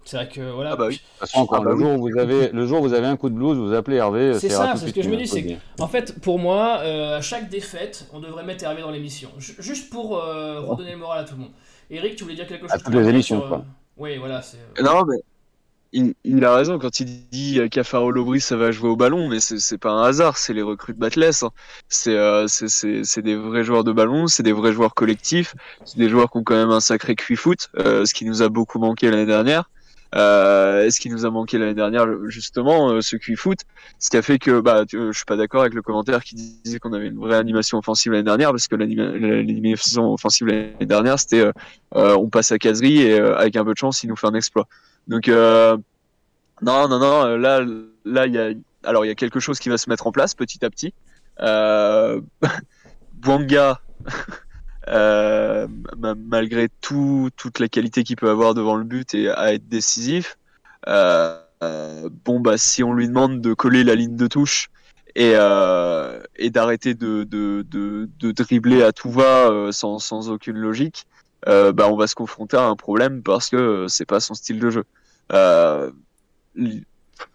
C'est 0.05 0.17
vrai 0.17 0.29
que 0.29 0.51
voilà. 0.51 0.71
Ah 0.71 0.75
bah 0.75 0.85
oui. 0.87 0.95
De 0.95 0.99
toute 0.99 1.19
façon, 1.19 1.47
ah 1.51 1.59
bah 1.59 1.71
le, 1.71 1.77
jour 1.77 1.91
où 1.91 2.09
vous 2.09 2.17
avez, 2.17 2.49
le 2.49 2.65
jour 2.65 2.79
où 2.79 2.83
vous 2.83 2.93
avez 2.93 3.07
un 3.07 3.15
coup 3.15 3.29
de 3.29 3.35
blues, 3.35 3.57
vous 3.57 3.73
appelez 3.73 3.97
Hervé. 3.97 4.39
C'est 4.39 4.49
ça, 4.49 4.73
c'est 4.75 4.87
ce 4.87 4.93
que 4.93 5.01
je 5.01 5.09
me 5.09 5.17
dis. 5.17 5.27
C'est 5.27 5.57
en 5.79 5.87
fait, 5.87 6.19
pour 6.19 6.39
moi, 6.39 6.79
euh, 6.81 7.17
à 7.17 7.21
chaque 7.21 7.49
défaite, 7.49 8.07
on 8.13 8.19
devrait 8.19 8.43
mettre 8.43 8.63
Hervé 8.63 8.81
dans 8.81 8.91
l'émission. 8.91 9.29
Juste 9.37 9.89
pour 9.89 10.11
redonner 10.11 10.91
le 10.91 10.97
moral 10.97 11.19
à 11.19 11.23
tout 11.23 11.35
le 11.35 11.41
monde. 11.41 11.51
Eric, 11.91 12.15
tu 12.15 12.23
voulais 12.23 12.35
dire 12.35 12.47
quelque 12.47 12.67
chose 12.67 12.71
À 12.71 12.77
toutes 12.77 12.93
les 12.93 13.07
émissions, 13.07 13.41
quoi. 13.41 13.65
Oui, 13.97 14.17
voilà. 14.17 14.41
Euh, 14.79 14.83
non, 14.83 15.03
mais 15.05 16.13
il, 16.23 16.45
a 16.45 16.55
raison 16.55 16.79
quand 16.79 16.99
il 16.99 17.27
dit 17.29 17.59
Cafaro 17.69 18.11
Lobris 18.11 18.41
ça 18.41 18.55
va 18.55 18.71
jouer 18.71 18.89
au 18.89 18.95
ballon, 18.95 19.27
mais 19.27 19.39
c'est 19.39 19.77
pas 19.77 19.91
un 19.91 20.03
hasard, 20.03 20.37
c'est 20.37 20.53
les 20.53 20.61
recrues 20.61 20.93
de 20.93 20.99
Batless. 20.99 21.43
Hein. 21.43 21.49
Euh, 22.07 22.45
c'est 22.47 23.21
des 23.21 23.35
vrais 23.35 23.63
joueurs 23.63 23.83
de 23.83 23.91
ballon, 23.91 24.27
c'est 24.27 24.43
des 24.43 24.53
vrais 24.53 24.71
joueurs 24.71 24.93
collectifs, 24.93 25.55
c'est 25.83 25.97
des 25.97 26.07
joueurs 26.07 26.31
qui 26.31 26.37
ont 26.37 26.43
quand 26.43 26.55
même 26.55 26.69
un 26.69 26.79
sacré 26.79 27.15
cuit 27.15 27.35
foot, 27.35 27.69
euh, 27.77 28.05
ce 28.05 28.13
qui 28.13 28.23
nous 28.25 28.41
a 28.41 28.49
beaucoup 28.49 28.79
manqué 28.79 29.09
l'année 29.09 29.25
dernière. 29.25 29.69
Euh, 30.15 30.89
ce 30.89 30.99
qui 30.99 31.09
nous 31.09 31.25
a 31.25 31.29
manqué 31.29 31.57
l'année 31.57 31.75
dernière, 31.75 32.07
justement, 32.27 32.89
euh, 32.89 33.01
ce 33.01 33.15
QI 33.15 33.35
foot, 33.35 33.59
ce 33.99 34.09
qui 34.09 34.17
a 34.17 34.21
fait 34.21 34.39
que 34.39 34.59
bah, 34.59 34.83
je 34.91 35.11
suis 35.11 35.25
pas 35.25 35.35
d'accord 35.35 35.61
avec 35.61 35.73
le 35.73 35.81
commentaire 35.81 36.23
qui 36.23 36.35
disait 36.35 36.79
qu'on 36.79 36.93
avait 36.93 37.07
une 37.07 37.19
vraie 37.19 37.37
animation 37.37 37.77
offensive 37.77 38.11
l'année 38.11 38.23
dernière, 38.23 38.51
parce 38.51 38.67
que 38.67 38.75
l'animation 38.75 40.13
offensive 40.13 40.47
l'année 40.47 40.73
dernière, 40.81 41.19
c'était 41.19 41.41
euh, 41.41 41.51
euh, 41.95 42.15
on 42.15 42.29
passe 42.29 42.51
à 42.51 42.57
caserie 42.57 43.01
et 43.01 43.19
avec 43.19 43.55
un 43.55 43.63
peu 43.63 43.73
de 43.73 43.77
chance, 43.77 44.03
il 44.03 44.07
nous 44.07 44.15
fait 44.15 44.27
un 44.27 44.33
exploit. 44.33 44.67
Donc 45.07 45.27
non, 45.27 45.77
non, 46.61 46.99
non, 46.99 47.37
là, 47.37 47.63
là, 48.05 48.27
il 48.27 48.33
y 48.33 48.37
a, 48.37 48.49
alors 48.83 49.05
il 49.05 49.09
y 49.09 49.11
a 49.11 49.15
quelque 49.15 49.39
chose 49.39 49.59
qui 49.59 49.69
va 49.69 49.77
se 49.77 49.89
mettre 49.89 50.07
en 50.07 50.11
place 50.11 50.33
petit 50.33 50.63
à 50.65 50.69
petit. 50.69 50.93
Euh, 51.41 52.21
Bwanga 53.13 53.81
euh, 54.89 55.67
malgré 56.17 56.67
tout, 56.81 57.29
toute 57.35 57.59
la 57.59 57.67
qualité 57.67 58.03
qu'il 58.03 58.15
peut 58.15 58.29
avoir 58.29 58.53
devant 58.53 58.75
le 58.75 58.83
but 58.83 59.13
et 59.13 59.29
à 59.29 59.53
être 59.53 59.67
décisif. 59.67 60.37
Euh, 60.87 61.37
euh, 61.61 62.09
bon, 62.25 62.39
bah, 62.39 62.57
si 62.57 62.83
on 62.83 62.93
lui 62.93 63.07
demande 63.07 63.41
de 63.41 63.53
coller 63.53 63.83
la 63.83 63.95
ligne 63.95 64.15
de 64.15 64.27
touche 64.27 64.69
et, 65.15 65.33
d'arrêter 66.49 66.93
de, 66.95 67.23
dribbler 68.31 68.81
à 68.81 68.91
tout 68.91 69.11
va 69.11 69.69
sans, 69.71 70.29
aucune 70.29 70.57
logique, 70.57 71.05
bah, 71.45 71.87
on 71.89 71.95
va 71.95 72.07
se 72.07 72.15
confronter 72.15 72.57
à 72.57 72.63
un 72.63 72.75
problème 72.75 73.21
parce 73.21 73.49
que 73.49 73.85
c'est 73.87 74.05
pas 74.05 74.19
son 74.19 74.33
style 74.33 74.59
de 74.59 74.69
jeu. 74.71 74.83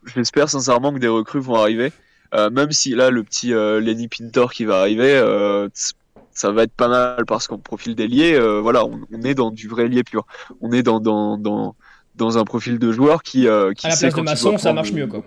J'espère 0.07 0.49
sincèrement 0.49 0.93
que 0.93 0.99
des 0.99 1.09
recrues 1.09 1.41
vont 1.41 1.57
arriver. 1.57 1.93
Même 2.33 2.73
si 2.73 2.97
là 2.97 3.11
le 3.11 3.23
petit 3.23 3.51
Lenny 3.51 4.09
Pintor 4.09 4.53
qui 4.53 4.65
va 4.65 4.81
arriver, 4.81 5.21
ça 6.35 6.51
va 6.51 6.65
être 6.65 6.75
pas 6.75 6.89
mal 6.89 7.25
parce 7.27 7.47
qu'en 7.47 7.59
profil 7.59 7.95
d'ailier, 7.95 8.35
euh, 8.35 8.61
voilà, 8.61 8.85
on, 8.85 9.01
on, 9.13 9.23
est 9.23 9.35
dans 9.35 9.51
du 9.51 9.69
vrai 9.69 9.89
lié 9.89 10.03
pur. 10.03 10.27
On 10.61 10.73
est 10.73 10.83
dans 10.83 11.01
dans 11.01 11.39
dans 11.39 11.77
dans 12.17 12.39
un 12.39 12.45
profil 12.45 12.79
de 12.79 12.93
joueur 12.93 13.23
qui 13.23 13.49
euh, 13.49 13.73
qui 13.73 13.87
à 13.87 13.91
la 13.91 13.97
place 13.97 14.15
de 14.15 14.21
maçon, 14.21 14.59
ça 14.59 14.73
marche 14.73 14.93
mieux 14.93 15.07
quoi. 15.07 15.25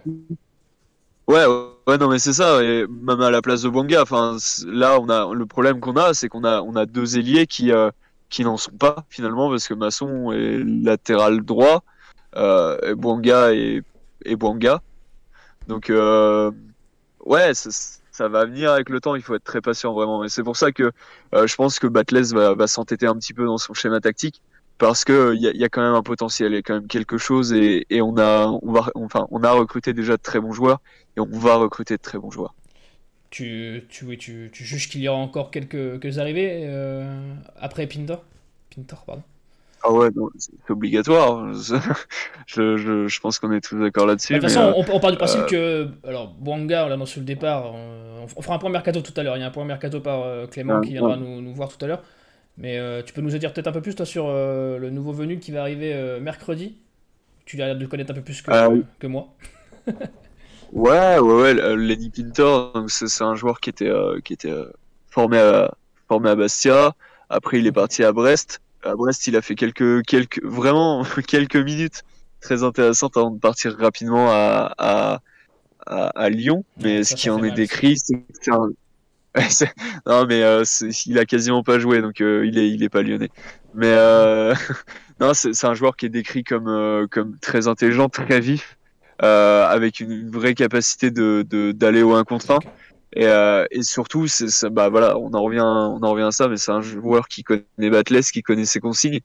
Ouais, 1.28 1.46
ouais, 1.88 1.98
non 1.98 2.10
mais 2.10 2.20
c'est 2.20 2.34
ça. 2.34 2.64
Et 2.64 2.86
même 2.88 3.20
à 3.20 3.30
la 3.30 3.42
place 3.42 3.62
de 3.64 3.70
Bwanga, 3.70 4.02
enfin 4.02 4.38
là 4.66 4.98
on 5.00 5.10
a 5.10 5.34
le 5.34 5.46
problème 5.46 5.82
qu'on 5.82 5.98
a, 5.98 6.14
c'est 6.14 6.30
qu'on 6.30 6.46
a 6.46 6.62
on 6.62 6.76
a 6.76 6.86
deux 6.86 7.18
ailiers 7.18 7.48
qui 7.48 7.72
euh, 7.72 7.92
qui 8.30 8.44
n'en 8.44 8.56
sont 8.58 8.72
pas 8.72 9.06
finalement 9.10 9.50
parce 9.50 9.68
que 9.68 9.74
Masson 9.74 10.32
est 10.32 10.58
latéral 10.64 11.42
droit, 11.42 11.84
euh, 12.38 12.78
et 12.82 12.96
Bwanga 12.96 13.54
et 13.54 13.82
et 14.24 14.36
Bwanga. 14.38 14.82
Donc 15.68 15.90
euh, 15.90 16.52
ouais, 17.26 17.52
ça 18.18 18.28
va 18.28 18.46
venir 18.46 18.72
avec 18.72 18.90
le 18.90 19.00
temps, 19.00 19.14
il 19.16 19.22
faut 19.22 19.36
être 19.36 19.44
très 19.44 19.62
patient 19.62 19.94
vraiment. 19.94 20.24
Et 20.24 20.30
c'est 20.30 20.44
pour 20.44 20.58
ça 20.58 20.72
que 20.72 20.92
euh, 21.36 21.46
je 21.46 21.56
pense 21.56 21.78
que 21.78 21.86
Batless 21.86 22.34
va, 22.34 22.68
s'entêter 22.68 23.06
un 23.06 23.16
petit 23.16 23.34
peu 23.34 23.46
dans 23.46 23.60
son 23.60 23.76
schéma 23.76 24.02
tactique 24.02 24.42
parce 24.80 25.06
que 25.06 25.36
il 25.36 25.42
y 25.42 25.64
a, 25.64 25.70
quand 25.70 25.82
même 25.82 25.94
un 25.94 26.02
potentiel, 26.02 26.52
il 26.52 26.56
y 26.56 26.58
a 26.58 26.62
quand 26.64 26.74
même 26.74 26.88
quelque 26.88 27.18
chose 27.20 27.54
et, 27.54 27.86
on 28.02 28.18
a 28.18 28.48
on 28.64 28.72
va 28.72 28.92
enfin 28.96 29.28
on 29.32 29.44
a 29.44 29.52
recruté 29.52 29.94
déjà 29.94 30.18
de 30.18 30.22
très 30.22 30.40
bons 30.40 30.52
joueurs 30.52 30.82
et 31.16 31.20
on 31.20 31.26
va 31.26 31.56
recruter 31.56 31.96
de 31.98 32.02
très 32.02 32.18
bons 32.18 32.32
joueurs. 32.32 32.56
Tu 33.30 33.86
tu 33.90 34.18
tu, 34.18 34.50
tu 34.52 34.64
juges 34.64 34.90
qu'il 34.90 35.02
y 35.02 35.08
aura 35.08 35.20
encore 35.20 35.52
quelques, 35.52 36.00
quelques 36.00 36.18
arrivées 36.18 36.64
euh, 36.66 37.34
après 37.60 37.86
Pintor? 37.86 38.24
Pintor 38.76 39.04
pardon. 39.06 39.24
Ah 39.84 39.92
ouais, 39.92 40.10
c'est 40.38 40.52
obligatoire. 40.70 41.54
je, 42.48 42.78
je, 42.78 43.08
je, 43.08 43.20
pense 43.20 43.40
qu'on 43.40 43.52
est 43.52 43.62
tous 43.62 43.78
d'accord 43.78 44.06
là-dessus. 44.06 44.34
De 44.34 44.40
toute 44.40 44.50
façon, 44.50 44.74
on, 44.76 44.86
on, 44.92 45.00
part 45.00 45.12
du 45.12 45.18
principe 45.18 45.42
euh... 45.52 45.86
que. 45.86 46.08
Alors, 46.08 46.34
Bouanga, 46.34 46.86
on 46.86 46.90
l'annonce 46.90 47.12
sur 47.12 47.20
le 47.20 47.26
départ. 47.26 47.74
On, 47.74 48.28
on, 48.36 48.42
fera 48.42 48.56
un 48.56 48.60
point 48.60 48.70
mercato 48.70 49.02
tout 49.02 49.14
à 49.16 49.24
l'heure. 49.24 49.38
Il 49.38 49.42
y 49.42 49.44
a 49.44 49.48
un 49.48 49.52
point 49.52 49.66
mercato 49.66 50.00
par 50.00 50.24
euh, 50.24 50.48
Clément 50.48 50.82
qui 50.82 50.94
viendra 50.94 51.16
nous, 51.18 51.42
nous, 51.42 51.54
voir 51.54 51.70
tout 51.70 51.84
à 51.86 51.88
l'heure. 51.88 52.04
Mais 52.58 52.80
euh, 52.80 53.04
tu 53.04 53.14
peux 53.14 53.22
nous 53.22 53.30
dire 53.38 53.54
peut-être 53.54 53.68
un 53.68 53.72
peu 53.72 53.82
plus, 53.82 53.96
toi, 53.96 54.06
sur 54.06 54.26
euh, 54.28 54.80
le 54.80 54.90
nouveau 54.90 55.14
venu 55.14 55.40
qui 55.40 55.52
va 55.52 55.62
arriver 55.62 56.20
mercredi? 56.20 56.78
Tu 57.46 57.62
as 57.62 57.68
l'air 57.68 57.76
de 57.76 57.82
le 57.82 57.88
connaître 57.88 58.12
un 58.12 58.16
peu 58.16 58.22
plus 58.22 58.42
que, 58.42 58.52
ah 58.52 58.68
que 59.00 59.08
moi. 59.08 59.30
ouais, 60.74 61.20
ouais, 61.20 61.20
ouais. 61.20 61.76
Lenny 61.78 62.10
Pinter, 62.10 62.72
c'est 62.88 63.24
un 63.24 63.36
joueur 63.36 63.62
qui 63.62 63.70
était, 63.70 63.94
qui 64.26 64.34
était 64.34 64.54
formé, 65.10 65.38
à, 65.38 65.74
formé 66.08 66.30
à 66.30 66.36
Bastia. 66.36 66.94
Après, 67.30 67.60
il 67.60 67.68
est 67.68 67.72
parti 67.72 68.04
à 68.04 68.12
Brest 68.12 68.62
à 68.88 68.96
Brest, 68.96 69.28
il 69.28 69.36
a 69.36 69.42
fait 69.42 69.56
quelques, 69.56 70.04
quelques, 70.04 70.44
vraiment 70.44 71.04
quelques 71.28 71.58
minutes 71.58 72.04
très 72.42 72.64
intéressantes 72.64 73.18
avant 73.18 73.32
de 73.32 73.40
partir 73.40 73.76
rapidement 73.78 74.30
à, 74.30 74.74
à, 74.78 75.22
à, 75.86 76.08
à 76.08 76.30
Lyon. 76.30 76.64
Mais 76.82 77.04
ça, 77.04 77.16
ce 77.16 77.22
qui 77.22 77.30
en 77.30 77.44
est 77.44 77.52
décrit, 77.52 77.98
c'est 77.98 78.52
un... 78.52 78.70
non, 80.06 80.26
mais 80.26 80.42
euh, 80.42 80.64
il 81.06 81.20
a 81.20 81.26
quasiment 81.26 81.64
pas 81.64 81.80
joué, 81.80 82.02
donc 82.02 82.22
euh, 82.22 82.46
il 82.46 82.58
est, 82.58 82.70
il 82.70 82.84
est 82.84 82.90
pas 82.90 83.02
lyonnais. 83.02 83.30
Mais 83.76 83.92
euh, 83.92 84.54
non, 85.20 85.34
c'est 85.34 85.66
un 85.66 85.74
joueur 85.74 85.96
qui 85.96 86.08
est 86.08 86.10
décrit 86.10 86.44
comme, 86.44 87.08
comme 87.12 87.38
très 87.40 87.68
intelligent, 87.68 88.10
très 88.10 88.40
vif, 88.40 88.78
avec 89.20 90.00
une, 90.00 90.12
une, 90.12 90.32
vraie 90.32 90.54
capacité 90.54 91.12
de 91.12 91.44
d'aller 91.72 92.04
au 92.04 92.16
1 92.16 92.24
contre 92.24 92.52
1. 92.52 92.60
Et, 93.16 93.26
euh, 93.26 93.66
et 93.72 93.84
surtout, 93.84 94.26
bah 94.72 94.90
on 95.16 95.34
en 95.34 95.44
revient, 95.44 96.22
à 96.24 96.32
ça, 96.32 96.48
mais 96.48 96.58
c'est 96.58 96.72
un 96.72 96.82
joueur 96.82 97.28
qui 97.28 97.44
connaît 97.44 97.64
Batless, 97.78 98.32
qui 98.32 98.42
connaît 98.42 98.66
ses 98.66 98.80
consignes, 98.80 99.22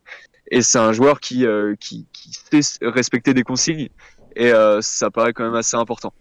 et 0.51 0.63
c'est 0.63 0.79
un 0.79 0.93
joueur 0.93 1.21
qui, 1.21 1.45
euh, 1.45 1.75
sait 1.81 2.79
respecter 2.83 3.35
des 3.35 3.43
consignes, 3.43 3.89
et 4.37 4.53
euh, 4.53 4.81
ça 4.81 5.11
paraît 5.11 5.33
quand 5.33 5.45
même 5.45 5.55
assez 5.55 5.77
important. 5.77 6.13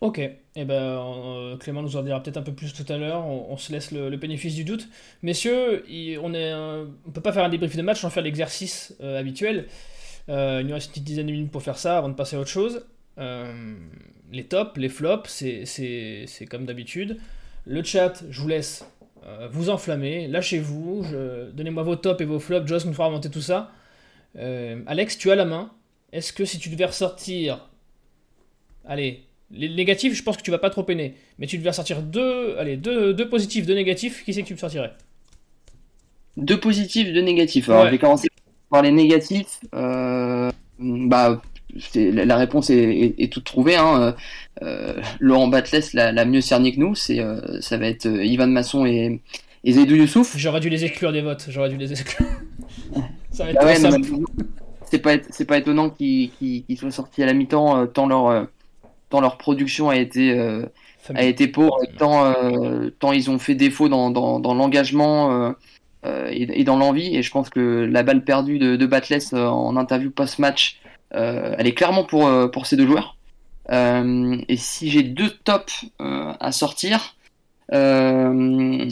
Ok, 0.00 0.18
et 0.18 0.38
eh 0.54 0.64
ben 0.64 1.56
Clément 1.58 1.82
nous 1.82 1.96
en 1.96 2.02
dira 2.02 2.22
peut-être 2.22 2.36
un 2.36 2.42
peu 2.42 2.54
plus 2.54 2.72
tout 2.72 2.90
à 2.90 2.96
l'heure. 2.96 3.26
On, 3.26 3.56
se 3.56 3.72
laisse 3.72 3.90
le, 3.90 4.08
le, 4.08 4.16
bénéfice 4.16 4.54
du 4.54 4.62
doute, 4.62 4.88
messieurs. 5.22 5.84
On 6.22 6.32
on 6.34 7.10
peut 7.10 7.20
pas 7.20 7.32
faire 7.32 7.44
un 7.44 7.48
débrief 7.48 7.76
de 7.76 7.82
match 7.82 8.00
sans 8.00 8.10
faire 8.10 8.22
l'exercice 8.22 8.94
habituel. 9.00 9.66
il 10.28 10.64
nous 10.64 10.72
reste 10.72 10.86
une 10.86 10.92
petite 10.92 11.04
dizaine 11.04 11.26
de 11.26 11.32
minutes 11.32 11.50
pour 11.50 11.64
faire 11.64 11.78
ça 11.78 11.98
avant 11.98 12.08
de 12.08 12.14
passer 12.14 12.36
à 12.36 12.40
autre 12.40 12.48
chose. 12.48 12.86
Euh, 13.18 13.74
les 14.32 14.44
tops, 14.44 14.76
les 14.76 14.88
flops, 14.88 15.28
c'est 15.64 16.46
comme 16.50 16.66
d'habitude. 16.66 17.18
Le 17.66 17.82
chat, 17.82 18.24
je 18.30 18.40
vous 18.40 18.48
laisse 18.48 18.84
euh, 19.26 19.48
vous 19.50 19.70
enflammer, 19.70 20.26
lâchez-vous, 20.28 21.06
donnez-moi 21.52 21.82
vos 21.82 21.96
tops 21.96 22.20
et 22.20 22.24
vos 22.24 22.38
flops, 22.38 22.66
Joss 22.66 22.86
nous 22.86 22.92
fera 22.92 23.08
remonter 23.08 23.30
tout 23.30 23.40
ça. 23.40 23.72
Euh, 24.36 24.80
Alex, 24.86 25.18
tu 25.18 25.30
as 25.30 25.34
la 25.34 25.44
main. 25.44 25.70
Est-ce 26.12 26.32
que 26.32 26.44
si 26.44 26.58
tu 26.58 26.68
devais 26.68 26.86
ressortir... 26.86 27.68
Allez, 28.86 29.24
les 29.50 29.68
négatifs, 29.68 30.14
je 30.14 30.22
pense 30.22 30.36
que 30.36 30.42
tu 30.42 30.50
vas 30.50 30.58
pas 30.58 30.70
trop 30.70 30.82
peiner. 30.82 31.14
Mais 31.38 31.46
tu 31.46 31.58
devais 31.58 31.70
ressortir 31.70 32.02
deux, 32.02 32.56
allez, 32.58 32.76
deux, 32.76 33.12
deux 33.12 33.28
positifs, 33.28 33.66
deux 33.66 33.74
négatifs, 33.74 34.24
qui 34.24 34.32
c'est 34.32 34.42
que 34.42 34.46
tu 34.46 34.54
me 34.54 34.58
sortirais? 34.58 34.92
Deux 36.36 36.58
positifs, 36.58 37.12
deux 37.12 37.20
négatifs. 37.20 37.68
Alors, 37.68 37.82
ouais. 37.82 37.88
je 37.88 37.92
vais 37.92 37.98
commencer 37.98 38.28
par 38.70 38.82
les 38.82 38.92
négatifs. 38.92 39.60
Euh, 39.74 40.50
bah, 40.78 41.42
la 41.94 42.36
réponse 42.36 42.70
est, 42.70 42.76
est, 42.78 43.14
est, 43.18 43.32
toute 43.32 43.44
trouvée. 43.44 43.76
Hein. 43.76 44.14
Euh, 44.62 45.00
Laurent 45.20 45.48
Batles 45.48 45.82
l'a 45.94 46.24
mieux 46.24 46.40
cerné 46.40 46.72
que 46.74 46.80
nous. 46.80 46.94
C'est, 46.94 47.20
euh, 47.20 47.60
ça 47.60 47.76
va 47.78 47.86
être 47.86 48.06
euh, 48.06 48.24
Ivan 48.24 48.46
Masson 48.48 48.84
et, 48.86 49.20
et 49.64 49.72
Zaidou 49.72 49.94
Youssouf. 49.96 50.36
J'aurais 50.36 50.60
dû 50.60 50.68
les 50.68 50.84
exclure 50.84 51.12
des 51.12 51.22
votes. 51.22 51.46
J'aurais 51.48 51.68
dû 51.68 51.76
les 51.76 51.92
exclure. 51.92 52.26
Ça 53.30 53.44
va 53.44 53.50
être 53.50 53.56
Bah 53.56 53.60
trop 53.60 53.66
ouais, 53.66 53.78
mais 53.78 53.90
simple. 53.90 54.00
malheureusement, 54.00 54.26
c'est 54.90 54.98
pas 55.00 55.16
c'est 55.30 55.44
pas 55.44 55.58
étonnant 55.58 55.90
qu'ils 55.90 56.64
soient 56.78 56.90
sortis 56.90 57.22
à 57.22 57.26
la 57.26 57.34
mi-temps 57.34 57.76
euh, 57.82 57.86
tant 57.86 58.06
leur 58.06 58.26
euh, 58.28 58.44
tant 59.10 59.20
leur 59.20 59.38
production 59.38 59.90
a 59.90 59.96
été 59.96 60.32
euh, 60.38 60.64
a 61.14 61.22
Fabien. 61.22 61.22
été 61.22 61.48
pauvre 61.48 61.76
tant 61.98 62.24
euh, 62.26 62.90
tant 62.98 63.12
ils 63.12 63.30
ont 63.30 63.38
fait 63.38 63.54
défaut 63.54 63.88
dans 63.88 64.10
dans, 64.10 64.40
dans 64.40 64.54
l'engagement 64.54 65.30
euh, 65.32 65.52
euh, 66.06 66.28
et, 66.32 66.60
et 66.60 66.64
dans 66.64 66.76
l'envie 66.78 67.14
et 67.16 67.22
je 67.22 67.30
pense 67.30 67.50
que 67.50 67.60
la 67.90 68.02
balle 68.02 68.24
perdue 68.24 68.58
de, 68.58 68.76
de 68.76 68.86
Batless 68.86 69.32
euh, 69.34 69.46
en 69.46 69.76
interview 69.76 70.10
post-match 70.10 70.80
euh, 70.84 70.87
elle 71.58 71.66
est 71.66 71.74
clairement 71.74 72.04
pour 72.04 72.26
euh, 72.26 72.48
pour 72.48 72.66
ces 72.66 72.76
deux 72.76 72.86
joueurs 72.86 73.16
Euh, 73.70 74.36
et 74.48 74.56
si 74.56 74.90
j'ai 74.90 75.02
deux 75.02 75.30
tops 75.44 75.84
euh, 76.00 76.32
à 76.40 76.52
sortir 76.52 77.16
euh, 77.72 78.86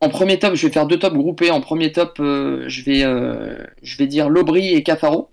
en 0.00 0.08
premier 0.08 0.38
top, 0.38 0.54
je 0.54 0.66
vais 0.66 0.72
faire 0.72 0.86
deux 0.86 0.98
tops 0.98 1.16
groupés. 1.16 1.50
En 1.50 1.60
premier 1.60 1.90
top, 1.92 2.18
euh, 2.20 2.64
je 2.68 2.82
vais, 2.84 3.04
euh, 3.04 3.56
je 3.82 3.96
vais 3.96 4.06
dire 4.06 4.28
Lobry 4.28 4.74
et 4.74 4.82
Cafaro. 4.82 5.30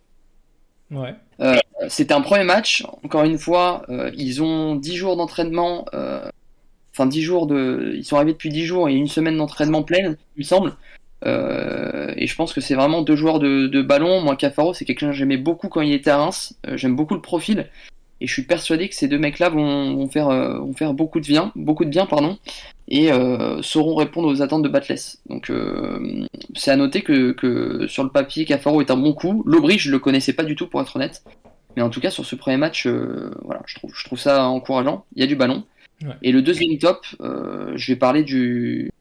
Ouais. 1.40 1.56
C'était 1.90 2.14
un 2.14 2.22
premier 2.22 2.44
match. 2.44 2.84
Encore 3.04 3.24
une 3.24 3.38
fois, 3.40 3.84
euh, 3.90 4.12
ils 4.16 4.42
ont 4.44 4.76
10 4.76 4.96
jours 4.96 5.18
d'entraînement. 5.18 5.86
euh, 5.94 6.30
Enfin, 6.94 7.06
10 7.08 7.22
jours 7.24 7.48
de. 7.48 7.94
Ils 7.96 8.06
sont 8.06 8.18
arrivés 8.18 8.34
depuis 8.34 8.50
10 8.50 8.66
jours 8.66 8.90
et 8.90 8.94
une 8.94 9.08
semaine 9.08 9.38
d'entraînement 9.38 9.84
pleine, 9.84 10.18
il 10.38 10.40
me 10.42 10.44
semble. 10.46 10.74
Euh, 11.26 12.14
et 12.18 12.28
je 12.28 12.36
pense 12.36 12.54
que 12.54 12.62
c'est 12.62 12.76
vraiment 12.76 13.02
deux 13.02 13.16
joueurs 13.16 13.40
de, 13.40 13.68
de 13.68 13.82
ballon. 13.82 14.22
Moi, 14.22 14.36
Cafaro, 14.36 14.74
c'est 14.74 14.86
quelqu'un 14.86 15.08
que 15.08 15.16
j'aimais 15.16 15.38
beaucoup 15.38 15.70
quand 15.70 15.82
il 15.82 15.94
était 15.94 16.10
à 16.10 16.18
Reims. 16.18 16.58
Euh, 16.68 16.78
J'aime 16.78 16.96
beaucoup 16.96 17.14
le 17.14 17.22
profil. 17.22 17.70
Et 18.20 18.28
je 18.28 18.34
suis 18.34 18.44
persuadé 18.44 18.88
que 18.88 18.94
ces 18.94 19.08
deux 19.08 19.18
mecs-là 19.18 19.50
vont, 19.50 19.96
vont 19.96 20.08
faire, 20.08 20.30
euh, 20.30 20.60
vont 20.60 20.74
faire 20.74 20.94
beaucoup 20.94 21.20
de 21.20 21.26
bien, 21.26 21.52
beaucoup 21.56 21.86
de 21.86 21.90
bien, 21.90 22.06
pardon, 22.06 22.38
et 22.88 23.10
sauront 23.62 23.96
répondre 23.96 24.28
aux 24.28 24.42
attentes 24.44 24.62
de 24.62 24.70
Batless. 24.70 25.22
Donc, 25.28 25.52
c'est 26.56 26.70
à 26.70 26.76
noter 26.76 27.02
que, 27.02 27.32
que 27.32 27.88
sur 27.88 28.04
le 28.04 28.10
papier, 28.10 28.46
Cafaro 28.46 28.80
est 28.82 28.92
un 28.92 28.98
bon 28.98 29.14
coup. 29.14 29.44
L'Aubry, 29.48 29.80
je 29.80 29.90
le 29.90 29.98
connaissais 29.98 30.34
pas 30.34 30.44
du 30.44 30.56
tout, 30.56 30.68
pour 30.68 30.82
être 30.82 30.98
honnête. 30.98 31.24
Mais 31.76 31.82
en 31.82 31.90
tout 31.90 32.00
cas, 32.00 32.12
sur 32.12 32.26
ce 32.26 32.36
premier 32.36 32.58
match, 32.58 32.86
voilà, 32.86 33.64
je 33.66 33.74
trouve, 33.74 33.92
je 33.96 34.04
trouve 34.06 34.20
ça 34.20 34.46
encourageant. 34.46 35.06
Il 35.16 35.22
y 35.22 35.24
a 35.24 35.28
du 35.28 35.36
ballon. 35.36 35.64
Ouais. 36.04 36.10
Et 36.22 36.32
le 36.32 36.44
deuxième 36.44 36.78
top, 36.78 37.08
je 37.20 37.88
vais 37.88 37.96
parler 37.96 38.24
du, 38.24 38.92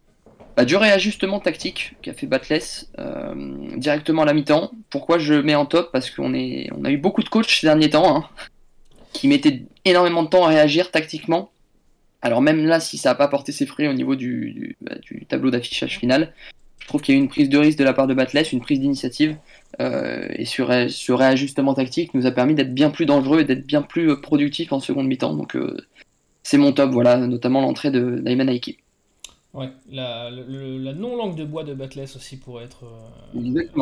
bah, 0.56 0.64
du 0.64 0.76
réajustement 0.76 1.40
tactique 1.40 1.94
qu'a 2.02 2.12
fait 2.12 2.26
Batless 2.26 2.90
euh, 2.98 3.34
directement 3.76 4.22
à 4.22 4.24
la 4.26 4.34
mi-temps. 4.34 4.72
Pourquoi 4.90 5.18
je 5.18 5.34
mets 5.34 5.54
en 5.54 5.66
top? 5.66 5.90
Parce 5.92 6.10
qu'on 6.10 6.34
est, 6.34 6.68
on 6.76 6.84
a 6.84 6.90
eu 6.90 6.98
beaucoup 6.98 7.22
de 7.22 7.28
coachs 7.28 7.50
ces 7.50 7.66
derniers 7.66 7.90
temps 7.90 8.16
hein, 8.16 8.28
qui 9.12 9.28
mettaient 9.28 9.62
énormément 9.84 10.22
de 10.22 10.28
temps 10.28 10.44
à 10.44 10.48
réagir 10.48 10.90
tactiquement. 10.90 11.50
Alors 12.22 12.42
même 12.42 12.66
là, 12.66 12.80
si 12.80 12.98
ça 12.98 13.10
n'a 13.10 13.14
pas 13.14 13.28
porté 13.28 13.52
ses 13.52 13.64
fruits 13.64 13.88
au 13.88 13.94
niveau 13.94 14.14
bah, 14.14 14.94
du 15.00 15.24
tableau 15.26 15.50
d'affichage 15.50 15.98
final, 15.98 16.34
je 16.78 16.86
trouve 16.86 17.00
qu'il 17.02 17.14
y 17.14 17.16
a 17.16 17.20
eu 17.20 17.22
une 17.22 17.28
prise 17.28 17.48
de 17.48 17.56
risque 17.56 17.78
de 17.78 17.84
la 17.84 17.92
part 17.92 18.06
de 18.06 18.14
Batless, 18.14 18.52
une 18.52 18.60
prise 18.60 18.80
d'initiative. 18.80 19.36
Euh, 19.80 20.26
et 20.32 20.44
ce, 20.44 20.60
ré- 20.60 20.88
ce 20.88 21.12
réajustement 21.12 21.72
tactique 21.72 22.12
nous 22.12 22.26
a 22.26 22.32
permis 22.32 22.54
d'être 22.54 22.74
bien 22.74 22.90
plus 22.90 23.06
dangereux 23.06 23.40
et 23.40 23.44
d'être 23.44 23.64
bien 23.64 23.80
plus 23.80 24.20
productif 24.20 24.72
en 24.72 24.80
seconde 24.80 25.06
mi-temps. 25.06 25.34
Donc 25.34 25.56
euh, 25.56 25.76
c'est 26.42 26.58
mon 26.58 26.72
top, 26.72 26.90
voilà, 26.90 27.16
notamment 27.16 27.60
l'entrée 27.60 27.90
de 27.90 28.18
d'Ayman 28.18 28.48
Aiki. 28.48 28.78
Ouais, 29.52 29.70
la, 29.90 30.30
non-langue 30.30 31.34
de 31.36 31.44
bois 31.44 31.64
de 31.64 31.74
Batless 31.74 32.14
aussi 32.16 32.36
pourrait 32.38 32.64
être 32.64 32.84
euh, 32.84 33.08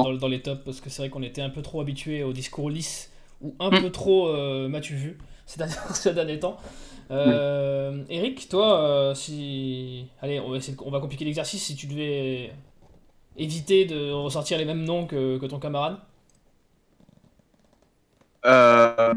dans, 0.01 0.15
dans 0.15 0.29
les 0.29 0.41
tops, 0.41 0.63
parce 0.65 0.81
que 0.81 0.89
c'est 0.89 1.03
vrai 1.03 1.11
qu'on 1.11 1.23
était 1.23 1.43
un 1.43 1.51
peu 1.51 1.61
trop 1.63 1.81
habitué 1.83 2.23
au 2.23 2.33
discours 2.33 2.71
lisse, 2.71 3.13
ou 3.43 3.55
un 3.61 3.73
Mm. 3.73 3.77
peu 3.81 3.91
trop 3.91 4.29
euh, 4.29 4.69
m'as-tu 4.69 4.95
vu 4.95 5.19
ces 5.47 5.59
derniers, 5.59 5.75
ces 5.95 6.15
derniers 6.15 6.39
temps. 6.41 6.57
Euh, 7.11 8.03
Eric, 8.11 8.49
toi, 8.49 8.81
euh, 8.81 9.15
si. 9.15 10.07
Allez, 10.23 10.41
on 10.41 10.51
va, 10.51 10.57
essayer 10.59 10.77
de- 10.77 10.83
on 10.85 10.91
va 10.91 11.01
compliquer 11.01 11.25
l'exercice. 11.25 11.63
Si 11.65 11.77
tu 11.77 11.87
devais 11.87 12.53
éviter 13.37 13.87
de 13.87 14.11
ressortir 14.13 14.59
les 14.59 14.65
mêmes 14.67 14.85
noms 14.85 15.07
que, 15.07 15.39
que 15.39 15.47
ton 15.47 15.59
camarade. 15.61 15.99
Euh, 18.47 19.15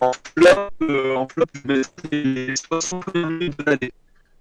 en 0.00 0.12
flop, 0.12 0.70
euh, 0.82 1.16
en 1.16 1.28
flop, 1.28 1.46
je 1.54 1.68
mettrais 1.68 2.08
les 2.24 2.56
60 2.56 3.14
minutes 3.14 3.58
de 3.58 3.64
l'année. 3.64 3.92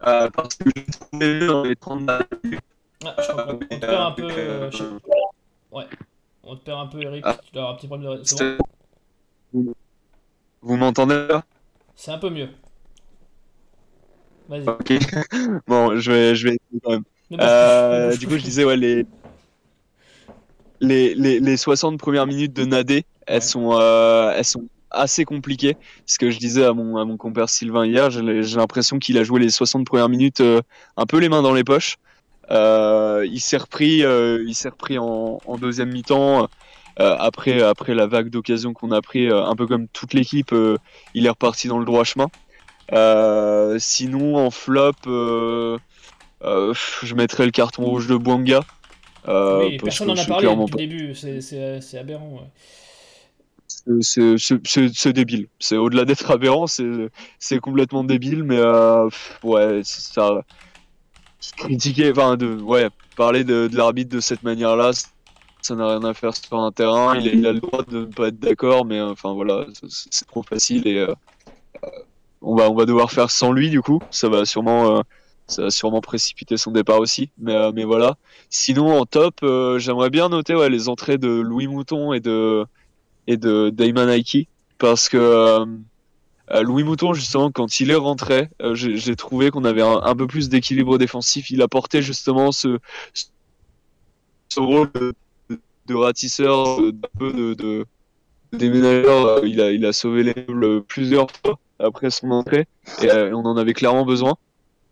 Euh, 0.07 0.29
parce 0.29 0.55
que 0.55 0.69
j'ai 0.75 0.85
trouvé 0.85 1.39
mieux 1.39 1.47
dans 1.47 1.63
les 1.63 1.75
30 1.75 2.05
dernières 2.05 2.27
minutes. 2.43 2.59
Ah, 3.05 3.15
je 3.19 3.27
crois 3.31 3.47
on 3.53 3.57
te 3.57 3.75
perd 3.75 4.01
un 4.01 4.11
peu. 4.11 4.23
euh, 4.31 4.71
je 4.71 4.77
sais- 4.77 4.83
Ouais, 5.71 5.85
on 6.43 6.55
te 6.55 6.63
perd 6.63 6.79
un 6.79 6.87
peu, 6.87 7.01
Eric. 7.01 7.23
Ah. 7.25 7.37
Tu 7.43 7.51
dois 7.53 7.61
avoir 7.63 7.73
un 7.73 7.77
petit 7.77 7.87
problème 7.87 8.17
de. 8.17 8.23
C'est 8.23 8.57
bon 9.53 9.73
Vous 10.61 10.77
m'entendez 10.77 11.27
là? 11.27 11.43
C'est 11.95 12.11
un 12.11 12.17
peu 12.17 12.29
mieux. 12.29 12.49
Vas-y. 14.47 14.67
Ok. 14.67 14.93
bon, 15.67 15.97
je 15.97 16.11
vais, 16.11 16.35
je 16.35 16.47
vais 16.47 16.55
essayer 16.55 16.81
quand 16.83 16.91
même. 16.91 17.03
Euh, 17.39 18.15
du 18.15 18.27
coup, 18.27 18.37
je 18.37 18.43
disais, 18.43 18.63
ouais, 18.63 18.77
les, 18.77 19.05
les, 20.79 21.15
les, 21.15 21.39
les 21.39 21.57
60 21.57 21.97
premières 21.99 22.27
minutes 22.27 22.53
de 22.53 22.65
Nadé, 22.65 23.05
elles, 23.25 23.35
Ouais. 23.35 23.41
sont, 23.41 23.71
euh, 23.79 24.31
elles 24.35 24.45
sont 24.45 24.63
assez 24.95 25.25
compliquées. 25.25 25.77
Ce 26.05 26.17
que 26.17 26.29
je 26.31 26.39
disais 26.39 26.65
à 26.65 26.73
mon, 26.73 26.97
à 26.97 27.05
mon 27.05 27.17
compère 27.17 27.49
Sylvain 27.49 27.85
hier, 27.85 28.09
j'ai 28.09 28.21
l'impression 28.57 28.99
qu'il 28.99 29.17
a 29.17 29.23
joué 29.23 29.39
les 29.39 29.49
60 29.49 29.85
premières 29.85 30.09
minutes 30.09 30.41
euh, 30.41 30.61
un 30.97 31.05
peu 31.05 31.19
les 31.19 31.29
mains 31.29 31.41
dans 31.41 31.53
les 31.53 31.63
poches. 31.63 31.97
Euh, 32.51 33.25
il 33.29 33.39
s'est 33.39 33.57
repris, 33.57 34.03
euh, 34.03 34.43
il 34.47 34.55
s'est 34.55 34.69
repris 34.69 34.97
en, 34.97 35.39
en 35.45 35.57
deuxième 35.57 35.91
mi-temps. 35.91 36.47
Après, 36.97 37.61
après 37.61 37.93
la 37.93 38.07
vague 38.07 38.29
d'occasion 38.29 38.71
qu'on 38.71 38.91
a 38.91 39.01
pris, 39.01 39.27
un 39.29 39.53
peu 39.57 39.67
comme 39.67 39.89
toute 39.89 40.13
l'équipe, 40.13 40.55
il 41.13 41.25
est 41.25 41.29
reparti 41.29 41.67
dans 41.67 41.77
le 41.77 41.83
droit 41.85 42.05
chemin. 42.05 42.27
Sinon, 43.79 44.37
en 44.37 44.49
flop, 44.49 44.93
je 46.41 47.15
mettrais 47.15 47.45
le 47.45 47.51
carton 47.51 47.83
rouge 47.83 48.07
de 48.07 48.15
Bouanga. 48.15 48.61
Euh, 49.27 49.67
oui, 49.67 49.77
personne 49.77 50.07
n'en 50.07 50.15
a 50.15 50.25
parlé 50.25 50.47
depuis 50.47 50.71
le 50.71 50.77
début. 50.77 51.15
C'est- 51.15 51.97
aberrant. 51.97 52.29
ouais. 52.29 52.49
C'est- 54.01 55.13
débile. 55.13 55.47
C'est 55.59 55.77
au-delà 55.77 56.05
d'être 56.05 56.31
aberrant, 56.31 56.65
c'est 56.67 57.59
complètement 57.59 58.03
débile, 58.03 58.43
mais 58.43 58.57
euh, 58.57 59.05
pff, 59.09 59.39
ouais, 59.43 59.81
ça. 59.83 60.41
Critiquer, 61.57 62.11
enfin, 62.11 62.37
de, 62.37 62.55
ouais, 62.55 62.89
parler 63.15 63.43
de, 63.43 63.69
l'arbitre 63.73 64.15
de 64.15 64.19
cette 64.19 64.43
manière-là, 64.43 64.91
ça 65.61 65.75
n'a 65.75 65.87
rien 65.87 66.03
à 66.03 66.13
faire 66.13 66.35
sur 66.35 66.57
un 66.57 66.71
terrain. 66.71 67.19
Il, 67.19 67.45
a- 67.45 67.53
le 67.53 67.59
droit 67.59 67.83
de 67.83 67.99
ne 67.99 68.05
pas 68.05 68.29
être 68.29 68.39
d'accord, 68.39 68.85
mais 68.85 68.99
euh, 68.99 69.11
enfin 69.11 69.33
voilà, 69.33 69.65
c'est- 69.89 70.25
trop 70.25 70.43
facile 70.43 70.87
et 70.87 70.97
euh, 70.97 71.13
euh, 71.83 71.89
on 72.41 72.55
va 72.55 72.69
on 72.69 72.75
va 72.75 72.85
devoir 72.85 73.11
faire 73.11 73.29
sans 73.31 73.51
lui 73.51 73.69
du 73.69 73.81
coup. 73.81 73.99
Ça 74.09 74.29
va 74.29 74.45
sûrement 74.45 75.03
ça 75.47 75.63
va 75.63 75.69
sûrement 75.69 76.01
précipiter 76.01 76.57
son 76.57 76.71
départ 76.71 76.99
aussi, 76.99 77.31
mais 77.37 77.71
mais 77.73 77.83
voilà. 77.83 78.15
Sinon 78.49 78.99
en 78.99 79.05
top, 79.05 79.45
j'aimerais 79.77 80.09
bien 80.09 80.29
noter 80.29 80.55
ouais, 80.55 80.69
les 80.69 80.89
entrées 80.89 81.17
de 81.19 81.29
Louis 81.29 81.67
Mouton 81.67 82.13
et 82.13 82.19
de 82.19 82.65
et 83.27 83.37
de 83.37 83.69
Damon 83.69 84.07
Aiki 84.07 84.47
parce 84.77 85.09
que 85.09 85.17
euh, 85.17 85.65
euh, 86.51 86.61
Louis 86.61 86.83
Mouton 86.83 87.13
justement 87.13 87.51
quand 87.51 87.79
il 87.79 87.91
est 87.91 87.95
rentré, 87.95 88.49
euh, 88.61 88.75
j'ai 88.75 89.15
trouvé 89.15 89.51
qu'on 89.51 89.65
avait 89.65 89.81
un, 89.81 90.15
peu 90.15 90.27
plus 90.27 90.49
d'équilibre 90.49 90.97
défensif. 90.97 91.49
Il 91.49 91.61
apportait 91.61 92.01
justement 92.01 92.51
ce 92.51 92.79
ce 94.49 94.59
rôle 94.59 94.91
de, 95.87 95.95
ratisseur, 95.95 96.79
de, 96.81 96.91
de, 97.19 97.53
de 97.53 97.85
déménageur. 98.53 99.45
Il 99.45 99.61
a 99.61 99.71
il 99.71 99.85
a 99.85 99.93
sauvé 99.93 100.23
les 100.23 100.35
meubles 100.47 100.83
plusieurs 100.83 101.27
fois 101.31 101.57
après 101.79 102.09
son 102.09 102.31
entrée 102.31 102.67
et 103.01 103.11
on 103.33 103.45
en 103.45 103.57
avait 103.57 103.73
clairement 103.73 104.05
besoin. 104.05 104.35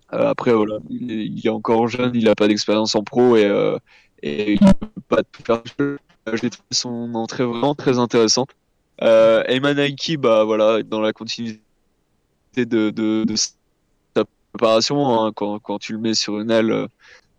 Après 0.09 0.53
voilà, 0.53 0.77
il 0.89 1.41
est, 1.43 1.49
encore 1.49 1.87
jeune, 1.87 2.11
il 2.13 2.29
a 2.29 2.35
pas 2.35 2.47
d'expérience 2.47 2.93
en 2.93 3.03
pro 3.03 3.35
et 3.35 3.79
il 4.23 4.59
peut 4.59 5.01
pas 5.07 5.23
tout 5.23 5.43
faire. 5.43 5.63
Euh, 6.27 6.37
J'ai 6.41 6.49
trouvé 6.49 6.67
son 6.71 7.13
entrée 7.15 7.45
vraiment 7.45 7.75
très 7.75 7.99
intéressante. 7.99 8.49
Euh, 9.01 9.43
Aiki, 9.43 10.17
bah 10.17 10.43
voilà, 10.43 10.83
dans 10.83 11.01
la 11.01 11.13
continuité 11.13 11.59
de, 12.55 13.25
sa 13.35 14.23
préparation, 14.51 15.25
hein, 15.25 15.31
quand, 15.33 15.79
tu 15.79 15.93
le 15.93 15.99
mets 15.99 16.13
sur 16.13 16.39
une 16.39 16.51
aile, 16.51 16.71
euh, 16.71 16.87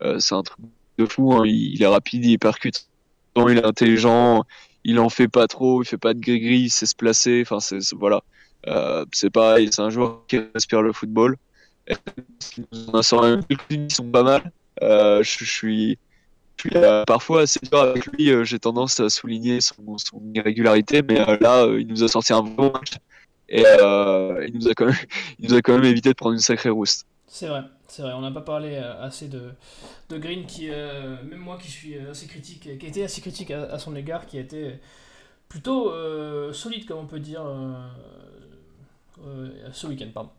euh, 0.03 0.18
c'est 0.18 0.35
un 0.35 0.42
truc 0.42 0.59
de 0.99 1.07
fou. 1.07 1.33
hein. 1.33 1.44
Il, 1.47 1.83
est 1.83 1.87
rapide, 1.87 2.25
il 2.25 2.38
percute, 2.38 2.88
il 3.37 3.59
est 3.59 3.64
intelligent, 3.64 4.44
il 4.85 4.99
en 4.99 5.09
fait 5.09 5.29
pas 5.29 5.47
trop, 5.47 5.83
il 5.83 5.87
fait 5.87 5.99
pas 5.99 6.14
de 6.14 6.20
gris-gris, 6.20 6.62
il 6.62 6.70
sait 6.70 6.87
se 6.87 6.94
placer. 6.94 7.42
Enfin, 7.47 7.61
c'est 7.61 7.79
voilà, 7.94 8.23
c'est 9.12 9.31
pareil, 9.31 9.68
c'est 9.73 9.83
un 9.83 9.90
joueur 9.90 10.27
qui 10.27 10.38
respire 10.55 10.83
le 10.83 10.92
football. 10.92 11.37
Et 11.87 11.94
On 12.88 12.98
en 12.98 13.02
sort 13.02 13.25
un 13.25 13.42
quelques-unes 13.42 13.87
qui 13.88 13.94
sont 13.94 14.11
pas 14.11 14.23
mal. 14.23 14.52
Je, 14.83 15.44
suis 15.44 15.98
euh, 16.75 17.04
parfois 17.04 17.42
assez 17.42 17.60
dur 17.60 17.79
avec 17.79 18.06
lui. 18.06 18.31
euh, 18.31 18.44
J'ai 18.44 18.58
tendance 18.58 19.00
à 19.00 19.08
souligner 19.08 19.60
son, 19.60 19.75
irrégularité, 20.35 21.02
mais 21.02 21.21
euh, 21.21 21.37
là, 21.40 21.67
il 21.79 21.87
nous 21.87 22.02
a 22.02 22.08
sorti 22.08 22.33
un 22.33 22.42
bon 22.42 22.73
match 22.73 22.92
et 23.48 23.62
il 23.62 24.52
nous 24.54 24.69
a 24.69 24.75
quand 24.75 24.87
même, 24.87 24.94
il 25.38 25.48
nous 25.48 25.54
a 25.54 25.62
quand 25.62 25.75
même 25.75 25.85
évité 25.85 26.10
de 26.10 26.15
prendre 26.15 26.35
une 26.35 26.40
sacrée 26.40 26.71
rouste. 26.71 27.06
C'est 27.27 27.48
vrai, 27.48 27.62
c'est 27.88 28.02
vrai. 28.02 28.12
On 28.12 28.21
n'a 28.21 28.31
pas 28.31 28.42
parlé 28.42 28.77
assez 28.77 29.29
de, 29.29 29.50
Green, 30.10 30.46
qui, 30.46 30.69
même 30.69 31.38
moi 31.38 31.58
qui 31.60 31.71
suis 31.71 31.98
assez 31.98 32.27
critique, 32.27 32.62
qui 32.79 32.87
a 32.87 32.88
été 32.88 33.04
assez 33.04 33.21
critique 33.21 33.50
à, 33.50 33.79
son 33.79 33.96
égard, 33.96 34.27
qui 34.27 34.38
a 34.38 34.40
été 34.40 34.75
plutôt 35.48 35.92
solide, 36.52 36.87
comme 36.87 36.98
on 36.98 37.06
peut 37.06 37.21
dire, 37.21 37.44
ce 39.73 39.87
week-end, 39.87 40.08
pardon. 40.15 40.31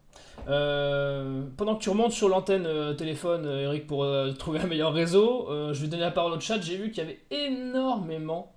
Euh, 0.47 1.43
pendant 1.57 1.75
que 1.75 1.83
tu 1.83 1.89
remontes 1.89 2.11
sur 2.11 2.29
l'antenne 2.29 2.67
téléphone, 2.97 3.45
Eric, 3.45 3.87
pour 3.87 4.05
trouver 4.37 4.59
un 4.59 4.67
meilleur 4.67 4.93
réseau, 4.93 5.47
je 5.73 5.81
vais 5.81 5.87
donner 5.87 6.03
la 6.03 6.11
parole 6.11 6.33
au 6.33 6.39
chat. 6.39 6.61
J'ai 6.61 6.77
vu 6.77 6.91
qu'il 6.91 7.03
y 7.03 7.07
avait 7.07 7.19
énormément 7.31 8.53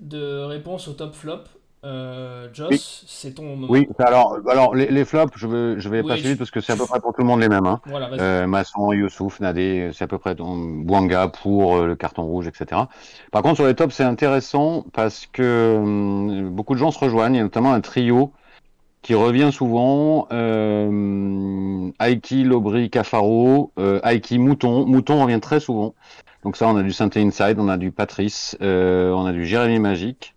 de 0.00 0.44
réponses 0.44 0.88
au 0.88 0.92
top 0.92 1.14
flop. 1.14 1.44
Euh, 1.84 2.46
Joss, 2.52 3.04
c'est 3.08 3.34
ton 3.34 3.42
moment. 3.42 3.66
Oui, 3.68 3.88
alors, 3.98 4.38
alors 4.48 4.72
les, 4.72 4.86
les 4.86 5.04
flops, 5.04 5.32
je 5.36 5.48
vais, 5.48 5.80
je 5.80 5.88
vais 5.88 6.04
passer 6.04 6.22
vite 6.22 6.38
parce 6.38 6.52
que 6.52 6.60
c'est 6.60 6.72
à 6.72 6.76
peu 6.76 6.86
près 6.86 7.00
pour 7.00 7.12
tout 7.12 7.22
le 7.22 7.26
monde 7.26 7.40
les 7.40 7.48
mêmes. 7.48 7.66
Hein. 7.66 7.80
Voilà, 7.86 8.08
euh, 8.20 8.46
Masson, 8.46 8.92
Youssouf, 8.92 9.40
Nadé, 9.40 9.90
c'est 9.92 10.04
à 10.04 10.06
peu 10.06 10.18
près 10.18 10.36
ton 10.36 10.56
Bouanga 10.56 11.26
pour 11.26 11.78
euh, 11.78 11.86
le 11.88 11.96
carton 11.96 12.22
rouge, 12.22 12.46
etc. 12.46 12.82
Par 13.32 13.42
contre, 13.42 13.56
sur 13.56 13.66
les 13.66 13.74
tops, 13.74 13.92
c'est 13.92 14.04
intéressant 14.04 14.84
parce 14.92 15.26
que 15.26 15.76
hum, 15.76 16.50
beaucoup 16.50 16.74
de 16.74 16.78
gens 16.78 16.92
se 16.92 17.00
rejoignent. 17.00 17.34
Il 17.34 17.38
y 17.38 17.40
a 17.40 17.44
notamment 17.44 17.72
un 17.72 17.80
trio 17.80 18.32
qui 19.02 19.14
revient 19.14 19.50
souvent. 19.52 20.28
Euh, 20.32 21.90
Aiki, 22.00 22.44
Lobry, 22.44 22.90
Cafaro, 22.90 23.72
euh, 23.78 24.00
Mouton. 24.32 24.86
Mouton 24.86 25.22
revient 25.22 25.40
très 25.40 25.60
souvent. 25.60 25.94
Donc 26.44 26.56
ça, 26.56 26.68
on 26.68 26.76
a 26.76 26.82
du 26.82 26.92
Saint 26.92 27.10
Inside, 27.14 27.58
on 27.58 27.68
a 27.68 27.76
du 27.76 27.92
Patrice, 27.92 28.56
euh, 28.62 29.12
on 29.12 29.26
a 29.26 29.32
du 29.32 29.46
Jérémy 29.46 29.78
Magique. 29.78 30.34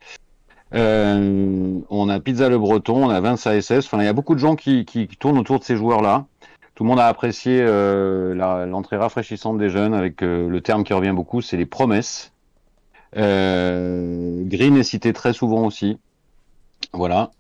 Euh, 0.73 1.79
on 1.89 2.09
a 2.09 2.19
Pizza 2.19 2.49
le 2.49 2.57
Breton, 2.57 3.05
on 3.05 3.09
a 3.09 3.19
Vince 3.21 3.47
ASS. 3.47 3.85
Enfin, 3.85 3.99
il 3.99 4.05
y 4.05 4.09
a 4.09 4.13
beaucoup 4.13 4.35
de 4.35 4.39
gens 4.39 4.55
qui, 4.55 4.85
qui, 4.85 5.07
tournent 5.07 5.37
autour 5.37 5.59
de 5.59 5.63
ces 5.63 5.75
joueurs-là. 5.75 6.25
Tout 6.75 6.83
le 6.83 6.89
monde 6.89 6.99
a 6.99 7.07
apprécié 7.07 7.59
euh, 7.61 8.65
l'entrée 8.65 8.97
rafraîchissante 8.97 9.57
des 9.57 9.69
jeunes 9.69 9.93
avec 9.93 10.21
euh, 10.21 10.49
le 10.49 10.61
terme 10.61 10.83
qui 10.83 10.93
revient 10.93 11.13
beaucoup, 11.15 11.41
c'est 11.41 11.57
les 11.57 11.65
promesses. 11.65 12.33
Green 13.13 14.75
est 14.75 14.83
cité 14.83 15.13
très 15.13 15.31
souvent 15.31 15.65
aussi. 15.65 15.97
Voilà. 16.91 17.31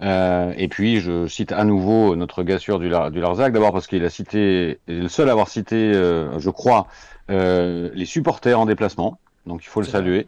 Et 0.00 0.68
puis 0.68 1.00
je 1.00 1.26
cite 1.26 1.52
à 1.52 1.64
nouveau 1.64 2.16
notre 2.16 2.42
gars 2.42 2.58
sûr 2.58 2.78
du, 2.78 2.88
du 2.88 3.20
Larzac, 3.20 3.52
d'abord 3.52 3.72
parce 3.72 3.86
qu'il 3.86 4.04
a 4.04 4.10
cité, 4.10 4.78
il 4.88 4.98
est 4.98 5.00
le 5.00 5.08
seul 5.08 5.28
à 5.28 5.32
avoir 5.32 5.48
cité, 5.48 5.92
je 5.94 6.50
crois, 6.50 6.86
les 7.28 8.04
supporters 8.04 8.58
en 8.58 8.66
déplacement. 8.66 9.18
Donc 9.46 9.64
il 9.64 9.68
faut 9.68 9.80
le 9.80 9.86
saluer. 9.86 10.26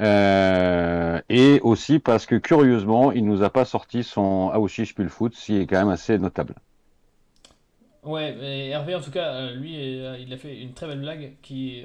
Euh, 0.00 1.20
et 1.28 1.60
aussi 1.62 1.98
parce 1.98 2.24
que 2.24 2.36
curieusement, 2.36 3.12
il 3.12 3.24
nous 3.24 3.42
a 3.42 3.50
pas 3.50 3.64
sorti 3.64 4.02
son 4.02 4.50
Aoshi 4.50 4.86
Spulfoot, 4.86 5.34
ce 5.34 5.46
qui 5.46 5.56
est 5.58 5.66
quand 5.66 5.78
même 5.78 5.90
assez 5.90 6.18
notable. 6.18 6.54
Ouais, 8.02 8.34
mais 8.40 8.68
Hervé 8.68 8.94
en 8.94 9.02
tout 9.02 9.10
cas, 9.10 9.34
euh, 9.34 9.54
lui, 9.54 9.76
euh, 9.76 10.16
il 10.18 10.32
a 10.32 10.38
fait 10.38 10.58
une 10.58 10.72
très 10.72 10.86
belle 10.86 11.00
blague 11.00 11.34
qui, 11.42 11.84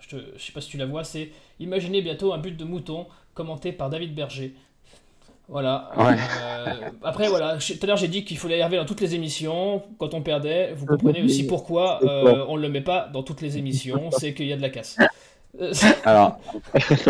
je, 0.00 0.08
te, 0.08 0.38
sais 0.38 0.52
pas 0.52 0.60
si 0.60 0.68
tu 0.68 0.76
la 0.76 0.84
vois, 0.84 1.02
c'est 1.02 1.30
imaginez 1.60 2.02
bientôt 2.02 2.34
un 2.34 2.38
but 2.38 2.56
de 2.56 2.64
mouton 2.64 3.06
commenté 3.32 3.72
par 3.72 3.88
David 3.88 4.14
Berger. 4.14 4.54
Voilà. 5.48 5.90
après, 7.02 7.28
voilà, 7.28 7.56
tout 7.56 7.78
à 7.82 7.86
l'heure 7.86 7.96
j'ai 7.96 8.08
dit 8.08 8.24
qu'il 8.24 8.36
fallait 8.36 8.58
Hervé 8.58 8.76
dans 8.76 8.84
toutes 8.84 9.00
les 9.00 9.14
émissions. 9.14 9.82
Quand 9.98 10.14
on 10.14 10.20
perdait, 10.20 10.74
vous 10.74 10.86
comprenez 10.86 11.22
aussi 11.22 11.46
pourquoi 11.46 12.00
on 12.48 12.56
ne 12.56 12.62
le 12.62 12.68
met 12.68 12.82
pas 12.82 13.08
dans 13.12 13.22
toutes 13.22 13.40
les 13.40 13.58
émissions, 13.58 14.10
c'est 14.18 14.34
qu'il 14.34 14.46
y 14.46 14.52
a 14.52 14.56
de 14.56 14.62
la 14.62 14.70
casse. 14.70 14.96
alors, 16.04 16.38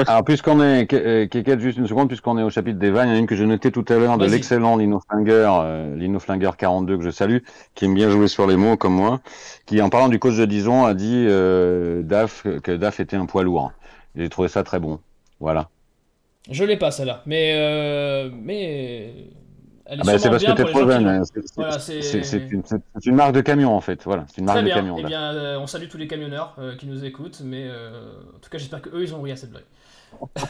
alors 0.07 0.25
puisqu'on 0.25 0.63
est, 0.63 0.93
euh, 0.93 1.59
juste 1.59 1.79
une 1.79 1.87
seconde, 1.87 2.09
puisqu'on 2.09 2.39
est 2.39 2.43
au 2.43 2.51
chapitre 2.51 2.79
des 2.79 2.91
vannes, 2.91 3.09
il 3.09 3.11
y 3.11 3.15
en 3.15 3.17
a 3.17 3.19
une 3.19 3.27
que 3.27 3.35
j'ai 3.35 3.45
notée 3.45 3.71
tout 3.73 3.85
à 3.89 3.97
l'heure 3.97 4.17
de 4.17 4.27
l'excellent 4.27 4.77
Lino 4.77 5.01
Flinger, 5.11 5.51
euh, 5.61 5.97
Lino 5.97 6.19
Flinger 6.19 6.51
42 6.57 6.99
que 6.99 7.05
je 7.05 7.11
salue, 7.11 7.39
qui 7.75 7.85
aime 7.85 7.95
bien 7.95 8.11
jouer 8.11 8.29
sur 8.29 8.47
les 8.47 8.57
mots 8.57 8.77
comme 8.77 8.95
moi, 8.95 9.21
qui 9.67 9.83
en 9.83 9.91
parlant 9.91 10.09
du 10.09 10.19
coach 10.19 10.37
de 10.37 10.45
Dison 10.45 10.85
a 10.85 10.95
dit 10.95 11.27
euh, 11.29 12.03
Daf 12.03 12.45
que 12.63 12.73
Daf 12.73 13.01
était 13.01 13.17
un 13.17 13.27
poids 13.27 13.43
lourd. 13.43 13.73
J'ai 14.15 14.29
trouvé 14.29 14.49
ça 14.49 14.63
très 14.63 14.79
bon. 14.79 15.01
Voilà. 15.41 15.69
Je 16.51 16.65
l'ai 16.65 16.77
pas 16.77 16.91
celle-là, 16.91 17.23
mais 17.27 17.53
euh, 17.57 18.31
mais 18.33 19.31
ah 19.91 19.97
bah, 20.05 20.19
c'est 20.19 20.29
parce 20.29 20.45
que 20.45 20.53
t'es 20.53 20.65
trop 20.65 20.91
jeune. 20.91 21.25
c'est 21.81 23.07
une, 23.07 23.15
marque 23.15 23.33
de 23.33 23.41
camion 23.41 23.75
en 23.75 23.81
fait. 23.81 24.03
Voilà, 24.05 24.27
c'est 24.29 24.39
une 24.39 24.45
marque 24.45 24.59
Très 24.59 24.65
bien. 24.65 24.77
de 24.77 24.81
camion. 24.81 24.97
Eh 24.99 25.05
bien, 25.05 25.33
euh, 25.33 25.59
on 25.59 25.67
salue 25.67 25.89
tous 25.89 25.97
les 25.97 26.07
camionneurs 26.07 26.55
euh, 26.59 26.77
qui 26.77 26.87
nous 26.87 27.05
écoutent, 27.05 27.41
mais 27.43 27.67
euh, 27.69 28.11
en 28.37 28.39
tout 28.39 28.51
cas, 28.51 28.59
j'espère 28.59 28.83
qu'eux 28.83 29.03
ils 29.03 29.15
ont 29.15 29.23
ri 29.23 29.33
à 29.33 29.37
cette 29.37 29.51
blague. 29.51 29.65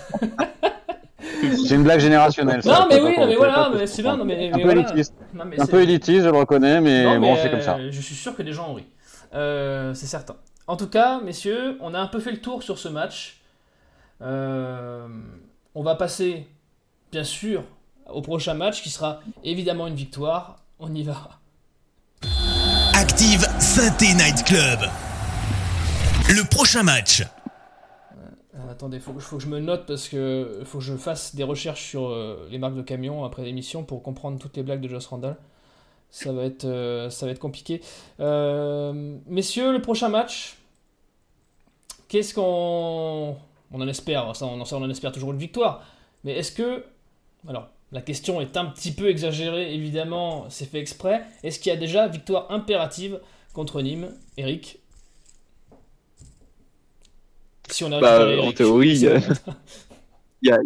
c'est 1.41 1.75
une 1.75 1.85
blague 1.85 2.01
générationnelle. 2.01 2.65
Ça, 2.65 2.81
non, 2.81 2.87
mais 2.91 3.01
oui, 3.01 3.15
mais 3.17 3.37
voilà, 3.37 3.71
c'est 3.87 4.03
bien. 4.03 4.17
Non, 4.17 4.25
mais, 4.25 4.51
un, 4.53 4.59
peu 4.59 4.73
élitiste. 4.73 5.15
un 5.39 5.67
peu 5.67 5.83
élitiste, 5.83 6.25
je 6.25 6.31
le 6.31 6.37
reconnais, 6.37 6.81
mais, 6.81 7.19
bon, 7.19 7.37
c'est 7.37 7.51
comme 7.51 7.63
ça. 7.63 7.79
Je 7.79 8.01
suis 8.01 8.17
sûr 8.17 8.35
que 8.35 8.43
des 8.43 8.53
gens 8.53 8.71
ont 8.71 8.75
ri. 8.75 8.87
c'est 9.33 10.07
certain. 10.07 10.35
En 10.67 10.77
tout 10.77 10.89
cas, 10.89 11.21
messieurs, 11.21 11.79
on 11.81 11.95
a 11.95 11.99
un 11.99 12.09
peu 12.09 12.19
fait 12.19 12.33
le 12.33 12.41
tour 12.41 12.65
sur 12.65 12.77
ce 12.77 12.89
match. 12.89 13.41
On 15.75 15.83
va 15.83 15.95
passer, 15.95 16.47
bien 17.13 17.25
sûr, 17.25 17.65
au 18.09 18.23
prochain 18.23 18.55
match 18.55 18.83
qui 18.83 18.91
sera 18.91 19.21
évidemment 19.45 19.87
une 19.87 19.95
victoire. 19.95 20.57
On 20.79 20.95
y 20.95 21.03
va. 21.03 21.41
Active 22.95 23.47
Synthé 23.59 24.15
Night 24.15 24.45
Club. 24.45 24.81
Le 26.29 26.49
prochain 26.49 26.83
match. 26.83 27.23
Euh, 27.23 28.71
attendez, 28.71 29.01
faut, 29.01 29.19
faut 29.19 29.37
que 29.37 29.43
je 29.43 29.49
me 29.49 29.61
note 29.61 29.87
parce 29.87 30.09
que 30.09 30.63
faut 30.65 30.79
que 30.79 30.85
je 30.85 30.97
fasse 30.97 31.35
des 31.35 31.45
recherches 31.45 31.85
sur 31.85 32.09
euh, 32.09 32.49
les 32.51 32.59
marques 32.59 32.75
de 32.75 32.83
camions 32.83 33.25
après 33.25 33.43
l'émission 33.45 33.85
pour 33.85 34.03
comprendre 34.03 34.39
toutes 34.39 34.57
les 34.57 34.63
blagues 34.63 34.81
de 34.81 34.89
Joss 34.89 35.07
Randall. 35.07 35.37
Ça 36.11 36.33
va 36.33 36.45
être, 36.45 36.65
euh, 36.65 37.11
ça 37.11 37.27
va 37.27 37.33
être 37.33 37.39
compliqué. 37.39 37.83
messieurs, 38.19 39.73
le 39.73 39.81
prochain 39.81 40.09
match. 40.09 40.57
Qu'est-ce 42.09 42.35
qu'on. 42.35 43.37
On 43.73 43.81
en 43.81 43.89
espère, 43.89 44.35
ça 44.35 44.47
on, 44.47 44.65
ça 44.65 44.77
on 44.77 44.83
en 44.83 44.91
espère 44.91 45.13
toujours 45.13 45.33
une 45.33 45.39
victoire. 45.39 45.85
Mais 46.25 46.33
est-ce 46.33 46.53
que. 46.53 46.85
Alors, 47.49 47.69
la 47.93 48.03
question 48.03 48.41
est 48.41 48.57
un 48.57 48.67
petit 48.67 48.93
peu 48.93 49.09
exagérée, 49.09 49.75
évidemment, 49.75 50.47
c'est 50.51 50.67
fait 50.67 50.79
exprès. 50.79 51.25
Est-ce 51.43 51.59
qu'il 51.59 51.71
y 51.71 51.77
a 51.77 51.79
déjà 51.79 52.07
victoire 52.07 52.51
impérative 52.51 53.21
contre 53.55 53.81
Nîmes 53.81 54.15
Eric? 54.37 54.79
Si 57.71 57.85
on 57.85 57.93
a 57.93 58.01
bah, 58.01 58.43
En 58.43 58.53
théorie, 58.53 58.97
il 60.43 60.49
y, 60.49 60.51
a, 60.51 60.59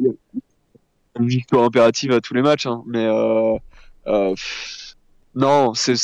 une 1.18 1.28
victoire 1.28 1.64
impérative 1.64 2.12
à 2.12 2.20
tous 2.20 2.34
les 2.34 2.42
matchs, 2.42 2.66
hein. 2.66 2.82
mais 2.86 3.04
euh, 3.04 3.56
euh, 4.06 4.34
non, 5.34 5.74
c'est 5.74 5.94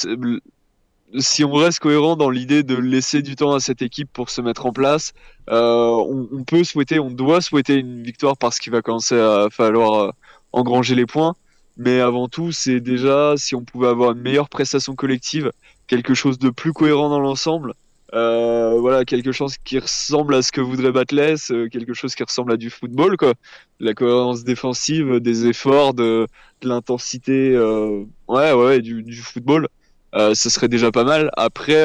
si 1.19 1.45
on 1.45 1.53
reste 1.53 1.81
cohérent 1.81 2.17
dans 2.17 2.31
l'idée 2.31 2.63
de 2.63 2.75
laisser 2.75 3.23
du 3.23 3.37
temps 3.37 3.55
à 3.55 3.61
cette 3.61 3.83
équipe 3.83 4.11
pour 4.13 4.31
se 4.31 4.41
mettre 4.41 4.67
en 4.67 4.73
place, 4.73 5.13
euh, 5.51 5.91
on, 5.91 6.45
peut 6.45 6.65
souhaiter, 6.65 6.99
on 6.99 7.11
doit 7.11 7.41
souhaiter 7.41 7.77
une 7.77 8.03
victoire 8.03 8.37
parce 8.37 8.59
qu'il 8.59 8.73
va 8.73 8.83
commencer 8.83 9.19
à 9.19 9.49
falloir 9.51 10.13
engranger 10.53 10.95
les 10.95 11.07
points. 11.07 11.35
Mais 11.77 12.01
avant 12.01 12.29
tout, 12.29 12.53
c'est 12.53 12.81
déjà 12.81 13.35
si 13.37 13.55
on 13.55 13.63
pouvait 13.63 13.87
avoir 13.89 14.13
une 14.13 14.21
meilleure 14.21 14.49
prestation 14.49 14.95
collective, 14.95 15.53
quelque 15.87 16.13
chose 16.13 16.39
de 16.39 16.51
plus 16.51 16.73
cohérent 16.73 17.09
dans 17.09 17.21
l'ensemble. 17.21 17.75
Euh, 18.15 18.79
voilà, 18.81 19.05
quelque 19.05 19.33
chose 19.33 19.57
qui 19.59 19.79
ressemble 19.79 20.35
à 20.35 20.43
ce 20.43 20.51
que 20.51 20.63
voudrait 20.63 20.93
Batless, 20.93 21.51
euh, 21.51 21.69
quelque 21.69 21.93
chose 21.93 22.15
qui 22.15 22.23
ressemble 22.23 22.53
à 22.53 22.57
du 22.57 22.71
football, 22.71 23.17
quoi. 23.17 23.35
La 23.81 23.93
cohérence 23.95 24.45
défensive, 24.45 25.21
des 25.21 25.47
efforts, 25.47 25.93
de, 25.93 26.27
l'intensité, 26.63 27.55
euh, 27.55 28.05
ouais, 28.27 28.53
ouais, 28.53 28.81
du, 28.81 29.03
du 29.03 29.17
football. 29.17 29.69
Euh, 30.15 30.35
ce 30.35 30.51
serait 30.51 30.69
déjà 30.69 30.91
pas 30.91 31.05
mal. 31.05 31.31
Après, 31.37 31.85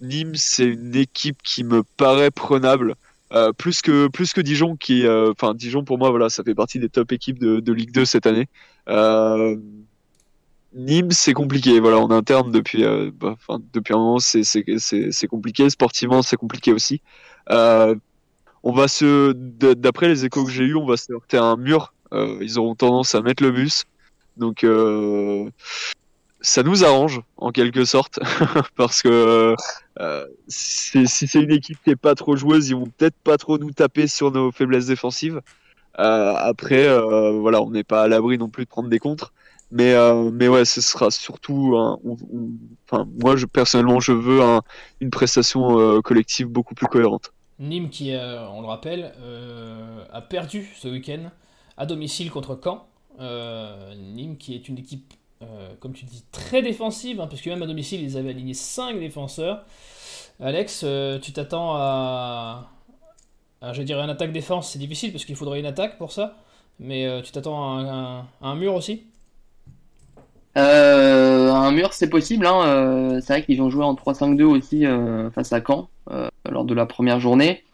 Nîmes, 0.00 0.34
c'est 0.34 0.64
une 0.66 0.96
équipe 0.96 1.42
qui 1.42 1.64
me 1.64 1.82
paraît 1.96 2.30
prenable. 2.30 2.96
Euh, 3.32 3.52
plus 3.52 3.80
que 3.80 4.08
plus 4.08 4.34
que 4.34 4.42
Dijon 4.42 4.76
qui 4.76 5.06
euh, 5.06 5.30
enfin 5.30 5.54
Dijon 5.54 5.84
pour 5.84 5.96
moi 5.96 6.10
voilà 6.10 6.28
ça 6.28 6.44
fait 6.44 6.54
partie 6.54 6.78
des 6.78 6.90
top 6.90 7.12
équipes 7.12 7.38
de, 7.38 7.60
de 7.60 7.72
Ligue 7.72 7.90
2 7.92 8.04
cette 8.04 8.26
année. 8.26 8.46
Euh, 8.88 9.56
Nîmes 10.74 11.12
c'est 11.12 11.32
compliqué. 11.32 11.80
Voilà 11.80 11.98
en 11.98 12.10
interne 12.10 12.52
depuis 12.52 12.84
bah, 13.14 13.36
depuis 13.72 13.94
un 13.94 13.98
moment 13.98 14.18
c'est 14.18 14.42
c'est 14.44 15.26
compliqué. 15.28 15.70
Sportivement 15.70 16.22
c'est 16.22 16.36
compliqué 16.36 16.72
aussi. 16.72 17.00
On 17.48 18.72
va 18.72 18.86
se 18.88 19.32
d'après 19.32 20.08
les 20.08 20.24
échos 20.26 20.44
que 20.44 20.50
j'ai 20.50 20.64
eu 20.64 20.74
on 20.74 20.86
va 20.86 20.96
se 20.96 21.12
heurter 21.12 21.38
à 21.38 21.44
un 21.44 21.56
mur. 21.56 21.94
Ils 22.12 22.58
auront 22.58 22.74
tendance 22.74 23.14
à 23.14 23.22
mettre 23.22 23.42
le 23.42 23.50
bus. 23.50 23.84
Donc 24.36 24.64
ça 26.42 26.62
nous 26.62 26.84
arrange 26.84 27.20
en 27.36 27.52
quelque 27.52 27.84
sorte 27.84 28.18
parce 28.76 29.00
que 29.00 29.54
euh, 30.00 30.26
si 30.48 31.06
c'est 31.06 31.40
une 31.40 31.52
équipe 31.52 31.78
qui 31.82 31.90
est 31.90 31.96
pas 31.96 32.14
trop 32.14 32.36
joueuse, 32.36 32.68
ils 32.68 32.76
vont 32.76 32.86
peut-être 32.86 33.16
pas 33.22 33.38
trop 33.38 33.58
nous 33.58 33.70
taper 33.70 34.06
sur 34.08 34.30
nos 34.32 34.50
faiblesses 34.50 34.86
défensives. 34.86 35.40
Euh, 35.98 36.34
après, 36.36 36.86
euh, 36.86 37.32
voilà, 37.38 37.62
on 37.62 37.70
n'est 37.70 37.84
pas 37.84 38.02
à 38.02 38.08
l'abri 38.08 38.38
non 38.38 38.48
plus 38.48 38.64
de 38.64 38.68
prendre 38.68 38.88
des 38.88 38.98
contres, 38.98 39.32
mais 39.70 39.94
mais 40.32 40.48
ouais, 40.48 40.64
ce 40.64 40.80
sera 40.80 41.10
surtout, 41.10 41.76
moi 42.90 43.34
personnellement 43.52 44.00
je 44.00 44.12
veux 44.12 44.40
une 45.00 45.10
prestation 45.10 46.02
collective 46.02 46.48
beaucoup 46.48 46.74
plus 46.74 46.86
cohérente. 46.86 47.32
Nîmes 47.58 47.90
qui, 47.90 48.12
on 48.14 48.60
le 48.60 48.66
rappelle, 48.66 49.14
a 50.12 50.20
perdu 50.20 50.68
ce 50.76 50.88
week-end 50.88 51.30
à 51.76 51.86
domicile 51.86 52.30
contre 52.30 52.58
Caen. 52.62 52.86
Nîmes 53.18 54.36
qui 54.36 54.54
est 54.54 54.68
une 54.68 54.78
équipe 54.78 55.14
euh, 55.42 55.74
comme 55.80 55.92
tu 55.92 56.04
dis, 56.04 56.24
très 56.30 56.62
défensive, 56.62 57.20
hein, 57.20 57.26
parce 57.26 57.42
que 57.42 57.50
même 57.50 57.62
à 57.62 57.66
domicile, 57.66 58.02
ils 58.02 58.16
avaient 58.16 58.30
aligné 58.30 58.54
5 58.54 58.98
défenseurs. 58.98 59.64
Alex, 60.40 60.82
euh, 60.84 61.18
tu 61.18 61.32
t'attends 61.32 61.74
à, 61.76 62.68
je 63.72 63.82
dirais, 63.82 64.02
un 64.02 64.08
attaque-défense, 64.08 64.70
c'est 64.70 64.78
difficile, 64.78 65.12
parce 65.12 65.24
qu'il 65.24 65.36
faudrait 65.36 65.60
une 65.60 65.66
attaque 65.66 65.98
pour 65.98 66.12
ça, 66.12 66.36
mais 66.78 67.06
euh, 67.06 67.22
tu 67.22 67.32
t'attends 67.32 67.78
à, 67.78 68.26
un 68.40 68.54
mur 68.56 68.74
aussi? 68.74 69.04
Un 70.54 71.70
mur, 71.72 71.94
c'est 71.94 72.10
possible. 72.10 72.46
Hein. 72.46 73.20
c'est 73.22 73.32
vrai 73.32 73.42
qu'ils 73.42 73.62
ont 73.62 73.70
joué 73.70 73.84
en 73.84 73.94
3-5-2 73.94 74.42
aussi 74.42 74.84
face 75.34 75.52
à 75.54 75.62
Caen 75.66 75.88
lors 76.50 76.66
de 76.66 76.74
la 76.74 76.84
première 76.84 77.20
journée. 77.20 77.64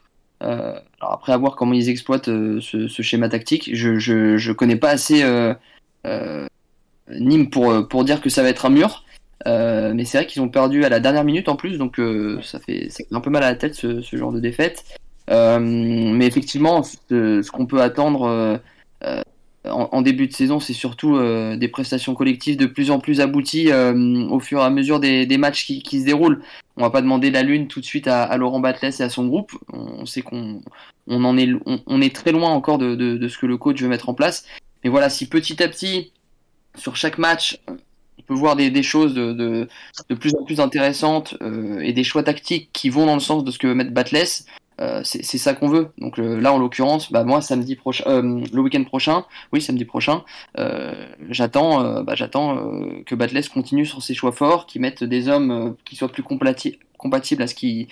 après, 0.41 1.33
à 1.33 1.37
voir 1.37 1.57
comment 1.57 1.73
ils 1.73 1.89
exploitent 1.89 2.27
ce, 2.27 3.03
schéma 3.03 3.29
tactique. 3.29 3.71
Je, 3.75 3.99
je, 3.99 4.53
connais 4.53 4.77
pas 4.77 4.91
assez 4.91 5.25
Nîmes 7.11 7.51
pour, 7.51 7.89
pour 7.89 8.05
dire 8.05 8.21
que 8.21 8.31
ça 8.31 8.43
va 8.43 8.49
être 8.49 8.67
un 8.67 8.71
mur. 8.71 9.05
mais 9.47 10.05
c'est 10.05 10.19
vrai 10.19 10.27
qu'ils 10.27 10.43
ont 10.43 10.49
perdu 10.49 10.85
à 10.85 10.89
la 10.89 11.01
dernière 11.01 11.25
minute 11.25 11.49
en 11.49 11.57
plus, 11.57 11.79
donc 11.79 12.01
ça, 12.43 12.59
fait, 12.61 12.89
ça 12.91 12.99
fait 12.99 13.07
un 13.13 13.21
peu 13.21 13.31
mal 13.31 13.43
à 13.43 13.51
la 13.51 13.57
tête 13.57 13.75
ce, 13.75 14.01
ce 14.03 14.17
genre 14.17 14.33
de 14.33 14.41
défaite. 14.41 14.85
mais 15.29 16.27
effectivement, 16.27 16.83
ce, 16.83 17.51
qu'on 17.51 17.67
peut 17.67 17.81
attendre 17.81 18.61
en, 19.71 20.03
début 20.03 20.27
de 20.27 20.33
saison, 20.33 20.61
c'est 20.61 20.73
surtout 20.73 21.17
euh, 21.17 21.57
des 21.57 21.69
prestations 21.69 22.15
collectives 22.15 22.57
de 22.57 22.67
plus 22.67 22.91
en 22.91 22.99
plus 22.99 23.21
abouties 23.21 23.71
euh, 23.71 24.27
au 24.29 24.41
fur 24.41 24.61
et 24.61 24.65
à 24.65 24.71
mesure 24.71 25.01
des, 25.01 25.39
matchs 25.39 25.67
qui, 25.67 26.01
se 26.01 26.05
déroulent. 26.05 26.43
On 26.77 26.83
va 26.83 26.91
pas 26.91 27.03
demander 27.03 27.31
la 27.31 27.43
lune 27.43 27.69
tout 27.69 27.81
de 27.81 27.85
suite 27.85 28.09
à, 28.09 28.37
Laurent 28.37 28.61
Batles 28.61 28.91
et 28.99 29.03
à 29.03 29.09
son 29.09 29.27
groupe. 29.27 29.53
On 29.73 30.07
sait 30.07 30.23
qu'on 30.23 30.63
on 31.07 31.25
en 31.25 31.37
est, 31.37 31.49
on, 31.87 32.01
est 32.01 32.15
très 32.15 32.33
loin 32.33 32.51
encore 32.51 32.79
de, 32.79 33.29
ce 33.29 33.39
que 33.39 33.47
le 33.47 33.57
coach 33.57 33.81
veut 33.81 33.89
mettre 33.89 34.09
en 34.09 34.15
place. 34.15 34.47
Mais 34.85 34.91
voilà, 34.91 35.11
si 35.11 35.29
petit 35.29 35.63
à 35.63 35.69
petit, 35.69 36.13
sur 36.79 36.97
chaque 36.97 37.18
match, 37.18 37.59
on 37.68 38.22
peut 38.22 38.35
voir 38.35 38.57
des, 38.57 38.83
choses 38.83 39.14
de, 39.14 39.68
plus 40.18 40.35
en 40.35 40.45
plus 40.45 40.61
intéressantes 40.61 41.37
euh, 41.43 41.81
et 41.81 41.93
des 41.93 42.05
choix 42.05 42.22
tactiques 42.22 42.70
qui 42.72 42.91
vont 42.91 43.07
dans 43.07 43.14
le 43.14 43.20
sens 43.20 43.45
de 43.45 43.51
ce 43.51 43.59
que 43.59 43.66
veut 43.66 43.74
mettre 43.74 43.93
Batles, 43.93 44.45
euh, 44.81 45.01
c'est 45.03 45.39
ça 45.39 45.55
qu'on 45.55 45.68
veut. 45.68 45.91
Donc 45.99 46.18
euh, 46.18 46.41
là, 46.41 46.53
en 46.53 46.59
l'occurrence, 46.59 47.11
bah, 47.11 47.24
moi, 47.24 47.41
samedi 47.41 47.74
prochain, 47.74 48.05
le 48.07 48.61
week-end 48.61 48.85
prochain, 48.85 49.24
oui, 49.53 49.61
samedi 49.61 49.85
prochain, 49.85 50.24
j'attends, 51.31 52.03
bah, 52.03 52.14
j'attends 52.14 52.83
que 53.07 53.14
Batles 53.14 53.49
continue 53.53 53.87
sur 53.87 54.03
ses 54.03 54.14
choix 54.14 54.33
forts, 54.33 54.66
qui 54.66 54.79
mettent 54.79 55.05
des 55.05 55.29
hommes 55.29 55.76
qui 55.85 55.97
soient 55.97 56.09
plus 56.09 56.22
compatibles 56.22 57.43
à 57.43 57.47
ce 57.47 57.55
qu'il 57.55 57.89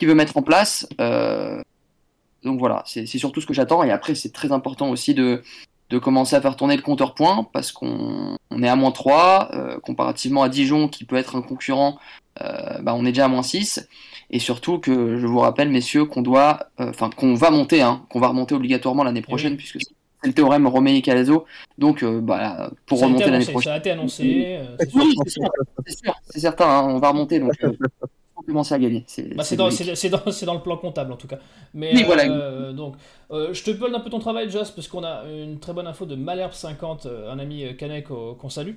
veut 0.00 0.14
mettre 0.14 0.36
en 0.36 0.42
place. 0.42 0.88
donc 0.98 2.58
voilà, 2.58 2.82
c'est 2.86 3.06
surtout 3.06 3.40
ce 3.40 3.46
que 3.46 3.54
j'attends. 3.54 3.82
Et 3.82 3.90
après, 3.90 4.14
c'est 4.14 4.32
très 4.32 4.52
important 4.52 4.90
aussi 4.90 5.14
de, 5.14 5.42
de 5.90 5.98
commencer 5.98 6.34
à 6.36 6.40
faire 6.40 6.56
tourner 6.56 6.76
le 6.76 6.82
compteur 6.82 7.14
point 7.14 7.46
parce 7.52 7.72
qu'on 7.72 8.36
est 8.60 8.68
à 8.68 8.76
moins 8.76 8.90
3, 8.90 9.78
comparativement 9.82 10.42
à 10.42 10.48
Dijon 10.48 10.88
qui 10.88 11.04
peut 11.04 11.16
être 11.16 11.36
un 11.36 11.42
concurrent, 11.42 11.98
bah, 12.38 12.94
on 12.94 13.04
est 13.04 13.12
déjà 13.12 13.26
à 13.26 13.28
moins 13.28 13.42
6 13.42 13.88
et 14.30 14.38
surtout 14.38 14.78
que 14.78 15.18
je 15.18 15.26
vous 15.26 15.38
rappelle, 15.38 15.70
messieurs, 15.70 16.04
qu'on 16.04 16.22
doit, 16.22 16.68
euh, 16.80 16.90
enfin 16.90 17.10
qu'on 17.10 17.34
va 17.34 17.50
monter, 17.50 17.82
hein, 17.82 18.04
qu'on 18.08 18.20
va 18.20 18.28
remonter 18.28 18.54
obligatoirement 18.54 19.04
l'année 19.04 19.22
prochaine, 19.22 19.56
puisque 19.56 19.78
c'est 19.80 20.26
le 20.28 20.32
théorème 20.32 20.66
Roméi 20.66 21.02
Calazo. 21.02 21.44
Donc, 21.78 22.02
euh, 22.02 22.20
bah, 22.20 22.70
pour 22.86 23.00
remonter 23.00 23.30
l'année 23.30 23.44
prochaine. 23.44 23.70
Ça 23.70 23.74
a 23.74 23.78
été 23.78 23.90
annoncé. 23.92 24.56
Euh, 24.58 24.76
c'est 24.80 24.90
sûr, 25.30 26.14
c'est 26.28 26.40
certain, 26.40 26.66
hein, 26.66 26.82
on 26.88 26.98
va 26.98 27.10
remonter. 27.10 27.38
Donc, 27.38 27.52
commencer 28.42 28.74
à 28.74 28.78
gagner. 28.78 29.04
Bah, 29.34 29.44
c'est 29.44 29.56
dans, 29.56 29.68
dans, 29.68 30.54
le 30.54 30.62
plan 30.62 30.76
comptable 30.76 31.12
en 31.12 31.16
tout 31.16 31.28
cas. 31.28 31.38
Mais 31.74 32.02
voilà. 32.04 32.72
donc, 32.72 32.96
je 33.30 33.62
te 33.62 33.70
donne 33.70 33.94
un 33.94 34.00
peu 34.00 34.10
ton 34.10 34.18
travail, 34.18 34.50
Joss, 34.50 34.70
parce 34.70 34.88
qu'on 34.88 35.04
a 35.04 35.24
une 35.24 35.58
très 35.58 35.72
bonne 35.72 35.86
info 35.86 36.06
de 36.06 36.16
Malherbe50, 36.16 37.08
un 37.28 37.38
ami 37.38 37.76
Canet 37.76 38.04
qu'on 38.04 38.48
salue. 38.48 38.74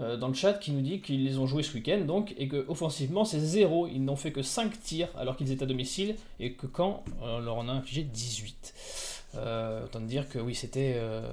Euh, 0.00 0.16
dans 0.16 0.28
le 0.28 0.34
chat 0.34 0.52
qui 0.52 0.70
nous 0.70 0.80
dit 0.80 1.00
qu'ils 1.00 1.24
les 1.24 1.38
ont 1.38 1.46
joués 1.46 1.64
ce 1.64 1.74
week-end 1.74 2.02
donc 2.06 2.32
et 2.38 2.46
que 2.46 2.64
offensivement 2.68 3.24
c'est 3.24 3.40
zéro, 3.40 3.88
ils 3.88 4.04
n'ont 4.04 4.14
fait 4.14 4.30
que 4.30 4.42
5 4.42 4.80
tirs 4.80 5.08
alors 5.18 5.36
qu'ils 5.36 5.50
étaient 5.50 5.64
à 5.64 5.66
domicile 5.66 6.14
et 6.38 6.52
que 6.52 6.66
quand 6.66 7.02
on 7.20 7.40
leur 7.40 7.56
en 7.56 7.68
a 7.68 7.72
infligé 7.72 8.04
18. 8.04 8.74
Euh, 9.34 9.84
autant 9.84 10.00
dire 10.00 10.28
que 10.28 10.38
oui 10.38 10.54
c'était 10.54 10.94
euh, 10.96 11.28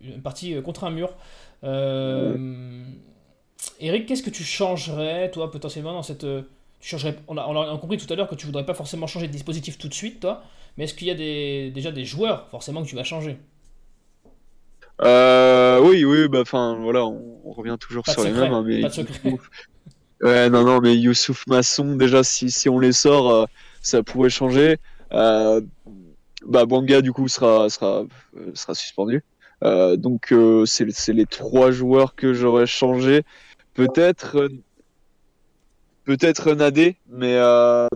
une 0.00 0.22
partie 0.22 0.60
contre 0.62 0.84
un 0.84 0.90
mur. 0.90 1.14
Eric, 3.80 4.06
qu'est-ce 4.06 4.22
que 4.22 4.30
tu 4.30 4.44
changerais 4.44 5.30
toi 5.30 5.50
potentiellement 5.50 5.92
dans 5.92 6.02
cette... 6.02 6.26
Tu 6.80 6.88
changerais, 6.88 7.16
on, 7.26 7.36
a, 7.36 7.46
on 7.46 7.74
a 7.74 7.78
compris 7.78 7.96
tout 7.96 8.10
à 8.12 8.16
l'heure 8.16 8.28
que 8.28 8.34
tu 8.34 8.46
voudrais 8.46 8.66
pas 8.66 8.74
forcément 8.74 9.06
changer 9.06 9.26
de 9.26 9.32
dispositif 9.32 9.78
tout 9.78 9.88
de 9.88 9.94
suite 9.94 10.20
toi, 10.20 10.42
mais 10.76 10.84
est-ce 10.84 10.94
qu'il 10.94 11.08
y 11.08 11.10
a 11.10 11.14
des, 11.14 11.70
déjà 11.70 11.90
des 11.90 12.04
joueurs 12.04 12.48
forcément 12.50 12.82
que 12.82 12.88
tu 12.88 12.96
vas 12.96 13.04
changer? 13.04 13.38
Euh, 15.02 15.80
oui, 15.80 16.04
oui, 16.04 16.28
bah, 16.28 16.40
enfin, 16.40 16.76
voilà, 16.80 17.04
on, 17.04 17.52
revient 17.52 17.76
toujours 17.78 18.06
sur 18.06 18.24
les 18.24 18.32
mêmes. 18.32 18.52
Hein, 18.52 18.64
mais 18.66 18.82
ouais, 20.22 20.50
non, 20.50 20.64
non, 20.64 20.80
mais 20.80 20.96
Youssouf 20.96 21.46
Masson, 21.46 21.96
déjà, 21.96 22.22
si, 22.22 22.50
si 22.50 22.68
on 22.68 22.78
les 22.78 22.92
sort, 22.92 23.30
euh, 23.30 23.44
ça 23.80 24.02
pourrait 24.02 24.30
changer. 24.30 24.78
Euh, 25.12 25.60
bah, 26.44 26.64
Banga, 26.66 27.00
du 27.02 27.12
coup, 27.12 27.28
sera, 27.28 27.68
sera, 27.70 28.04
euh, 28.36 28.50
sera 28.54 28.74
suspendu. 28.74 29.22
Euh, 29.64 29.96
donc, 29.96 30.34
c'est 30.66 31.12
les 31.12 31.26
trois 31.26 31.70
joueurs 31.70 32.14
que 32.14 32.34
j'aurais 32.34 32.66
changé. 32.66 33.24
Peut-être. 33.76 34.48
Peut-être 36.04 36.52
Nadé, 36.54 36.94
mais, 37.10 37.36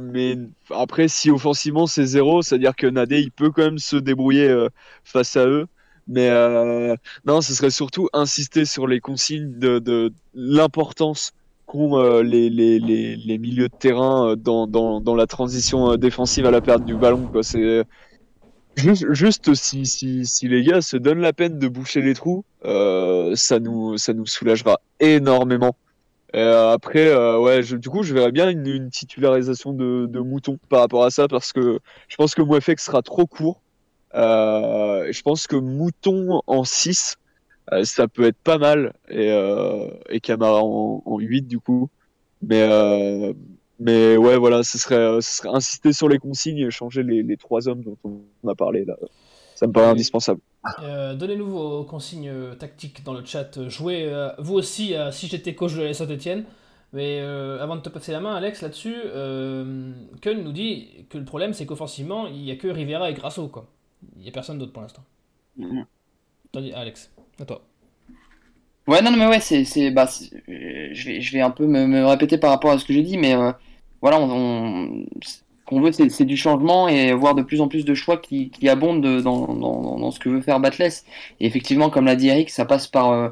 mais 0.00 0.36
après, 0.70 1.06
si 1.06 1.30
offensivement 1.30 1.86
c'est 1.86 2.06
zéro, 2.06 2.42
c'est-à-dire 2.42 2.74
que 2.74 2.88
Nadé 2.88 3.20
il 3.20 3.30
peut 3.30 3.52
quand 3.52 3.62
même 3.62 3.78
se 3.78 3.94
débrouiller 3.94 4.66
face 5.04 5.36
à 5.36 5.46
eux. 5.46 5.68
Mais 6.10 6.28
euh, 6.28 6.96
non, 7.24 7.40
ce 7.40 7.54
serait 7.54 7.70
surtout 7.70 8.08
insister 8.12 8.64
sur 8.64 8.88
les 8.88 8.98
consignes 8.98 9.58
de, 9.58 10.12
l'importance 10.34 11.32
qu'ont 11.66 11.98
euh, 11.98 12.22
les, 12.24 12.50
milieux 13.38 13.68
de 13.68 13.76
terrain 13.76 14.30
euh, 14.30 14.36
dans, 14.36 15.14
la 15.14 15.26
transition 15.26 15.96
défensive 15.96 16.46
à 16.46 16.50
la 16.50 16.60
perte 16.60 16.84
du 16.84 16.96
ballon. 16.96 17.30
Juste, 18.76 19.12
juste 19.12 19.54
si, 19.54 19.86
si, 19.86 20.26
si, 20.26 20.48
les 20.48 20.62
gars 20.62 20.80
se 20.80 20.96
donnent 20.96 21.20
la 21.20 21.32
peine 21.32 21.58
de 21.58 21.68
boucher 21.68 22.00
les 22.02 22.14
trous, 22.14 22.44
euh, 22.64 23.34
ça, 23.36 23.58
nous, 23.60 23.98
ça 23.98 24.12
nous 24.12 24.26
soulagera 24.26 24.80
énormément. 25.00 25.76
après, 26.34 27.14
ouais, 27.36 27.62
je, 27.62 27.76
du 27.76 27.88
coup, 27.88 28.02
je 28.02 28.14
verrais 28.14 28.32
bien 28.32 28.48
une, 28.48 28.66
une 28.66 28.90
titularisation 28.90 29.72
de, 29.72 30.06
de 30.06 30.20
Mouton 30.20 30.58
par 30.68 30.80
rapport 30.80 31.04
à 31.04 31.10
ça 31.10 31.28
parce 31.28 31.52
que 31.52 31.80
je 32.08 32.16
pense 32.16 32.34
que 32.34 32.42
Mouefek 32.42 32.80
sera 32.80 33.02
trop 33.02 33.26
court 33.26 33.60
euh, 34.14 35.12
je 35.12 35.22
pense 35.22 35.46
que 35.46 35.56
Mouton 35.56 36.42
en 36.46 36.64
6, 36.64 37.16
euh, 37.72 37.84
ça 37.84 38.08
peut 38.08 38.24
être 38.24 38.38
pas 38.38 38.58
mal. 38.58 38.94
Et, 39.08 39.30
euh, 39.30 39.88
et 40.08 40.20
Camara 40.20 40.62
en, 40.62 41.02
en, 41.04 41.18
8 41.18 41.42
du 41.42 41.60
coup. 41.60 41.90
Mais, 42.42 42.62
euh, 42.62 43.32
mais 43.80 44.16
ouais, 44.16 44.36
voilà, 44.36 44.62
ce 44.62 44.78
serait, 44.78 45.20
ce 45.20 45.38
serait 45.38 45.48
insister 45.48 45.92
sur 45.92 46.08
les 46.08 46.18
consignes 46.18 46.58
et 46.58 46.70
changer 46.70 47.02
les, 47.02 47.22
les 47.22 47.36
trois 47.36 47.68
hommes 47.68 47.82
dont 47.82 47.96
on 48.04 48.48
a 48.48 48.54
parlé 48.54 48.84
là. 48.84 48.96
Ça 49.56 49.66
me 49.66 49.72
paraît 49.72 49.88
indispensable. 49.88 50.40
Euh, 50.82 51.14
Donnez-nous 51.14 51.46
vos 51.46 51.84
consignes 51.84 52.32
tactiques 52.58 53.04
dans 53.04 53.12
le 53.12 53.24
chat. 53.24 53.68
Jouez 53.68 54.10
vous 54.38 54.54
aussi 54.54 54.94
si 55.10 55.26
j'étais 55.26 55.54
coach 55.54 55.74
de 55.74 55.82
la 55.82 55.92
Saint-Etienne. 55.92 56.44
Mais 56.92 57.20
avant 57.20 57.76
de 57.76 57.82
te 57.82 57.90
passer 57.90 58.12
la 58.12 58.20
main, 58.20 58.34
Alex, 58.34 58.62
là-dessus, 58.62 58.96
euh, 59.04 59.92
nous 60.24 60.52
dit 60.52 60.88
que 61.10 61.18
le 61.18 61.24
problème 61.24 61.52
c'est 61.52 61.66
qu'offensivement, 61.66 62.26
il 62.26 62.42
n'y 62.42 62.50
a 62.50 62.56
que 62.56 62.68
Rivera 62.68 63.10
et 63.10 63.14
Grasso. 63.14 63.48
Quoi. 63.48 63.66
Il 64.16 64.22
n'y 64.22 64.28
a 64.28 64.32
personne 64.32 64.58
d'autre 64.58 64.72
pour 64.72 64.82
l'instant. 64.82 65.04
Mm 65.56 65.82
Alex, 66.74 67.12
à 67.38 67.44
toi. 67.44 67.62
Ouais, 68.88 69.02
non, 69.02 69.12
mais 69.16 69.26
ouais, 69.26 69.38
c'est. 69.38 69.90
Bah, 69.92 70.08
je, 70.48 71.04
vais, 71.04 71.20
je 71.20 71.32
vais 71.32 71.40
un 71.40 71.50
peu 71.50 71.66
me, 71.66 72.04
répéter 72.06 72.38
par 72.38 72.50
rapport 72.50 72.72
à 72.72 72.78
ce 72.78 72.84
que 72.84 72.92
j'ai 72.92 73.02
dit, 73.02 73.18
mais 73.18 73.34
euh, 73.34 73.52
voilà, 74.02 74.20
on, 74.20 75.06
qu'on 75.66 75.80
veut, 75.80 75.92
c'est 75.92 76.24
du 76.24 76.36
changement 76.36 76.88
et 76.88 77.12
voir 77.12 77.34
de 77.34 77.42
plus 77.42 77.60
en 77.60 77.68
plus 77.68 77.84
de 77.84 77.94
choix 77.94 78.16
qui, 78.16 78.50
abondent 78.68 79.22
dans, 79.22 80.10
ce 80.10 80.18
que 80.18 80.28
veut 80.28 80.40
faire 80.40 80.60
Batless. 80.60 81.04
Et 81.40 81.46
effectivement, 81.46 81.90
comme 81.90 82.06
l'a 82.06 82.16
dit 82.16 82.28
Eric, 82.28 82.50
ça 82.50 82.64
passe 82.64 82.86
par. 82.86 83.10
Euh, 83.10 83.28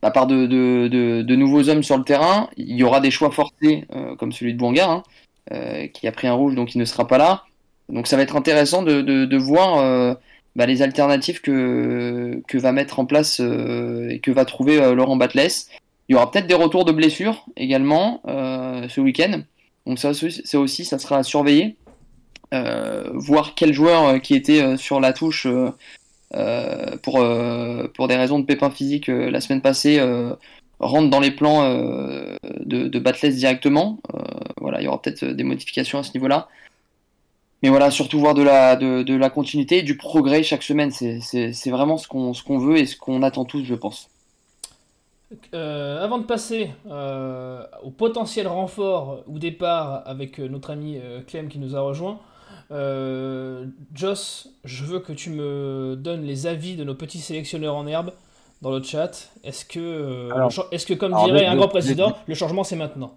par 0.00 0.26
de, 0.26 1.34
nouveaux 1.34 1.68
hommes 1.68 1.82
sur 1.82 1.98
le 1.98 2.04
terrain. 2.04 2.48
Il 2.56 2.74
y 2.74 2.82
aura 2.82 3.00
des 3.00 3.10
choix 3.10 3.30
forcés, 3.30 3.84
euh, 3.94 4.16
comme 4.16 4.32
celui 4.32 4.54
de 4.54 4.58
Bouanga, 4.58 5.02
hein, 5.50 5.88
qui 5.92 6.08
a 6.08 6.12
pris 6.12 6.26
un 6.26 6.32
rouge, 6.32 6.54
donc 6.54 6.74
il 6.74 6.78
ne 6.78 6.86
sera 6.86 7.06
pas 7.06 7.18
là. 7.18 7.44
Donc 7.90 8.06
ça 8.06 8.16
va 8.16 8.22
être 8.22 8.36
intéressant 8.36 8.82
de, 8.82 9.36
voir 9.36 9.78
euh, 9.78 10.14
bah, 10.56 10.66
les 10.66 10.82
alternatives 10.82 11.40
que, 11.40 12.42
que 12.46 12.58
va 12.58 12.72
mettre 12.72 12.98
en 12.98 13.06
place 13.06 13.40
euh, 13.40 14.08
et 14.08 14.20
que 14.20 14.30
va 14.30 14.44
trouver 14.44 14.80
euh, 14.80 14.94
Laurent 14.94 15.16
Batles. 15.16 15.66
Il 16.08 16.12
y 16.12 16.14
aura 16.14 16.30
peut-être 16.30 16.46
des 16.46 16.54
retours 16.54 16.84
de 16.84 16.92
blessures 16.92 17.44
également 17.56 18.20
ce 18.26 19.00
week-end. 19.00 19.42
Donc 19.90 19.98
ça, 19.98 20.12
aussi, 20.58 20.84
ça 20.84 20.98
sera 21.00 21.16
à 21.16 21.22
surveiller. 21.24 21.76
voir 22.52 23.54
quel 23.56 23.72
joueur 23.72 24.20
qui 24.22 24.34
était 24.34 24.76
sur 24.76 25.00
la 25.00 25.12
touche 25.12 25.48
pour, 27.02 27.26
pour 27.94 28.08
des 28.08 28.16
raisons 28.16 28.38
de 28.38 28.44
pépins 28.44 28.70
physiques 28.70 29.08
la 29.08 29.40
semaine 29.40 29.62
passée 29.62 30.00
rentre 30.78 31.10
dans 31.10 31.18
les 31.18 31.32
plans 31.32 31.64
de, 32.44 32.86
de 32.86 33.28
directement. 33.30 33.98
voilà, 34.60 34.80
il 34.80 34.84
y 34.84 34.86
aura 34.86 35.02
peut-être 35.02 35.24
des 35.24 35.42
modifications 35.42 35.98
à 35.98 36.04
ce 36.04 36.12
niveau-là 36.14 36.48
mais 37.62 37.68
voilà, 37.68 37.90
surtout 37.90 38.20
voir 38.20 38.34
de 38.34 38.42
la, 38.42 38.76
de 38.76 39.14
la 39.14 39.28
continuité 39.28 39.78
et 39.78 39.82
du 39.82 39.96
progrès 39.96 40.44
chaque 40.44 40.62
semaine. 40.62 40.92
C'est 40.92 41.70
vraiment 41.70 41.98
ce 41.98 42.08
qu'on 42.08 42.32
ce 42.32 42.44
qu'on 42.44 42.58
veut 42.58 42.78
et 42.78 42.86
ce 42.86 42.96
qu'on 42.96 43.22
attend 43.24 43.44
tous, 43.44 43.64
je 43.64 43.74
pense. 43.74 44.08
Euh, 45.54 46.02
avant 46.02 46.18
de 46.18 46.24
passer 46.24 46.72
euh, 46.90 47.64
au 47.84 47.90
potentiel 47.90 48.48
renfort 48.48 49.22
ou 49.28 49.38
départ 49.38 50.02
avec 50.04 50.40
euh, 50.40 50.48
notre 50.48 50.70
ami 50.70 50.98
Clem 51.28 51.48
qui 51.48 51.58
nous 51.60 51.76
a 51.76 51.80
rejoint, 51.80 52.18
Joss, 53.94 54.48
je 54.64 54.84
veux 54.84 54.98
que 55.00 55.12
tu 55.12 55.30
me 55.30 55.94
donnes 55.96 56.22
les 56.22 56.46
avis 56.46 56.76
de 56.76 56.84
nos 56.84 56.94
petits 56.94 57.18
sélectionneurs 57.18 57.76
en 57.76 57.86
herbe 57.86 58.12
dans 58.62 58.70
le 58.70 58.82
chat. 58.82 59.30
Est-ce 59.44 59.64
que, 59.64 60.30
Alors- 60.32 60.52
est-ce 60.70 60.86
que 60.86 60.94
comme 60.94 61.14
alors, 61.14 61.26
dirait 61.26 61.46
un 61.46 61.56
grand 61.56 61.66
de- 61.66 61.70
président, 61.70 62.12
le 62.26 62.34
changement 62.34 62.64
c'est 62.64 62.76
maintenant? 62.76 63.12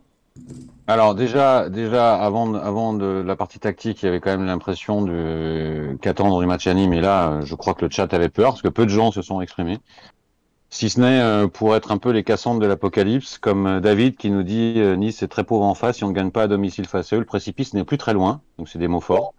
Alors 0.88 1.14
déjà, 1.14 1.70
déjà 1.70 2.16
avant, 2.16 2.48
de- 2.50 2.58
avant 2.58 2.94
de 2.94 3.06
la 3.06 3.36
partie 3.36 3.60
tactique, 3.60 4.02
il 4.02 4.06
y 4.08 4.10
avait 4.10 4.20
quand 4.20 4.32
même 4.32 4.46
l'impression 4.48 5.04
de 5.04 5.96
qu'attendre 6.02 6.40
du 6.40 6.48
match 6.48 6.66
anime. 6.66 6.94
Et 6.94 7.02
là, 7.02 7.40
je 7.44 7.54
crois 7.54 7.76
que 7.76 7.86
le 7.86 7.92
chat 7.92 8.12
avait 8.14 8.30
peur 8.30 8.50
parce 8.52 8.62
que 8.64 8.68
peu 8.70 8.86
de 8.86 8.90
gens 8.90 9.12
se 9.12 9.22
sont 9.22 9.42
exprimés. 9.42 9.78
Si 10.74 10.90
ce 10.90 11.00
n'est 11.00 11.22
euh, 11.22 11.48
pour 11.48 11.76
être 11.76 11.92
un 11.92 12.00
peu 12.00 12.10
les 12.10 12.24
Cassandres 12.24 12.60
de 12.60 12.66
l'apocalypse, 12.66 13.38
comme 13.38 13.68
euh, 13.68 13.80
David 13.80 14.18
qui 14.18 14.32
nous 14.32 14.42
dit 14.42 14.74
euh, 14.78 14.96
Nice 14.96 15.22
est 15.22 15.28
très 15.28 15.44
pauvre 15.44 15.66
en 15.66 15.76
face, 15.76 15.98
si 15.98 16.04
on 16.04 16.08
ne 16.08 16.14
gagne 16.14 16.32
pas 16.32 16.42
à 16.42 16.48
domicile 16.48 16.88
face 16.88 17.14
à 17.14 17.16
eux, 17.16 17.20
le 17.20 17.26
précipice 17.26 17.76
n'est 17.76 17.84
plus 17.84 18.00
très 18.00 18.12
loin. 18.12 18.42
Donc 18.58 18.68
c'est 18.68 18.80
des 18.80 18.88
mots 18.88 19.00
forts. 19.00 19.36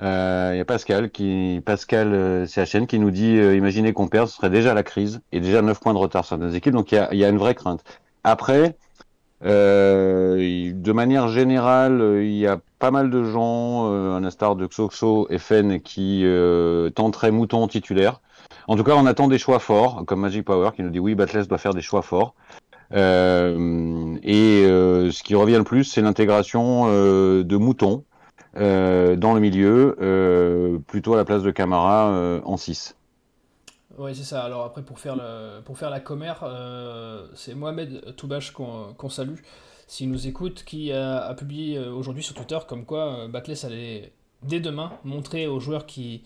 Il 0.00 0.06
y 0.06 0.60
a 0.60 0.64
Pascal 0.64 1.10
qui 1.10 1.62
Pascal 1.64 2.48
CHN 2.48 2.88
qui 2.88 2.98
nous 2.98 3.12
dit 3.12 3.38
euh, 3.38 3.54
imaginez 3.54 3.92
qu'on 3.92 4.08
perd, 4.08 4.26
ce 4.26 4.34
serait 4.34 4.50
déjà 4.50 4.74
la 4.74 4.82
crise 4.82 5.20
et 5.30 5.38
déjà 5.38 5.62
9 5.62 5.78
points 5.78 5.94
de 5.94 5.98
retard 5.98 6.24
sur 6.24 6.36
certaines 6.36 6.56
équipes. 6.56 6.74
Donc 6.74 6.90
il 6.90 6.96
y 6.96 6.98
a, 6.98 7.14
y 7.14 7.24
a 7.24 7.28
une 7.28 7.38
vraie 7.38 7.54
crainte. 7.54 7.84
Après, 8.24 8.76
de 9.42 10.92
manière 10.92 11.28
générale, 11.28 12.18
il 12.22 12.36
y 12.36 12.48
a 12.48 12.58
pas 12.80 12.90
mal 12.90 13.10
de 13.10 13.22
gens, 13.22 13.92
euh, 13.92 14.16
à 14.16 14.20
l'instar 14.20 14.56
de 14.56 14.66
Xoxo 14.66 15.28
et 15.30 15.38
Fen, 15.38 15.80
qui 15.80 16.24
tenteraient 16.96 17.30
Mouton 17.30 17.68
titulaire. 17.68 18.20
En 18.68 18.76
tout 18.76 18.84
cas, 18.84 18.94
on 18.94 19.06
attend 19.06 19.28
des 19.28 19.38
choix 19.38 19.58
forts, 19.58 20.04
comme 20.06 20.20
Magic 20.20 20.44
Power 20.44 20.70
qui 20.74 20.82
nous 20.82 20.90
dit 20.90 20.98
oui, 20.98 21.14
Batless 21.14 21.46
doit 21.46 21.58
faire 21.58 21.74
des 21.74 21.82
choix 21.82 22.02
forts. 22.02 22.34
Euh, 22.92 24.16
et 24.22 24.64
euh, 24.64 25.10
ce 25.10 25.22
qui 25.22 25.34
revient 25.34 25.56
le 25.56 25.64
plus, 25.64 25.84
c'est 25.84 26.02
l'intégration 26.02 26.84
euh, 26.86 27.42
de 27.42 27.56
Mouton 27.56 28.04
dans 28.54 29.34
le 29.34 29.38
milieu, 29.38 30.80
plutôt 30.86 31.12
à 31.12 31.18
la 31.18 31.26
place 31.26 31.42
de 31.42 31.50
Camara 31.50 32.40
en 32.42 32.56
6. 32.56 32.96
Oui, 33.98 34.14
c'est 34.14 34.24
ça. 34.24 34.44
Alors 34.44 34.64
après, 34.64 34.80
pour 34.80 34.98
faire, 34.98 35.18
pour 35.66 35.76
faire 35.76 35.90
la 35.90 36.00
commère, 36.00 36.42
c'est 37.34 37.54
Mohamed 37.54 38.16
Toubache 38.16 38.52
qu'on 38.52 39.10
salue, 39.10 39.40
s'il 39.86 40.10
nous 40.10 40.26
écoute, 40.26 40.64
qui 40.64 40.90
a, 40.90 41.18
a 41.18 41.34
publié 41.34 41.78
aujourd'hui 41.78 42.22
sur 42.22 42.34
Twitter 42.34 42.56
comme 42.66 42.86
quoi 42.86 43.28
Batless 43.28 43.64
allait 43.64 44.14
dès 44.42 44.60
demain 44.60 44.90
montrer 45.04 45.46
aux 45.46 45.60
joueurs 45.60 45.84
qui... 45.84 46.22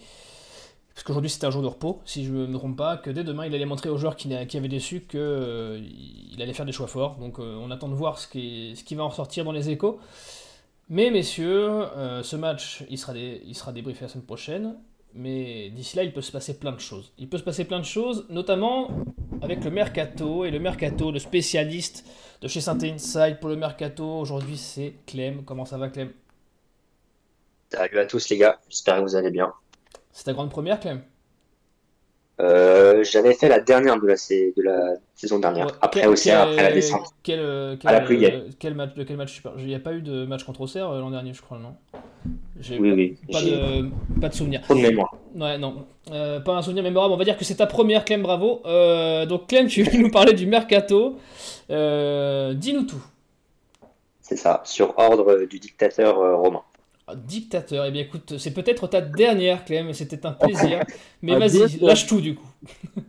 Parce 1.00 1.06
qu'aujourd'hui 1.06 1.30
c'était 1.30 1.46
un 1.46 1.50
jour 1.50 1.62
de 1.62 1.66
repos, 1.66 2.02
si 2.04 2.26
je 2.26 2.30
ne 2.30 2.46
me 2.46 2.58
trompe 2.58 2.76
pas, 2.76 2.98
que 2.98 3.08
dès 3.08 3.24
demain 3.24 3.46
il 3.46 3.54
allait 3.54 3.64
montrer 3.64 3.88
aux 3.88 3.96
joueurs 3.96 4.16
qui, 4.16 4.34
avaient 4.34 4.68
déçu 4.68 5.00
qu'il 5.00 6.36
allait 6.42 6.52
faire 6.52 6.66
des 6.66 6.72
choix 6.72 6.88
forts. 6.88 7.16
Donc 7.16 7.38
euh, 7.38 7.56
on 7.56 7.70
attend 7.70 7.88
de 7.88 7.94
voir 7.94 8.18
ce 8.18 8.28
qui, 8.28 8.94
va 8.94 9.04
en 9.04 9.08
ressortir 9.08 9.46
dans 9.46 9.52
les 9.52 9.70
échos. 9.70 9.98
Mais 10.90 11.10
messieurs, 11.10 11.70
euh, 11.96 12.22
ce 12.22 12.36
match, 12.36 12.84
il 12.90 12.98
sera, 12.98 13.14
débriefé 13.72 14.02
la 14.02 14.08
semaine 14.10 14.26
prochaine. 14.26 14.76
Mais 15.14 15.70
d'ici 15.70 15.96
là, 15.96 16.04
il 16.04 16.12
peut 16.12 16.20
se 16.20 16.32
passer 16.32 16.58
plein 16.58 16.72
de 16.72 16.80
choses. 16.80 17.14
Il 17.16 17.30
peut 17.30 17.38
se 17.38 17.44
passer 17.44 17.64
plein 17.64 17.78
de 17.78 17.86
choses, 17.86 18.26
notamment 18.28 18.90
avec 19.40 19.64
le 19.64 19.70
mercato. 19.70 20.44
Et 20.44 20.50
le 20.50 20.58
mercato, 20.58 21.12
le 21.12 21.18
spécialiste 21.18 22.04
de 22.42 22.46
chez 22.46 22.60
Saint 22.60 22.78
Inside 22.82 23.38
pour 23.40 23.48
le 23.48 23.56
mercato, 23.56 24.04
aujourd'hui, 24.18 24.58
c'est 24.58 24.96
Clem. 25.06 25.44
Comment 25.46 25.64
ça 25.64 25.78
va, 25.78 25.88
Clem? 25.88 26.12
Salut 27.70 27.98
à 28.00 28.04
tous 28.04 28.28
les 28.28 28.36
gars, 28.36 28.60
j'espère 28.68 28.96
que 28.96 29.00
vous 29.00 29.16
allez 29.16 29.30
bien. 29.30 29.50
C'est 30.12 30.24
ta 30.24 30.32
grande 30.32 30.50
première, 30.50 30.80
Clem 30.80 31.02
Euh, 32.40 33.04
J'avais 33.04 33.34
fait 33.34 33.48
la 33.48 33.60
dernière 33.60 34.00
de 34.00 34.06
la, 34.06 34.14
de 34.14 34.62
la 34.62 34.94
saison 35.14 35.38
dernière, 35.38 35.66
Ouais, 35.66 35.72
après 35.82 36.00
quel- 36.00 36.08
Auxerre, 36.10 36.40
quel- 36.44 36.50
après 36.52 36.62
la 36.62 36.72
descente. 36.72 37.06
Quel, 37.22 37.38
euh, 37.40 37.76
À 37.84 37.92
la 37.92 38.00
pluie, 38.00 38.24
euh, 38.24 38.48
quel 38.58 38.74
match, 38.74 38.94
de 38.94 39.04
quel 39.04 39.16
match 39.16 39.42
Il 39.58 39.66
n'y 39.66 39.74
a 39.74 39.78
pas 39.78 39.92
eu 39.92 40.00
de 40.02 40.24
match 40.24 40.44
contre 40.44 40.62
Auxerre 40.62 40.88
euh, 40.90 41.00
l'an 41.00 41.10
dernier, 41.10 41.34
je 41.34 41.42
crois, 41.42 41.58
non? 41.58 41.74
J'ai 42.58 42.78
Oui, 42.78 42.92
oui, 42.92 43.18
pas, 43.32 43.42
de, 43.42 43.88
pas 44.20 44.28
de 44.28 44.34
souvenir. 44.34 44.62
trop 44.62 44.74
de 44.74 44.80
mémoire. 44.80 45.14
Ouais, 45.34 45.58
non. 45.58 45.86
Euh, 46.10 46.40
pas 46.40 46.52
un 46.56 46.62
souvenir 46.62 46.82
mémorable. 46.82 47.14
On 47.14 47.16
va 47.16 47.24
dire 47.24 47.36
que 47.38 47.44
c'est 47.44 47.54
ta 47.56 47.66
première, 47.66 48.04
Clem, 48.04 48.22
bravo. 48.22 48.62
Euh, 48.66 49.24
donc, 49.26 49.46
Clem, 49.46 49.66
tu 49.68 49.82
veux 49.82 49.98
nous 50.02 50.10
parler 50.10 50.32
du 50.34 50.46
mercato. 50.46 51.16
Dis-nous 51.68 52.82
tout. 52.84 53.02
C'est 54.22 54.36
ça, 54.36 54.62
sur 54.64 54.96
ordre 54.98 55.44
du 55.44 55.58
dictateur 55.58 56.16
romain. 56.40 56.62
Dictateur. 57.14 57.84
Eh 57.86 57.90
bien, 57.90 58.02
écoute, 58.02 58.34
c'est 58.38 58.52
peut-être 58.52 58.86
ta 58.86 59.00
dernière, 59.00 59.64
Clem, 59.64 59.92
c'était 59.92 60.24
un 60.26 60.32
plaisir. 60.32 60.80
Mais 61.22 61.32
Ah, 61.34 61.38
vas-y, 61.38 61.78
lâche 61.80 62.06
tout, 62.06 62.20
du 62.20 62.34
coup. 62.34 62.46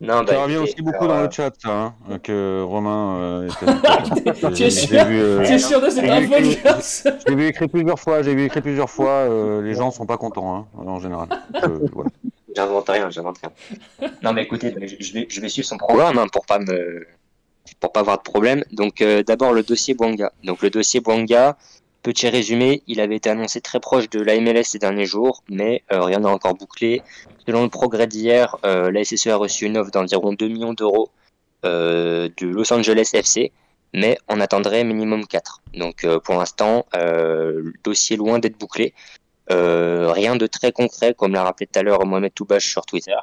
Non, 0.00 0.22
bah, 0.22 0.32
Ça 0.34 0.42
revient 0.44 0.58
aussi 0.58 0.80
beaucoup 0.80 1.08
dans 1.08 1.16
euh, 1.16 1.24
le 1.26 1.30
chat, 1.32 1.52
ça, 1.60 1.92
hein, 2.08 2.18
que 2.22 2.62
Romain 2.62 3.18
euh, 3.18 3.48
était- 3.48 4.52
Tu 4.54 4.62
es 4.62 4.70
sûr 4.70 5.04
vu, 5.06 5.18
euh, 5.20 5.44
Tu 5.44 5.52
es 5.54 5.58
sûr 5.58 5.80
de 5.80 5.90
cette 5.90 6.04
j'ai 6.04 6.10
info, 6.12 6.34
Lucas 6.38 7.02
J'ai 7.26 7.34
vu 7.34 7.46
écrit 7.48 7.66
plusieurs 7.66 7.98
fois, 7.98 8.22
j'ai 8.22 8.32
vu 8.32 8.44
écrit 8.44 8.60
plusieurs 8.60 8.88
fois, 8.88 9.10
euh, 9.10 9.60
les 9.60 9.74
gens 9.74 9.90
sont 9.90 10.06
pas 10.06 10.16
contents, 10.16 10.54
hein, 10.54 10.66
en 10.86 11.00
général. 11.00 11.26
Euh, 11.64 11.80
voilà. 11.92 12.10
J'invente 12.54 12.88
rien, 12.88 13.10
j'invente 13.10 13.38
rien. 13.38 14.08
non, 14.22 14.32
mais 14.32 14.44
écoutez, 14.44 14.72
je 14.86 14.94
je 15.04 15.12
vais, 15.14 15.26
je 15.28 15.40
vais 15.40 15.48
suivre 15.48 15.66
son 15.66 15.78
programme 15.78 16.16
hein, 16.18 16.26
pour 16.32 16.46
pas 16.46 16.60
me, 16.60 17.04
pour 17.80 17.90
pas 17.90 17.98
avoir 17.98 18.18
de 18.18 18.22
problème. 18.22 18.62
Donc, 18.70 19.00
euh, 19.00 19.24
d'abord 19.24 19.52
le 19.52 19.64
dossier 19.64 19.94
Bouanga. 19.94 20.30
Donc, 20.44 20.62
le 20.62 20.70
dossier 20.70 21.00
Bouanga, 21.00 21.56
petit 22.02 22.28
résumé, 22.28 22.82
il 22.86 23.00
avait 23.00 23.16
été 23.16 23.30
annoncé 23.30 23.60
très 23.60 23.80
proche 23.80 24.08
de 24.10 24.20
la 24.20 24.38
MLS 24.40 24.64
ces 24.64 24.78
derniers 24.78 25.06
jours, 25.06 25.42
mais 25.48 25.82
euh, 25.92 26.02
rien 26.02 26.20
n'a 26.20 26.30
encore 26.30 26.54
bouclé. 26.54 27.02
Selon 27.48 27.62
le 27.62 27.70
progrès 27.70 28.06
d'hier, 28.06 28.56
euh, 28.66 28.90
la 28.90 29.02
SSE 29.02 29.28
a 29.28 29.36
reçu 29.36 29.64
une 29.64 29.78
offre 29.78 29.90
d'environ 29.90 30.34
2 30.34 30.48
millions 30.48 30.74
d'euros 30.74 31.08
euh, 31.64 32.28
du 32.36 32.50
Los 32.50 32.70
Angeles 32.74 33.08
FC, 33.14 33.52
mais 33.94 34.18
on 34.28 34.38
attendrait 34.40 34.84
minimum 34.84 35.26
4. 35.26 35.62
Donc, 35.72 36.04
euh, 36.04 36.20
pour 36.20 36.34
l'instant, 36.34 36.84
le 36.92 37.72
dossier 37.82 38.14
est 38.14 38.18
loin 38.18 38.38
d'être 38.38 38.58
bouclé. 38.58 38.92
Rien 39.48 40.36
de 40.36 40.46
très 40.46 40.72
concret, 40.72 41.14
comme 41.14 41.32
l'a 41.32 41.42
rappelé 41.42 41.66
tout 41.66 41.78
à 41.78 41.82
l'heure 41.82 42.04
Mohamed 42.04 42.34
Toubache 42.34 42.68
sur 42.68 42.84
Twitter. 42.84 43.16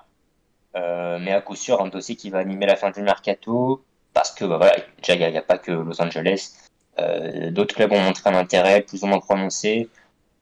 Mais 0.73 1.31
à 1.31 1.41
coup 1.41 1.55
sûr, 1.55 1.79
un 1.83 1.87
dossier 1.87 2.15
qui 2.15 2.31
va 2.31 2.39
animer 2.39 2.65
la 2.65 2.75
fin 2.75 2.89
du 2.89 3.03
mercato, 3.03 3.83
parce 4.15 4.31
que 4.31 4.43
bah, 4.43 4.71
déjà, 5.03 5.13
il 5.13 5.31
n'y 5.31 5.37
a, 5.37 5.43
pas 5.43 5.59
que 5.59 5.71
Los 5.71 6.01
Angeles. 6.01 6.55
Euh, 6.99 7.51
D'autres 7.51 7.75
clubs 7.75 7.91
ont 7.91 7.99
montré 7.99 8.29
un 8.29 8.35
intérêt 8.35 8.81
plus 8.81 9.03
ou 9.03 9.07
moins 9.07 9.19
prononcé. 9.19 9.89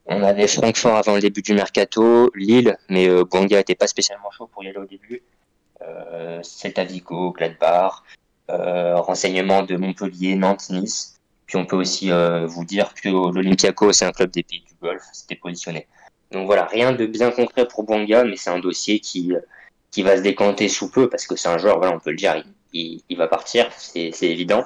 On 0.06 0.22
avait 0.22 0.46
Francfort 0.46 0.96
avant 0.96 1.14
le 1.14 1.20
début 1.20 1.42
du 1.42 1.54
mercato, 1.54 2.30
Lille, 2.34 2.76
mais 2.90 3.08
euh, 3.08 3.24
Bonga 3.24 3.56
n'était 3.58 3.74
pas 3.74 3.86
spécialement 3.86 4.30
chaud 4.30 4.48
pour 4.52 4.62
y 4.62 4.68
aller 4.68 4.78
au 4.78 4.84
début. 4.84 5.22
Euh, 5.82 6.40
Celta 6.42 6.84
Vigo, 6.84 7.32
Gladbach, 7.32 8.02
euh, 8.50 8.96
renseignements 8.96 9.62
de 9.62 9.76
Montpellier, 9.76 10.36
Nantes, 10.36 10.68
Nice. 10.70 11.18
Puis 11.46 11.56
on 11.56 11.66
peut 11.66 11.76
aussi 11.76 12.10
euh, 12.10 12.46
vous 12.46 12.64
dire 12.64 12.92
que 12.94 13.08
l'Olympiakos, 13.08 13.92
c'est 13.92 14.04
un 14.04 14.12
club 14.12 14.30
des 14.30 14.42
pays 14.42 14.60
du 14.60 14.74
Golfe, 14.80 15.04
c'était 15.12 15.36
positionné. 15.36 15.86
Donc 16.32 16.46
voilà, 16.46 16.64
rien 16.66 16.92
de 16.92 17.06
bien 17.06 17.30
concret 17.30 17.66
pour 17.66 17.84
Bonga, 17.84 18.24
mais 18.24 18.36
c'est 18.36 18.50
un 18.50 18.58
dossier 18.58 19.00
qui, 19.00 19.32
qui 19.90 20.02
va 20.02 20.16
se 20.16 20.22
décanter 20.22 20.68
sous 20.68 20.90
peu, 20.90 21.08
parce 21.08 21.26
que 21.26 21.36
c'est 21.36 21.48
un 21.48 21.58
joueur, 21.58 21.78
voilà, 21.78 21.94
on 21.94 21.98
peut 21.98 22.10
le 22.10 22.16
dire, 22.16 22.36
il, 22.36 22.44
il, 22.72 23.02
il 23.08 23.16
va 23.16 23.28
partir, 23.28 23.70
c'est 23.72 24.10
évident. 24.22 24.64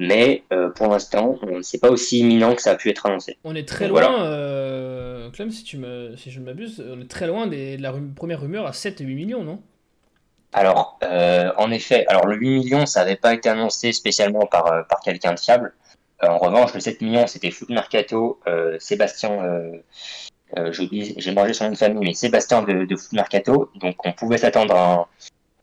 Mais 0.00 0.42
euh, 0.52 0.70
pour 0.70 0.88
l'instant, 0.88 1.38
on- 1.42 1.62
c'est 1.62 1.78
pas 1.78 1.90
aussi 1.90 2.20
imminent 2.20 2.54
que 2.54 2.62
ça 2.62 2.70
a 2.72 2.74
pu 2.74 2.88
être 2.88 3.04
annoncé. 3.06 3.36
On 3.44 3.54
est 3.54 3.68
très 3.68 3.86
Donc, 3.86 3.98
loin, 4.00 4.08
voilà. 4.08 4.24
euh, 4.24 5.30
Clem, 5.30 5.50
si, 5.50 5.62
tu 5.62 5.76
me, 5.76 6.16
si 6.16 6.30
je 6.30 6.40
ne 6.40 6.46
m'abuse, 6.46 6.82
on 6.90 7.00
est 7.00 7.10
très 7.10 7.26
loin 7.26 7.46
des- 7.46 7.76
de 7.76 7.82
la 7.82 7.92
première 8.16 8.40
rumeur 8.40 8.66
à 8.66 8.72
7 8.72 9.00
et 9.02 9.04
8 9.04 9.14
millions, 9.14 9.44
non? 9.44 9.60
Alors, 10.52 10.98
euh, 11.04 11.52
en 11.58 11.70
effet, 11.70 12.06
alors 12.08 12.26
le 12.26 12.36
8 12.36 12.48
millions, 12.50 12.86
ça 12.86 13.00
n'avait 13.00 13.16
pas 13.16 13.34
été 13.34 13.48
annoncé 13.48 13.92
spécialement 13.92 14.46
par, 14.46 14.86
par 14.88 15.00
quelqu'un 15.00 15.34
de 15.34 15.38
fiable. 15.38 15.74
En 16.22 16.38
revanche, 16.38 16.74
le 16.74 16.80
7 16.80 17.00
millions, 17.02 17.26
c'était 17.26 17.50
Foot 17.50 17.68
Mercato, 17.68 18.40
Sébastien, 18.78 19.38
j'ai 20.56 21.32
mangé 21.34 21.52
son 21.52 21.64
nom 21.66 21.70
de 21.72 21.76
famille, 21.76 22.04
mais 22.08 22.14
Sébastien 22.14 22.62
de, 22.62 22.84
de 22.84 22.96
Foot 22.96 23.12
Mercato. 23.12 23.70
Donc, 23.76 24.04
on 24.04 24.12
pouvait 24.12 24.38
s'attendre 24.38 24.74
à 24.74 24.94
un, 24.94 25.06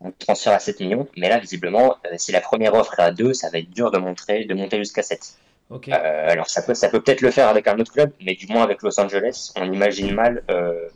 un 0.04 0.10
transfert 0.18 0.52
à 0.52 0.58
7 0.58 0.80
millions. 0.80 1.06
Mais 1.16 1.28
là, 1.28 1.38
visiblement, 1.38 1.96
euh, 2.06 2.14
si 2.16 2.32
la 2.32 2.40
première 2.40 2.74
offre 2.74 2.98
est 2.98 3.02
à 3.02 3.10
2, 3.10 3.34
ça 3.34 3.50
va 3.50 3.58
être 3.58 3.70
dur 3.70 3.90
de, 3.90 3.98
montrer, 3.98 4.44
de 4.44 4.54
monter 4.54 4.78
jusqu'à 4.78 5.02
7. 5.02 5.34
Ok. 5.70 5.88
Euh, 5.88 6.30
alors, 6.30 6.48
ça 6.48 6.62
peut 6.62 6.74
ça 6.74 6.88
peut 6.88 7.00
peut-être 7.00 7.20
le 7.20 7.30
faire 7.30 7.48
avec 7.48 7.66
un 7.68 7.78
autre 7.78 7.92
club, 7.92 8.10
mais 8.24 8.34
du 8.34 8.46
moins 8.46 8.62
avec 8.62 8.82
Los 8.82 8.98
Angeles, 9.00 9.52
on 9.56 9.70
imagine 9.72 10.14
mal 10.14 10.42
euh, 10.50 10.88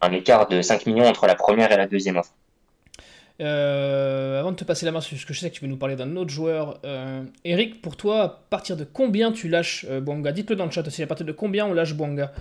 un 0.00 0.12
écart 0.12 0.46
de 0.48 0.62
5 0.62 0.86
millions 0.86 1.06
entre 1.06 1.26
la 1.26 1.34
première 1.34 1.72
et 1.72 1.76
la 1.76 1.86
deuxième 1.86 2.16
offre. 2.16 2.32
Euh, 3.40 4.38
avant 4.40 4.52
de 4.52 4.56
te 4.56 4.64
passer 4.64 4.84
la 4.84 4.92
main, 4.92 4.98
parce 5.00 5.08
que 5.08 5.32
je 5.32 5.38
sais 5.40 5.48
que 5.48 5.54
tu 5.54 5.62
veux 5.62 5.70
nous 5.70 5.78
parler 5.78 5.96
d'un 5.96 6.14
autre 6.16 6.30
joueur, 6.30 6.78
euh, 6.84 7.22
Eric, 7.44 7.80
pour 7.80 7.96
toi, 7.96 8.22
à 8.22 8.28
partir 8.28 8.76
de 8.76 8.84
combien 8.84 9.32
tu 9.32 9.48
lâches 9.48 9.86
euh, 9.88 10.00
Bouanga? 10.00 10.30
Dites-le 10.30 10.56
dans 10.56 10.66
le 10.66 10.70
chat 10.70 10.86
aussi, 10.86 11.02
à 11.02 11.06
partir 11.06 11.24
de 11.24 11.32
combien 11.32 11.64
on 11.66 11.72
lâche 11.72 11.94
Bouanga? 11.94 12.32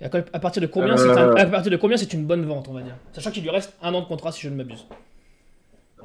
Et 0.00 0.06
à, 0.06 0.10
à 0.32 0.38
partir 0.40 0.60
de 0.60 0.66
combien 0.66 0.96
c'est 0.96 1.10
un- 1.10 1.34
à 1.36 1.46
partir 1.46 1.70
de 1.70 1.76
combien 1.76 1.96
c'est 1.96 2.12
une 2.12 2.24
bonne 2.24 2.44
vente, 2.44 2.66
on 2.68 2.72
va 2.72 2.82
dire? 2.82 2.94
Sachant 3.12 3.30
qu'il 3.30 3.42
lui 3.44 3.50
reste 3.50 3.72
un 3.82 3.94
an 3.94 4.00
de 4.00 4.06
contrat, 4.06 4.32
si 4.32 4.40
je 4.42 4.48
ne 4.48 4.56
m'abuse. 4.56 4.84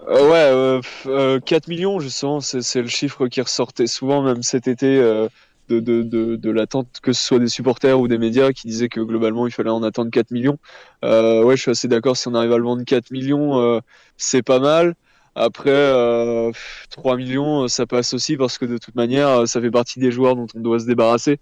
Euh, 0.08 0.30
ouais, 0.30 0.38
euh, 0.52 0.82
pff, 0.82 1.06
euh, 1.08 1.40
4 1.40 1.68
millions, 1.68 2.00
justement, 2.00 2.42
c'est 2.42 2.62
c'est 2.62 2.82
le 2.82 2.88
chiffre 2.88 3.28
qui 3.28 3.42
ressortait 3.42 3.88
souvent, 3.88 4.22
même 4.22 4.44
cet 4.44 4.68
été, 4.68 4.98
euh, 5.00 5.30
de, 5.70 5.80
de, 5.80 6.02
de, 6.04 6.36
de 6.36 6.52
l'attente, 6.52 6.90
que 7.02 7.14
ce 7.14 7.24
soit 7.26 7.40
des 7.40 7.48
supporters 7.48 7.98
ou 8.00 8.08
des 8.10 8.18
médias 8.18 8.52
qui 8.52 8.68
disaient 8.68 8.90
que 8.90 9.00
globalement 9.00 9.48
il 9.48 9.54
fallait 9.54 9.70
en 9.70 9.82
attendre 9.84 10.12
4 10.12 10.32
millions. 10.32 10.58
Euh, 11.06 11.44
ouais, 11.44 11.56
je 11.56 11.62
suis 11.62 11.72
assez 11.72 11.88
d'accord, 11.88 12.18
si 12.18 12.28
on 12.28 12.34
arrive 12.36 12.52
à 12.52 12.58
le 12.58 12.64
vendre 12.64 12.84
4 12.84 13.12
millions, 13.12 13.60
euh, 13.62 13.80
c'est 14.18 14.42
pas 14.44 14.60
mal. 14.60 14.96
Après, 15.36 15.70
euh, 15.72 16.52
pff, 16.52 16.86
3 16.90 17.16
millions, 17.18 17.68
ça 17.70 17.86
passe 17.88 18.14
aussi 18.14 18.36
parce 18.38 18.58
que 18.58 18.66
de 18.66 18.78
toute 18.78 18.96
manière, 18.96 19.48
ça 19.48 19.62
fait 19.62 19.72
partie 19.72 20.00
des 20.00 20.12
joueurs 20.12 20.36
dont 20.36 20.48
on 20.56 20.60
doit 20.60 20.80
se 20.80 20.86
débarrasser. 20.86 21.40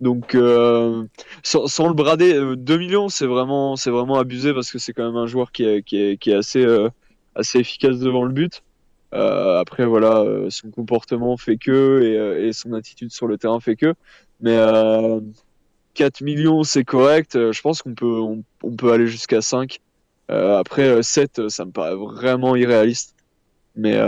Donc, 0.00 0.34
euh, 0.34 1.04
sans, 1.42 1.66
sans 1.68 1.88
le 1.88 1.94
brader, 1.94 2.34
euh, 2.34 2.56
2 2.56 2.78
millions, 2.78 3.08
c'est 3.08 3.26
vraiment, 3.26 3.76
c'est 3.76 3.90
vraiment 3.90 4.18
abusé 4.18 4.54
parce 4.54 4.70
que 4.72 4.78
c'est 4.78 4.92
quand 4.94 5.04
même 5.06 5.16
un 5.16 5.26
joueur 5.26 5.52
qui 5.52 5.64
est, 5.64 5.82
qui 5.82 5.98
est, 6.02 6.16
qui 6.18 6.30
est 6.30 6.34
assez, 6.34 6.64
euh, 6.64 6.88
assez 7.34 7.58
efficace 7.58 7.98
devant 7.98 8.24
le 8.24 8.32
but. 8.32 8.62
après, 9.12 9.86
voilà, 9.86 10.24
son 10.50 10.70
comportement 10.70 11.36
fait 11.36 11.56
que 11.56 12.36
et, 12.40 12.48
et, 12.48 12.52
son 12.52 12.72
attitude 12.72 13.10
sur 13.10 13.26
le 13.26 13.38
terrain 13.38 13.60
fait 13.60 13.76
que. 13.76 13.94
Mais 14.40 14.56
4 15.94 16.22
millions, 16.22 16.62
c'est 16.62 16.84
correct. 16.84 17.34
Je 17.34 17.60
pense 17.60 17.82
qu'on 17.82 17.94
peut, 17.94 18.20
on, 18.62 18.76
peut 18.76 18.92
aller 18.92 19.06
jusqu'à 19.06 19.42
5. 19.42 19.80
après, 20.28 21.02
7, 21.02 21.48
ça 21.48 21.64
me 21.64 21.72
paraît 21.72 21.96
vraiment 21.96 22.56
irréaliste. 22.56 23.14
Mais, 23.76 23.98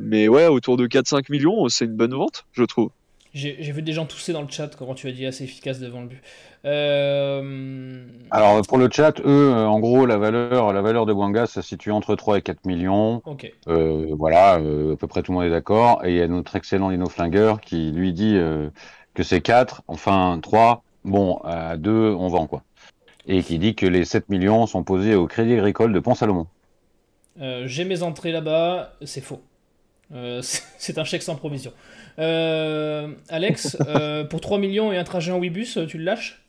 mais 0.00 0.28
ouais, 0.28 0.46
autour 0.46 0.76
de 0.76 0.86
4-5 0.86 1.30
millions, 1.30 1.68
c'est 1.68 1.84
une 1.86 1.96
bonne 1.96 2.14
vente, 2.14 2.46
je 2.52 2.64
trouve. 2.64 2.90
J'ai 3.36 3.70
vu 3.70 3.82
des 3.82 3.92
gens 3.92 4.06
tousser 4.06 4.32
dans 4.32 4.40
le 4.40 4.48
chat 4.48 4.74
quand 4.76 4.94
tu 4.94 5.08
as 5.08 5.12
dit 5.12 5.26
assez 5.26 5.44
efficace 5.44 5.78
devant 5.78 6.00
le 6.00 6.06
but. 6.06 6.22
Euh... 6.64 8.06
Alors 8.30 8.62
pour 8.66 8.78
le 8.78 8.88
chat, 8.90 9.20
eux, 9.20 9.52
euh, 9.52 9.66
en 9.66 9.78
gros, 9.78 10.06
la 10.06 10.16
valeur, 10.16 10.72
la 10.72 10.80
valeur 10.80 11.04
de 11.04 11.44
se 11.44 11.60
situe 11.60 11.90
entre 11.90 12.14
3 12.14 12.38
et 12.38 12.40
4 12.42 12.64
millions. 12.64 13.20
Ok. 13.26 13.52
Euh, 13.68 14.06
voilà, 14.18 14.56
euh, 14.56 14.94
à 14.94 14.96
peu 14.96 15.06
près 15.06 15.22
tout 15.22 15.32
le 15.32 15.36
monde 15.36 15.46
est 15.46 15.50
d'accord. 15.50 16.02
Et 16.06 16.12
il 16.12 16.16
y 16.16 16.22
a 16.22 16.28
notre 16.28 16.56
excellent 16.56 16.88
Lino 16.88 17.10
Flingueur 17.10 17.60
qui 17.60 17.92
lui 17.92 18.14
dit 18.14 18.38
que 19.12 19.22
c'est 19.22 19.42
4, 19.42 19.82
enfin 19.86 20.40
3, 20.42 20.82
bon, 21.04 21.36
à 21.44 21.76
2, 21.76 22.14
on 22.18 22.28
vend 22.28 22.46
quoi. 22.46 22.62
Et 23.26 23.42
qui 23.42 23.58
dit 23.58 23.74
que 23.74 23.84
les 23.84 24.06
7 24.06 24.30
millions 24.30 24.66
sont 24.66 24.82
posés 24.82 25.14
au 25.14 25.26
Crédit 25.26 25.52
Agricole 25.52 25.92
de 25.92 26.00
Pont-Salomon. 26.00 26.46
J'ai 27.66 27.84
mes 27.84 28.02
entrées 28.02 28.32
là-bas, 28.32 28.94
c'est 29.04 29.20
faux. 29.20 29.42
c'est 30.42 30.98
un 30.98 31.04
chèque 31.04 31.22
sans 31.22 31.36
provision. 31.36 31.72
Euh, 32.18 33.12
Alex, 33.28 33.76
euh, 33.86 34.24
pour 34.30 34.40
3 34.40 34.58
millions 34.58 34.92
et 34.92 34.98
un 34.98 35.04
trajet 35.04 35.32
en 35.32 35.38
Wibus, 35.38 35.78
tu 35.88 35.98
le 35.98 36.04
lâches? 36.04 36.42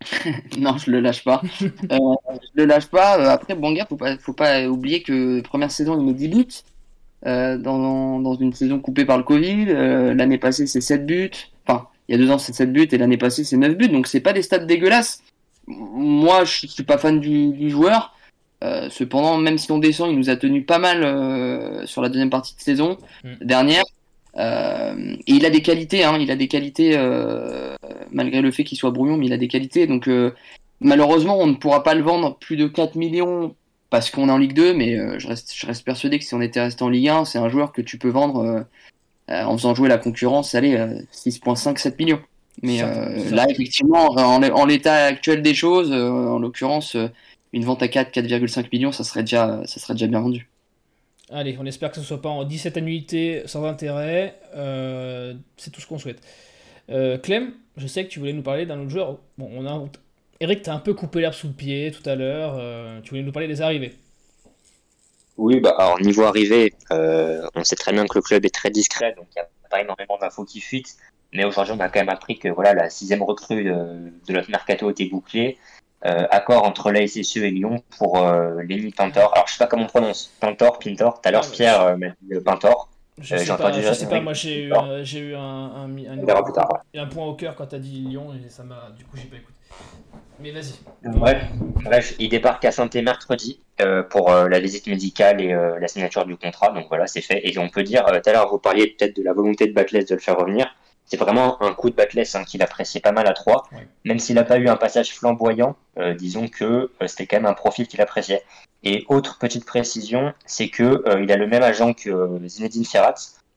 Non, 0.58 0.76
je 0.78 0.90
le 0.90 1.00
lâche 1.00 1.24
pas. 1.24 1.42
euh, 1.62 1.98
je 2.26 2.48
le 2.54 2.64
lâche 2.64 2.86
pas. 2.86 3.32
Après, 3.32 3.54
Banga, 3.54 3.86
faut 3.88 3.96
pas, 3.96 4.16
faut 4.18 4.32
pas 4.32 4.66
oublier 4.66 5.02
que 5.02 5.40
première 5.40 5.70
saison, 5.70 5.98
il 5.98 6.04
met 6.06 6.14
10 6.14 6.28
buts. 6.28 6.46
Euh, 7.26 7.58
dans, 7.58 8.20
dans, 8.20 8.34
une 8.36 8.52
saison 8.52 8.78
coupée 8.78 9.04
par 9.04 9.18
le 9.18 9.24
Covid. 9.24 9.66
l'année 10.14 10.38
passée, 10.38 10.66
c'est 10.66 10.80
7 10.80 11.04
buts. 11.04 11.30
Enfin, 11.66 11.88
il 12.08 12.12
y 12.12 12.14
a 12.14 12.18
deux 12.18 12.30
ans, 12.30 12.38
c'est 12.38 12.52
7 12.52 12.72
buts 12.72 12.88
et 12.92 12.98
l'année 12.98 13.18
passée, 13.18 13.42
c'est 13.44 13.56
9 13.56 13.76
buts. 13.76 13.88
Donc, 13.88 14.06
c'est 14.06 14.20
pas 14.20 14.32
des 14.32 14.42
stats 14.42 14.58
dégueulasses. 14.58 15.22
Moi, 15.66 16.44
je 16.44 16.66
suis 16.66 16.84
pas 16.84 16.96
fan 16.96 17.18
du, 17.20 17.48
du 17.48 17.70
joueur. 17.70 18.14
Cependant, 18.62 19.38
même 19.38 19.58
si 19.58 19.70
on 19.72 19.78
descend, 19.78 20.10
il 20.10 20.18
nous 20.18 20.30
a 20.30 20.36
tenu 20.36 20.62
pas 20.62 20.78
mal 20.78 21.86
sur 21.86 22.02
la 22.02 22.08
deuxième 22.08 22.30
partie 22.30 22.54
de 22.56 22.60
saison 22.60 22.98
mm. 23.24 23.34
dernière. 23.42 23.84
Euh, 24.38 25.16
et 25.26 25.32
il 25.32 25.46
a 25.46 25.50
des 25.50 25.62
qualités, 25.62 26.04
hein, 26.04 26.16
il 26.20 26.30
a 26.30 26.36
des 26.36 26.48
qualités 26.48 26.92
euh, 26.96 27.74
malgré 28.12 28.40
le 28.40 28.50
fait 28.50 28.64
qu'il 28.64 28.78
soit 28.78 28.90
brouillon, 28.90 29.16
mais 29.16 29.26
il 29.26 29.32
a 29.32 29.38
des 29.38 29.48
qualités. 29.48 29.86
Donc 29.86 30.08
euh, 30.08 30.32
malheureusement, 30.80 31.38
on 31.38 31.46
ne 31.46 31.54
pourra 31.54 31.82
pas 31.82 31.94
le 31.94 32.02
vendre 32.02 32.36
plus 32.38 32.56
de 32.56 32.66
4 32.66 32.94
millions 32.96 33.54
parce 33.90 34.10
qu'on 34.10 34.28
est 34.28 34.32
en 34.32 34.38
Ligue 34.38 34.52
2, 34.52 34.74
mais 34.74 35.18
je, 35.18 35.26
reste, 35.26 35.54
je 35.54 35.66
reste 35.66 35.84
persuadé 35.84 36.18
que 36.18 36.24
si 36.24 36.34
on 36.34 36.42
était 36.42 36.60
resté 36.60 36.82
en 36.84 36.90
Ligue 36.90 37.08
1, 37.08 37.24
c'est 37.24 37.38
un 37.38 37.48
joueur 37.48 37.72
que 37.72 37.80
tu 37.80 37.96
peux 37.96 38.10
vendre 38.10 38.66
en 39.28 39.56
faisant 39.56 39.74
jouer 39.74 39.88
la 39.88 39.96
concurrence, 39.96 40.54
allez, 40.54 40.76
6,5, 41.14 41.78
7 41.78 41.98
millions. 41.98 42.20
Mais 42.62 42.82
là, 43.30 43.46
effectivement, 43.48 44.10
en, 44.10 44.66
l'état 44.66 45.06
actuel 45.06 45.40
des 45.40 45.54
choses, 45.54 45.90
en 45.90 46.38
l'occurrence, 46.38 46.98
une 47.52 47.64
vente 47.64 47.82
à 47.82 47.88
4, 47.88 48.12
4,5 48.12 48.68
millions, 48.72 48.92
ça 48.92 49.04
serait 49.04 49.22
déjà, 49.22 49.62
ça 49.66 49.80
serait 49.80 49.94
déjà 49.94 50.06
bien 50.06 50.20
vendu. 50.20 50.48
Allez, 51.30 51.56
on 51.60 51.66
espère 51.66 51.90
que 51.90 51.96
ce 51.96 52.00
ne 52.00 52.06
soit 52.06 52.22
pas 52.22 52.30
en 52.30 52.44
17 52.44 52.78
annuités 52.78 53.42
sans 53.46 53.64
intérêt. 53.64 54.38
Euh, 54.54 55.34
c'est 55.56 55.70
tout 55.70 55.80
ce 55.80 55.86
qu'on 55.86 55.98
souhaite. 55.98 56.22
Euh, 56.90 57.18
Clem, 57.18 57.52
je 57.76 57.86
sais 57.86 58.04
que 58.04 58.10
tu 58.10 58.18
voulais 58.18 58.32
nous 58.32 58.42
parler 58.42 58.64
d'un 58.64 58.80
autre 58.80 58.90
joueur. 58.90 59.18
Bon, 59.36 59.50
on 59.52 59.66
a... 59.66 59.84
Eric, 60.40 60.62
t'as 60.62 60.72
un 60.72 60.78
peu 60.78 60.94
coupé 60.94 61.20
l'herbe 61.20 61.34
sous 61.34 61.48
le 61.48 61.52
pied 61.52 61.92
tout 61.92 62.08
à 62.08 62.14
l'heure. 62.14 62.54
Euh, 62.58 63.00
tu 63.02 63.10
voulais 63.10 63.22
nous 63.22 63.32
parler 63.32 63.48
des 63.48 63.60
arrivées. 63.60 63.94
Oui, 65.36 65.60
bah, 65.60 65.74
alors 65.78 66.00
niveau 66.00 66.22
arrivée, 66.22 66.72
on 66.90 67.62
sait 67.62 67.76
très 67.76 67.92
bien 67.92 68.06
que 68.06 68.18
le 68.18 68.22
club 68.22 68.44
est 68.44 68.54
très 68.54 68.70
discret, 68.70 69.14
donc 69.16 69.26
il 69.36 69.38
n'y 69.38 69.42
a 69.42 69.48
pas 69.70 69.82
énormément 69.82 70.18
d'infos 70.18 70.44
qui 70.44 70.60
fuitent. 70.60 70.96
Mais 71.32 71.44
aujourd'hui, 71.44 71.74
on 71.76 71.80
a 71.80 71.88
quand 71.88 72.00
même 72.00 72.08
appris 72.08 72.38
que 72.38 72.48
voilà, 72.48 72.72
la 72.72 72.90
sixième 72.90 73.22
recrue 73.22 73.62
de, 73.62 74.10
de 74.26 74.32
notre 74.32 74.50
mercato 74.50 74.90
était 74.90 75.04
bouclée. 75.04 75.58
Euh, 76.06 76.26
accord 76.30 76.64
entre 76.64 76.92
la 76.92 77.04
SSE 77.06 77.38
et 77.38 77.50
Lyon 77.50 77.82
pour 77.98 78.18
euh, 78.18 78.62
Lenny 78.62 78.92
Pintor. 78.92 79.32
Alors, 79.34 79.48
je 79.48 79.54
sais 79.54 79.58
pas 79.58 79.66
comment 79.66 79.84
on 79.84 79.88
prononce. 79.88 80.32
Pintor, 80.40 80.78
Pintor. 80.78 81.20
Tout 81.20 81.28
à 81.28 81.32
l'heure, 81.32 81.44
ah, 81.44 81.52
Pierre 81.52 81.82
euh, 81.82 81.96
m'a 81.96 82.06
dit 82.22 82.40
Pintor. 82.44 82.88
Je 83.20 83.36
sais, 83.36 83.56
pas, 83.56 83.72
je 83.72 83.92
sais 83.92 84.08
pas, 84.08 84.20
moi 84.20 84.32
j'ai 84.32 84.62
eu, 84.62 84.68
eu 84.68 85.34
un, 85.34 85.88
un, 86.94 87.06
point 87.06 87.26
au 87.26 87.34
cœur 87.34 87.56
quand 87.56 87.66
t'as 87.66 87.80
dit 87.80 87.98
Lyon 87.98 88.28
et 88.32 88.48
ça 88.48 88.62
m'a. 88.62 88.92
Du 88.96 89.04
coup, 89.04 89.16
j'ai 89.16 89.24
pas 89.24 89.36
écouté. 89.36 89.54
Mais 90.40 90.52
vas-y. 90.52 90.74
Bref, 91.02 91.42
bref, 91.84 92.14
il 92.20 92.28
débarque 92.28 92.64
à 92.64 92.70
saint 92.70 92.88
mercredi 93.02 93.60
euh, 93.80 94.04
pour 94.04 94.30
euh, 94.30 94.48
la 94.48 94.60
visite 94.60 94.86
médicale 94.86 95.40
et 95.40 95.52
euh, 95.52 95.80
la 95.80 95.88
signature 95.88 96.24
du 96.26 96.36
contrat. 96.36 96.70
Donc 96.70 96.86
voilà, 96.88 97.08
c'est 97.08 97.20
fait. 97.20 97.40
Et 97.44 97.58
on 97.58 97.68
peut 97.68 97.82
dire, 97.82 98.04
tout 98.06 98.30
à 98.30 98.32
l'heure, 98.32 98.48
vous 98.48 98.58
parliez 98.58 98.86
peut-être 98.86 99.16
de 99.16 99.22
la 99.24 99.32
volonté 99.32 99.66
de 99.66 99.72
Batles 99.72 100.04
de 100.04 100.14
le 100.14 100.20
faire 100.20 100.36
revenir 100.36 100.72
c'est 101.08 101.16
vraiment 101.16 101.60
un 101.62 101.72
coup 101.72 101.88
de 101.88 101.94
batless 101.94 102.34
hein, 102.34 102.44
qu'il 102.44 102.62
appréciait 102.62 103.00
pas 103.00 103.12
mal 103.12 103.26
à 103.26 103.32
3. 103.32 103.68
Même 104.04 104.18
s'il 104.18 104.34
n'a 104.34 104.44
pas 104.44 104.58
eu 104.58 104.68
un 104.68 104.76
passage 104.76 105.14
flamboyant, 105.14 105.74
euh, 105.96 106.14
disons 106.14 106.48
que 106.48 106.64
euh, 106.64 107.06
c'était 107.06 107.26
quand 107.26 107.38
même 107.38 107.46
un 107.46 107.54
profil 107.54 107.88
qu'il 107.88 108.02
appréciait. 108.02 108.42
Et 108.84 109.06
autre 109.08 109.38
petite 109.38 109.64
précision, 109.64 110.34
c'est 110.44 110.68
que 110.68 111.02
euh, 111.08 111.22
il 111.22 111.32
a 111.32 111.36
le 111.36 111.46
même 111.46 111.62
agent 111.62 111.94
que 111.94 112.38
Zinedine 112.46 112.84
Ferrat, 112.84 113.14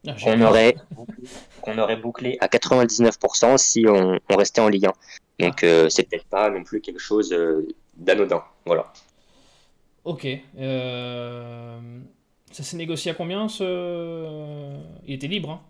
ah, 0.07 0.15
qu'on 0.23 0.41
aurait, 0.41 0.75
qu'on 1.61 1.77
aurait 1.77 1.97
bouclé 1.97 2.37
à 2.39 2.47
99% 2.47 3.57
si 3.57 3.85
on, 3.85 4.17
restait 4.29 4.61
en 4.61 4.69
Ligue 4.69 4.85
1. 4.85 4.93
Donc 5.39 5.63
ah. 5.63 5.89
c'est 5.89 6.03
peut-être 6.03 6.25
pas 6.25 6.49
non 6.49 6.63
plus 6.63 6.79
quelque 6.79 7.01
chose 7.01 7.35
d'anodin. 7.97 8.43
Voilà. 8.65 8.93
Ok. 10.05 10.25
Ça 12.51 12.63
s'est 12.63 12.77
négocié 12.77 13.11
à 13.11 13.13
combien 13.13 13.49
ce... 13.49 14.77
Il 15.05 15.13
était 15.13 15.27
libre, 15.27 15.51
hein? 15.51 15.61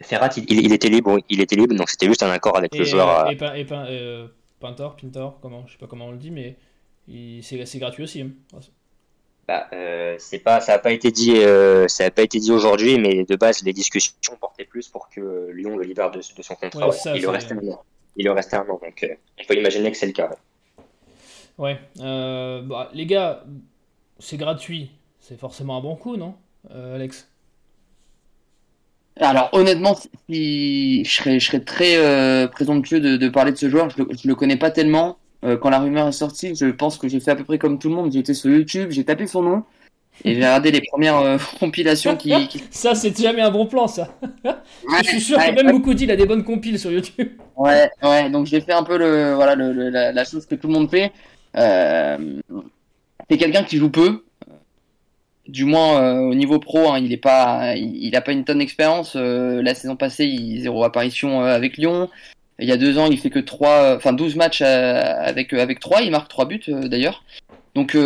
Ferrat, 0.00 0.30
il, 0.36 0.72
était 0.72 0.88
libre, 0.88 1.18
il 1.28 1.40
était 1.40 1.56
libre, 1.56 1.74
donc 1.74 1.88
c'était 1.88 2.06
juste 2.06 2.22
un 2.22 2.30
accord 2.30 2.56
avec 2.56 2.74
le 2.76 2.84
joueur. 2.84 3.26
Euh, 3.26 3.30
et, 3.30 3.60
et, 3.60 3.66
euh, 3.70 4.26
Pintor, 4.60 4.96
Pintor, 4.96 5.38
comment, 5.40 5.64
je 5.66 5.72
sais 5.72 5.78
pas 5.78 5.86
comment 5.86 6.06
on 6.06 6.12
le 6.12 6.18
dit, 6.18 6.30
mais 6.30 6.56
c'est 7.42 7.78
gratuit 7.78 8.02
aussi. 8.02 8.22
Hein. 8.22 8.30
Bah, 9.46 9.68
euh, 9.72 10.16
c'est 10.18 10.38
pas, 10.38 10.60
ça 10.60 10.72
n'a 10.72 10.78
pas 10.78 10.90
été 10.90 11.10
dit, 11.10 11.36
ça 11.88 12.04
a 12.06 12.10
pas 12.10 12.22
été 12.22 12.38
dit 12.38 12.50
aujourd'hui, 12.50 12.98
mais 12.98 13.24
de 13.24 13.36
base 13.36 13.62
les 13.62 13.72
discussions 13.72 14.36
portaient 14.40 14.64
plus 14.64 14.88
pour 14.88 15.08
que 15.08 15.50
Lyon 15.52 15.76
le 15.76 15.84
libère 15.84 16.10
de, 16.10 16.20
son 16.20 16.54
contrat. 16.54 16.90
il, 17.14 17.22
le 17.22 17.28
restait 17.28 17.54
un 17.54 17.68
an. 17.68 17.82
il 18.16 18.24
le 18.24 18.32
restait 18.32 18.56
un 18.56 18.62
an, 18.62 18.78
donc 18.82 19.06
on 19.38 19.44
peut 19.44 19.56
imaginer 19.56 19.92
que 19.92 19.96
c'est 19.96 20.06
le 20.06 20.12
cas. 20.12 20.30
Ouais, 21.56 21.78
bah, 21.96 22.90
les 22.92 23.06
gars, 23.06 23.44
c'est 24.18 24.38
gratuit, 24.38 24.90
c'est 25.20 25.38
forcément 25.38 25.78
un 25.78 25.80
bon 25.80 25.94
coup, 25.94 26.16
non, 26.16 26.34
Alex? 26.70 27.28
Alors 29.20 29.48
honnêtement, 29.52 29.96
si, 30.28 31.04
je, 31.04 31.10
serais, 31.10 31.38
je 31.38 31.46
serais 31.46 31.60
très 31.60 31.96
euh, 31.96 32.48
présomptueux 32.48 33.00
de, 33.00 33.16
de, 33.16 33.28
parler 33.28 33.52
de 33.52 33.56
ce 33.56 33.68
joueur. 33.68 33.88
Je 33.90 34.02
le, 34.02 34.08
le 34.24 34.34
connais 34.34 34.56
pas 34.56 34.70
tellement. 34.70 35.18
Euh, 35.44 35.56
quand 35.56 35.70
la 35.70 35.78
rumeur 35.78 36.08
est 36.08 36.12
sortie, 36.12 36.54
je 36.54 36.66
pense 36.66 36.98
que 36.98 37.06
j'ai 37.08 37.20
fait 37.20 37.30
à 37.30 37.36
peu 37.36 37.44
près 37.44 37.58
comme 37.58 37.78
tout 37.78 37.88
le 37.88 37.94
monde. 37.94 38.14
Été 38.14 38.34
sur 38.34 38.50
YouTube, 38.50 38.90
j'ai 38.90 39.04
tapé 39.04 39.26
son 39.26 39.42
nom 39.42 39.62
et 40.24 40.34
j'ai 40.34 40.40
regardé 40.40 40.70
les 40.70 40.80
premières 40.80 41.18
euh, 41.18 41.38
compilations 41.60 42.16
qui, 42.16 42.32
Ça, 42.70 42.94
c'est 42.94 43.16
jamais 43.16 43.42
un 43.42 43.50
bon 43.50 43.66
plan, 43.66 43.86
ça. 43.86 44.08
je 45.02 45.08
suis 45.08 45.20
sûr 45.20 45.38
que 45.38 45.62
même 45.62 45.70
beaucoup 45.70 45.94
dit 45.94 46.04
il 46.04 46.10
a 46.10 46.16
des 46.16 46.26
bonnes 46.26 46.44
compiles 46.44 46.78
sur 46.78 46.90
YouTube. 46.90 47.28
Ouais, 47.56 47.88
ouais. 48.02 48.30
Donc 48.30 48.46
j'ai 48.46 48.60
fait 48.60 48.72
un 48.72 48.82
peu 48.82 48.98
le, 48.98 49.34
voilà, 49.34 49.54
le, 49.54 49.90
la, 49.90 50.10
la, 50.12 50.24
chose 50.24 50.46
que 50.46 50.56
tout 50.56 50.66
le 50.66 50.74
monde 50.74 50.90
fait. 50.90 51.12
C'est 51.54 53.38
quelqu'un 53.38 53.62
qui 53.62 53.76
joue 53.76 53.90
peu 53.90 54.23
du 55.48 55.64
moins 55.64 56.00
euh, 56.00 56.18
au 56.20 56.34
niveau 56.34 56.58
pro, 56.58 56.90
hein, 56.90 56.98
il 56.98 57.12
est 57.12 57.18
pas, 57.18 57.76
il, 57.76 58.14
a 58.16 58.20
pas 58.20 58.32
une 58.32 58.44
tonne 58.44 58.58
d'expérience. 58.58 59.14
Euh, 59.16 59.62
la 59.62 59.74
saison 59.74 59.96
passée, 59.96 60.24
il 60.24 60.60
zéro 60.62 60.84
apparition 60.84 61.42
euh, 61.42 61.54
avec 61.54 61.76
Lyon. 61.76 62.08
Il 62.58 62.68
y 62.68 62.72
a 62.72 62.76
deux 62.76 62.98
ans, 62.98 63.06
il 63.10 63.18
fait 63.18 63.30
que 63.30 63.40
trois, 63.40 63.96
enfin 63.96 64.12
12 64.12 64.36
matchs 64.36 64.62
avec 64.62 65.52
avec 65.52 65.80
trois. 65.80 66.02
Il 66.02 66.12
marque 66.12 66.28
trois 66.28 66.44
buts 66.46 66.62
d'ailleurs. 66.68 67.24
Donc 67.74 67.96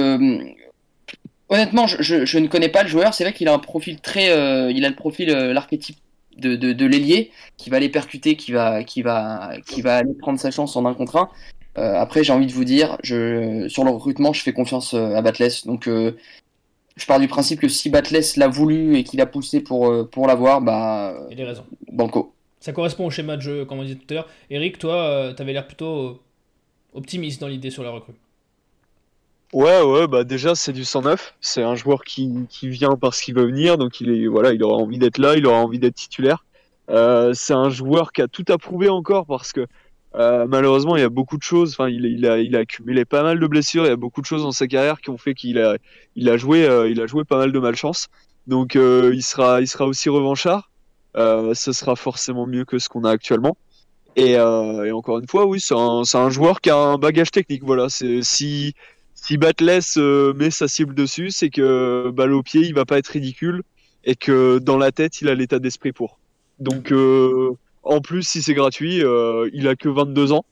honnêtement, 1.50 1.86
je, 1.86 2.38
ne 2.38 2.46
connais 2.46 2.70
pas 2.70 2.82
le 2.82 2.88
joueur. 2.88 3.12
C'est 3.12 3.24
vrai 3.24 3.34
qu'il 3.34 3.46
a 3.48 3.52
un 3.52 3.58
profil 3.58 4.00
très, 4.00 4.28
il 4.72 4.84
a 4.86 4.88
le 4.88 4.94
profil, 4.94 5.28
l'archétype 5.28 5.98
de, 6.38 6.56
de, 6.56 6.86
l'ailier 6.86 7.30
qui 7.58 7.68
va 7.68 7.76
aller 7.76 7.90
percuter, 7.90 8.36
qui 8.36 8.52
va, 8.52 8.82
qui 8.84 9.02
va, 9.02 9.50
aller 9.84 10.14
prendre 10.18 10.40
sa 10.40 10.50
chance 10.50 10.76
en 10.76 10.86
un 10.86 10.94
contre 10.94 11.16
un. 11.16 11.28
après, 11.76 12.24
j'ai 12.24 12.32
envie 12.32 12.46
de 12.46 12.52
vous 12.52 12.64
dire, 12.64 12.96
sur 13.02 13.84
le 13.84 13.90
recrutement, 13.90 14.32
je 14.32 14.40
fais 14.42 14.54
confiance 14.54 14.94
à 14.94 15.20
Batles. 15.20 15.66
Donc, 15.66 15.90
je 16.98 17.06
pars 17.06 17.20
du 17.20 17.28
principe 17.28 17.60
que 17.60 17.68
si 17.68 17.90
Batles 17.90 18.20
l'a 18.36 18.48
voulu 18.48 18.96
et 18.96 19.04
qu'il 19.04 19.20
a 19.20 19.26
poussé 19.26 19.60
pour, 19.60 19.88
euh, 19.88 20.04
pour 20.04 20.26
l'avoir, 20.26 20.60
bah. 20.60 21.14
Il 21.30 21.40
a 21.40 21.46
raison. 21.46 21.64
Banco. 21.92 22.34
Ça 22.60 22.72
correspond 22.72 23.06
au 23.06 23.10
schéma 23.10 23.36
de 23.36 23.42
jeu, 23.42 23.64
comme 23.64 23.78
on 23.78 23.84
disait 23.84 23.94
tout 23.94 24.06
à 24.10 24.14
l'heure. 24.14 24.28
Eric, 24.50 24.78
toi, 24.78 24.94
euh, 24.94 25.32
tu 25.32 25.40
avais 25.40 25.52
l'air 25.52 25.66
plutôt 25.66 26.08
euh, 26.08 26.20
optimiste 26.94 27.40
dans 27.40 27.46
l'idée 27.46 27.70
sur 27.70 27.84
la 27.84 27.90
recrue. 27.90 28.14
Ouais, 29.52 29.80
ouais, 29.80 30.06
bah 30.08 30.24
déjà 30.24 30.54
c'est 30.54 30.72
du 30.72 30.84
109. 30.84 31.36
C'est 31.40 31.62
un 31.62 31.74
joueur 31.74 32.04
qui, 32.04 32.30
qui 32.50 32.68
vient 32.68 32.96
parce 33.00 33.22
qu'il 33.22 33.34
veut 33.34 33.46
venir, 33.46 33.78
donc 33.78 34.00
il 34.00 34.10
est 34.10 34.26
voilà, 34.26 34.52
il 34.52 34.62
aura 34.62 34.76
envie 34.76 34.98
d'être 34.98 35.16
là, 35.16 35.36
il 35.36 35.46
aura 35.46 35.58
envie 35.58 35.78
d'être 35.78 35.94
titulaire. 35.94 36.44
c'est 36.88 37.54
un 37.54 37.70
joueur 37.70 38.12
qui 38.12 38.20
a 38.20 38.28
tout 38.28 38.44
à 38.48 38.58
prouver 38.58 38.90
encore 38.90 39.24
parce 39.24 39.52
que 39.52 39.66
euh, 40.14 40.46
malheureusement, 40.48 40.96
il 40.96 41.00
y 41.00 41.04
a 41.04 41.08
beaucoup 41.08 41.36
de 41.36 41.42
choses. 41.42 41.72
Enfin, 41.72 41.88
il, 41.88 42.26
a, 42.26 42.58
accumulé 42.58 43.04
pas 43.04 43.22
mal 43.22 43.38
de 43.38 43.46
blessures. 43.46 43.84
Il 43.84 43.88
y 43.88 43.92
a 43.92 43.96
beaucoup 43.96 44.20
de 44.20 44.26
choses 44.26 44.42
dans 44.42 44.52
sa 44.52 44.66
carrière 44.66 45.00
qui 45.00 45.10
ont 45.10 45.18
fait 45.18 45.34
qu'il 45.34 45.58
a, 45.58 46.36
joué, 46.36 46.66
euh, 46.66 46.88
il 46.88 47.00
a 47.00 47.06
joué 47.06 47.24
pas 47.24 47.38
mal 47.38 47.52
de 47.52 47.58
malchance. 47.58 48.08
Donc 48.46 48.76
euh, 48.76 49.12
il 49.14 49.22
sera, 49.22 49.60
il 49.60 49.68
sera 49.68 49.86
aussi 49.86 50.08
revanchard. 50.08 50.70
Ce 51.14 51.72
sera 51.72 51.96
forcément 51.96 52.46
mieux 52.46 52.64
que 52.64 52.78
ce 52.78 52.88
qu'on 52.88 53.04
a 53.04 53.10
actuellement. 53.10 53.56
Et, 54.16 54.38
encore 54.40 55.18
une 55.18 55.28
fois, 55.28 55.46
oui, 55.46 55.60
c'est 55.60 55.74
un, 55.74 56.30
joueur 56.30 56.60
qui 56.60 56.70
a 56.70 56.76
un 56.76 56.98
bagage 56.98 57.30
technique. 57.30 57.62
Voilà, 57.64 57.88
si 57.88 58.74
si 59.14 59.36
Batless 59.36 59.96
met 59.96 60.50
sa 60.50 60.68
cible 60.68 60.94
dessus, 60.94 61.30
c'est 61.30 61.50
que 61.50 62.10
balle 62.10 62.32
au 62.32 62.42
pied, 62.42 62.62
il 62.62 62.74
va 62.74 62.84
pas 62.84 62.98
être 62.98 63.08
ridicule 63.08 63.62
et 64.04 64.14
que 64.14 64.58
dans 64.58 64.78
la 64.78 64.92
tête, 64.92 65.20
il 65.20 65.28
a 65.28 65.34
l'état 65.34 65.58
d'esprit 65.58 65.92
pour. 65.92 66.18
Donc 66.60 66.92
en 67.82 68.00
plus, 68.00 68.22
si 68.22 68.42
c'est 68.42 68.54
gratuit, 68.54 69.02
euh, 69.02 69.48
il 69.52 69.68
a 69.68 69.76
que 69.76 69.88
22 69.88 70.32
ans. 70.32 70.44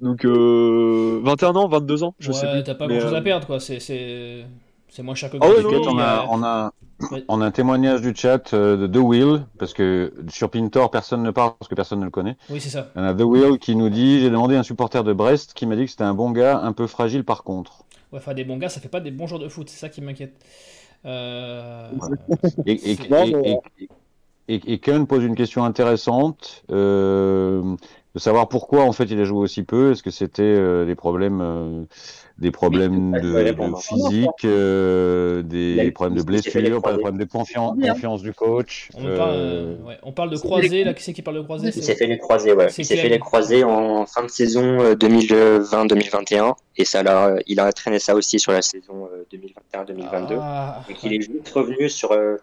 Donc 0.00 0.24
euh, 0.24 1.20
21 1.24 1.56
ans, 1.56 1.68
22 1.68 2.04
ans, 2.04 2.14
je 2.20 2.30
sais 2.30 2.46
ouais, 2.46 2.52
plus. 2.52 2.62
t'as 2.64 2.74
pas 2.74 2.86
grand 2.86 3.00
chose 3.00 3.12
euh, 3.12 3.16
à 3.18 3.22
perdre, 3.22 3.46
quoi. 3.46 3.58
C'est, 3.58 3.80
c'est... 3.80 4.46
c'est 4.88 5.02
moins 5.02 5.14
cher 5.16 5.30
que 5.30 5.36
non, 5.38 5.46
on, 5.46 5.98
a, 5.98 6.22
euh, 6.22 6.26
on, 6.30 6.42
a, 6.44 6.72
Ouais. 7.12 7.24
on 7.28 7.40
a 7.40 7.46
un 7.46 7.50
témoignage 7.52 8.00
du 8.00 8.12
chat 8.14 8.52
euh, 8.54 8.76
de 8.76 8.86
The 8.88 8.96
Will, 8.96 9.46
parce 9.58 9.72
que 9.72 10.12
sur 10.28 10.50
Pintor, 10.50 10.90
personne 10.90 11.22
ne 11.22 11.30
parle 11.30 11.52
parce 11.58 11.68
que 11.68 11.76
personne 11.76 12.00
ne 12.00 12.04
le 12.04 12.10
connaît. 12.10 12.36
Oui, 12.50 12.60
c'est 12.60 12.70
ça. 12.70 12.90
En 12.96 13.04
a 13.04 13.14
The 13.14 13.22
Will 13.22 13.58
qui 13.58 13.76
nous 13.76 13.88
dit 13.88 14.20
J'ai 14.20 14.30
demandé 14.30 14.56
à 14.56 14.60
un 14.60 14.64
supporter 14.64 15.04
de 15.04 15.12
Brest 15.12 15.52
qui 15.54 15.66
m'a 15.66 15.76
dit 15.76 15.84
que 15.84 15.90
c'était 15.92 16.04
un 16.04 16.14
bon 16.14 16.30
gars, 16.32 16.58
un 16.58 16.72
peu 16.72 16.86
fragile 16.88 17.24
par 17.24 17.44
contre. 17.44 17.84
Ouais, 18.12 18.18
enfin, 18.18 18.34
des 18.34 18.44
bons 18.44 18.56
gars, 18.56 18.68
ça 18.68 18.80
fait 18.80 18.88
pas 18.88 19.00
des 19.00 19.10
bons 19.12 19.26
joueurs 19.26 19.40
de 19.40 19.48
foot, 19.48 19.68
c'est 19.68 19.78
ça 19.78 19.88
qui 19.88 20.00
m'inquiète. 20.00 20.34
Euh... 21.04 21.90
Et, 22.66 22.72
et, 22.72 22.92
et, 22.92 23.88
et, 24.48 24.60
et- 24.66 24.78
Kun 24.78 25.04
pose 25.04 25.24
une 25.24 25.34
question 25.34 25.64
intéressante 25.64 26.64
euh, 26.70 27.62
de 28.14 28.20
savoir 28.20 28.48
pourquoi 28.48 28.82
en 28.84 28.92
fait 28.92 29.04
il 29.04 29.20
a 29.20 29.24
joué 29.24 29.38
aussi 29.40 29.62
peu. 29.62 29.92
Est-ce 29.92 30.02
que 30.02 30.10
c'était 30.10 30.42
euh, 30.42 30.86
des 30.86 30.94
problèmes, 30.94 31.40
euh, 31.42 31.84
des 32.38 32.50
problèmes 32.50 33.12
de, 33.12 33.52
de 33.52 33.76
physique, 33.76 34.44
euh, 34.44 35.42
des 35.42 35.90
problèmes 35.92 36.16
de 36.16 36.22
blessure, 36.22 36.52
pas 36.52 36.60
de 36.62 36.74
croisés. 36.78 36.98
problèmes 36.98 37.18
de 37.18 37.24
confiance, 37.30 38.22
du 38.22 38.32
coach 38.32 38.88
On, 38.96 39.06
euh, 39.06 39.16
parle, 39.16 39.34
euh, 39.34 39.76
ouais, 39.84 39.98
on 40.02 40.12
parle 40.12 40.30
de 40.30 40.36
croisés, 40.36 40.84
là, 40.84 40.94
qui 40.94 41.02
c'est 41.02 41.12
qui 41.12 41.22
parle 41.22 41.36
de 41.38 41.42
croisés 41.42 41.70
Il 41.74 41.82
s'est 41.82 41.94
fait 41.94 42.06
les 42.06 42.18
croisés, 42.18 42.52
ouais. 42.52 42.68
Il 42.78 42.84
s'est 42.84 42.96
fait 42.96 43.08
les 43.08 43.18
croisés 43.18 43.64
en 43.64 44.06
fin 44.06 44.22
de 44.24 44.30
saison 44.30 44.80
euh, 44.80 44.94
2020-2021 44.94 46.54
et 46.76 46.84
ça 46.84 47.02
l'a, 47.02 47.36
il 47.46 47.60
a 47.60 47.66
entraîné 47.66 47.98
ça 47.98 48.14
aussi 48.14 48.38
sur 48.38 48.52
la 48.52 48.62
saison 48.62 49.08
euh, 49.12 49.24
2021-2022. 49.76 50.38
Ah, 50.40 50.82
Donc 50.88 51.02
il 51.04 51.12
est 51.12 51.20
juste 51.20 51.48
revenu 51.54 51.88
sur, 51.88 52.12
euh, 52.12 52.36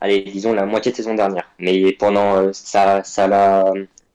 allez, 0.00 0.22
disons 0.22 0.52
la 0.52 0.66
moitié 0.66 0.92
de 0.92 0.96
saison 0.96 1.14
dernière. 1.14 1.48
Mais 1.58 1.92
pendant 1.92 2.36
euh, 2.36 2.52
ça, 2.52 3.02
ça 3.04 3.26
l'a, 3.26 3.64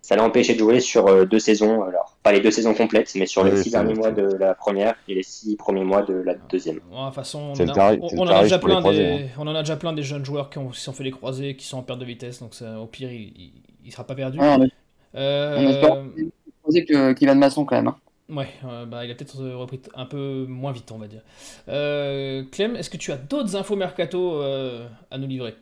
ça 0.01 0.15
l'a 0.15 0.23
empêché 0.23 0.53
de 0.53 0.59
jouer 0.59 0.79
sur 0.79 1.07
euh, 1.07 1.25
deux 1.25 1.39
saisons. 1.39 1.83
Alors 1.83 2.17
pas 2.23 2.31
les 2.31 2.39
deux 2.41 2.51
saisons 2.51 2.73
complètes, 2.73 3.11
mais 3.15 3.25
sur 3.25 3.43
les 3.43 3.51
Oui, 3.51 3.57
six 3.57 3.71
derniers 3.71 3.93
mois 3.95 4.11
de 4.11 4.23
la 4.23 4.53
première 4.55 4.95
et 5.07 5.15
les 5.15 5.23
six 5.23 5.55
premiers 5.55 5.83
mois 5.83 6.03
de 6.03 6.13
la 6.13 6.35
deuxième. 6.35 6.77
De 6.77 6.81
toute 7.05 7.15
façon, 7.15 7.39
on, 7.39 7.67
a- 7.69 7.79
en 8.17 8.27
a 8.27 8.43
déjà 8.43 8.59
plein 8.59 8.79
croisés, 8.79 9.03
des, 9.03 9.29
on 9.37 9.47
en 9.47 9.55
a 9.55 9.61
déjà 9.63 9.77
plein 9.77 9.93
des 9.93 10.03
jeunes 10.03 10.25
joueurs 10.25 10.49
qui 10.49 10.57
ont, 10.57 10.71
sont 10.73 10.93
fait 10.93 11.03
les 11.03 11.11
croisés, 11.11 11.55
qui 11.55 11.65
sont 11.65 11.77
en 11.77 11.83
perte 11.83 11.99
de 11.99 12.05
vitesse, 12.05 12.39
donc 12.39 12.53
ça, 12.53 12.79
au 12.79 12.85
pire, 12.87 13.11
il, 13.11 13.33
il, 13.37 13.51
il 13.85 13.91
sera 13.91 14.05
pas 14.05 14.15
perdu. 14.15 14.39
On, 14.39 14.67
Euh, 15.15 15.57
on 15.57 15.69
espère 15.69 16.85
que 16.87 17.13
Kylian 17.13 17.35
Masson 17.35 17.65
quand 17.65 17.75
même. 17.75 17.87
hein. 17.87 17.97
ouais, 18.29 18.49
euh, 18.65 18.85
bah, 18.85 19.05
il 19.05 19.11
a 19.11 19.15
peut-être 19.15 19.37
repris 19.55 19.81
un 19.95 20.05
peu 20.05 20.45
moins 20.47 20.71
vite, 20.71 20.91
on 20.91 20.97
va 20.97 21.07
dire. 21.07 21.21
Euh, 21.67 22.43
Clem, 22.51 22.75
est-ce 22.75 22.89
que 22.89 22.97
tu 22.97 23.11
as 23.11 23.17
d'autres 23.17 23.55
infos 23.55 23.75
mercato 23.75 24.41
euh, 24.41 24.87
à 25.09 25.17
nous 25.17 25.27
livrer? 25.27 25.55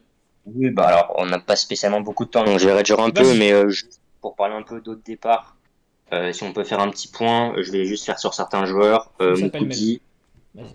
Oui, 0.55 0.69
bah 0.69 0.87
alors 0.87 1.15
on 1.17 1.25
n'a 1.25 1.39
pas 1.39 1.55
spécialement 1.55 2.01
beaucoup 2.01 2.25
de 2.25 2.29
temps, 2.29 2.43
donc 2.43 2.59
je 2.59 2.65
vais 2.65 2.73
réduire 2.73 2.99
un 2.99 3.09
peu, 3.09 3.33
mais 3.37 3.51
euh, 3.53 3.69
juste 3.69 3.99
pour 4.21 4.35
parler 4.35 4.55
un 4.55 4.61
peu 4.63 4.81
d'autres 4.81 5.01
départs, 5.05 5.55
euh, 6.13 6.31
si 6.33 6.43
on 6.43 6.53
peut 6.53 6.63
faire 6.63 6.79
un 6.79 6.89
petit 6.89 7.07
point, 7.07 7.53
je 7.57 7.71
vais 7.71 7.85
juste 7.85 8.05
faire 8.05 8.19
sur 8.19 8.33
certains 8.33 8.65
joueurs. 8.65 9.11
Euh, 9.21 9.35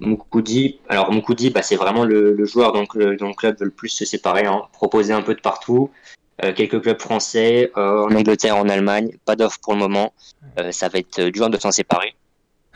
Moukoudi, 0.00 0.80
alors 0.88 1.10
Moukoudi, 1.12 1.50
bah, 1.50 1.62
c'est 1.62 1.76
vraiment 1.76 2.04
le, 2.04 2.32
le 2.32 2.44
joueur 2.44 2.72
donc, 2.72 2.94
le- 2.94 3.16
dont 3.16 3.28
le 3.28 3.34
club 3.34 3.58
veut 3.58 3.64
le 3.66 3.70
plus 3.72 3.88
se 3.88 4.04
séparer, 4.04 4.46
hein, 4.46 4.62
proposer 4.72 5.12
un 5.12 5.22
peu 5.22 5.34
de 5.34 5.40
partout. 5.40 5.90
Euh, 6.44 6.52
quelques 6.52 6.80
clubs 6.82 7.00
français, 7.00 7.70
euh, 7.76 8.04
en 8.06 8.14
Angleterre, 8.14 8.56
en 8.56 8.68
Allemagne, 8.68 9.16
pas 9.24 9.36
d'offre 9.36 9.58
pour 9.62 9.72
le 9.74 9.78
moment. 9.80 10.12
Euh, 10.58 10.70
ça 10.72 10.88
va 10.88 10.98
être 11.00 11.20
dur 11.22 11.50
de 11.50 11.58
s'en 11.58 11.70
séparer. 11.72 12.14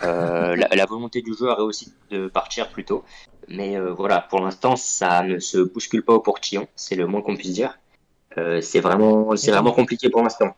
Euh, 0.02 0.56
la, 0.56 0.68
la 0.68 0.86
volonté 0.86 1.22
du 1.22 1.34
joueur 1.34 1.58
est 1.58 1.62
aussi 1.62 1.92
de 2.10 2.28
partir 2.28 2.70
plus 2.70 2.84
tôt. 2.84 3.04
Mais 3.48 3.76
euh, 3.76 3.92
voilà, 3.92 4.20
pour 4.20 4.40
l'instant, 4.40 4.76
ça 4.76 5.22
ne 5.22 5.38
se 5.38 5.58
bouscule 5.58 6.04
pas 6.04 6.12
au 6.14 6.20
portillon, 6.20 6.68
c'est 6.76 6.96
le 6.96 7.06
moins 7.06 7.22
qu'on 7.22 7.36
puisse 7.36 7.52
dire. 7.52 7.78
Euh, 8.36 8.60
c'est 8.60 8.80
vraiment, 8.80 9.34
c'est 9.36 9.50
vraiment 9.50 9.72
compliqué 9.72 10.10
pour 10.10 10.22
l'instant. 10.22 10.54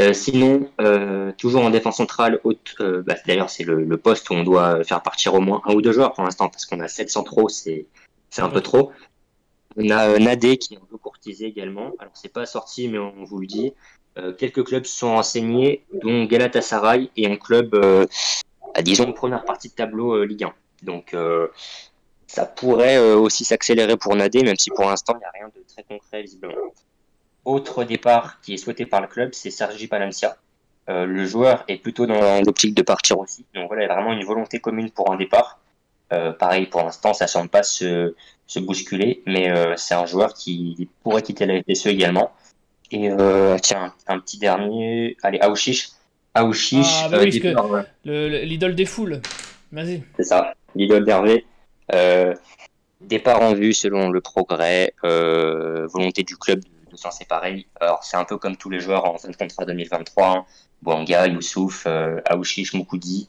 Euh, 0.00 0.12
sinon, 0.12 0.70
euh, 0.80 1.32
toujours 1.38 1.64
en 1.64 1.70
défense 1.70 1.96
centrale, 1.96 2.40
haute, 2.44 2.76
euh, 2.80 3.02
bah, 3.02 3.16
d'ailleurs 3.26 3.50
c'est 3.50 3.64
le, 3.64 3.82
le 3.84 3.96
poste 3.96 4.30
où 4.30 4.34
on 4.34 4.44
doit 4.44 4.84
faire 4.84 5.02
partir 5.02 5.34
au 5.34 5.40
moins 5.40 5.60
un 5.64 5.74
ou 5.74 5.82
deux 5.82 5.92
joueurs 5.92 6.12
pour 6.12 6.22
l'instant, 6.22 6.48
parce 6.48 6.66
qu'on 6.66 6.78
a 6.80 6.88
7 6.88 7.10
centraux, 7.10 7.48
c'est 7.48 7.86
c'est 8.30 8.42
un 8.42 8.48
peu 8.48 8.60
trop. 8.60 8.92
On 9.76 9.90
a 9.90 10.18
Nadé 10.18 10.56
qui 10.58 10.74
est 10.74 10.76
un 10.76 10.86
peu 10.88 10.98
courtisé 10.98 11.46
également. 11.46 11.92
Alors 11.98 12.12
c'est 12.14 12.32
pas 12.32 12.46
sorti, 12.46 12.88
mais 12.88 12.98
on 12.98 13.24
vous 13.24 13.38
le 13.38 13.46
dit. 13.46 13.72
Quelques 14.36 14.64
clubs 14.64 14.84
sont 14.84 15.14
renseignés, 15.14 15.84
dont 16.02 16.24
Galatasaray 16.24 17.08
et 17.16 17.30
un 17.30 17.36
club, 17.36 17.76
à, 18.74 18.82
disons, 18.82 19.12
première 19.12 19.44
partie 19.44 19.68
de 19.68 19.74
tableau 19.74 20.14
euh, 20.14 20.24
Ligue 20.24 20.44
1. 20.44 20.52
Donc 20.82 21.14
euh, 21.14 21.48
ça 22.26 22.46
pourrait 22.46 22.98
euh, 22.98 23.16
aussi 23.16 23.44
s'accélérer 23.44 23.96
pour 23.96 24.14
Nadé, 24.14 24.42
même 24.42 24.56
si 24.56 24.70
pour 24.70 24.84
l'instant 24.84 25.14
il 25.16 25.18
n'y 25.18 25.24
a 25.24 25.30
rien 25.30 25.48
de 25.48 25.62
très 25.66 25.82
concret 25.82 26.22
visiblement. 26.22 26.54
Autre 27.44 27.84
départ 27.84 28.40
qui 28.42 28.54
est 28.54 28.58
souhaité 28.58 28.86
par 28.86 29.00
le 29.00 29.06
club, 29.06 29.30
c'est 29.32 29.50
Sergi 29.50 29.86
Palencia. 29.86 30.36
Euh, 30.88 31.06
le 31.06 31.26
joueur 31.26 31.64
est 31.68 31.76
plutôt 31.76 32.06
dans 32.06 32.42
l'optique 32.42 32.74
de 32.74 32.82
partir 32.82 33.18
aussi. 33.18 33.44
Donc 33.54 33.68
voilà, 33.68 33.84
il 33.84 33.88
y 33.88 33.90
a 33.90 33.94
vraiment 33.94 34.12
une 34.12 34.24
volonté 34.24 34.60
commune 34.60 34.90
pour 34.90 35.12
un 35.12 35.16
départ. 35.16 35.58
Pareil, 36.38 36.64
pour 36.64 36.82
l'instant, 36.82 37.12
ça 37.12 37.26
semble 37.26 37.50
pas 37.50 37.62
se, 37.62 38.14
bousculer, 38.56 39.22
mais 39.26 39.52
c'est 39.76 39.92
un 39.92 40.06
joueur 40.06 40.32
qui 40.32 40.88
pourrait 41.02 41.20
quitter 41.20 41.44
la 41.44 41.60
FSE 41.62 41.88
également. 41.88 42.32
Et 42.90 43.10
tiens, 43.60 43.92
un 44.06 44.18
petit 44.18 44.38
dernier, 44.38 45.18
allez, 45.22 45.38
Aouchiche. 45.40 45.90
Aouchiche, 46.40 47.02
Ah, 47.04 47.08
bah 47.08 47.18
oui, 47.20 47.40
le- 48.04 48.44
L'idole 48.44 48.74
des 48.74 48.84
foules. 48.86 49.20
Vas-y. 49.72 50.02
C'est 50.16 50.24
ça, 50.24 50.54
l'idole 50.74 51.04
d'Hervé. 51.04 51.44
Euh, 51.94 52.34
départ 53.00 53.42
en 53.42 53.54
vue 53.54 53.72
selon 53.72 54.10
le 54.10 54.20
progrès, 54.20 54.94
euh, 55.04 55.86
volonté 55.86 56.22
du 56.22 56.36
club 56.36 56.60
de, 56.60 56.90
de 56.92 56.96
s'en 56.96 57.10
séparer. 57.10 57.66
Alors 57.80 58.02
c'est 58.02 58.16
un 58.16 58.24
peu 58.24 58.36
comme 58.38 58.56
tous 58.56 58.70
les 58.70 58.80
joueurs 58.80 59.04
en 59.04 59.18
fin 59.18 59.28
de 59.28 59.36
contrat 59.36 59.64
2023, 59.64 60.26
hein. 60.28 60.44
Bouanga, 60.82 61.26
Youssouf, 61.26 61.84
euh, 61.86 62.20
Aouchiche, 62.28 62.72
Moukoudi. 62.74 63.28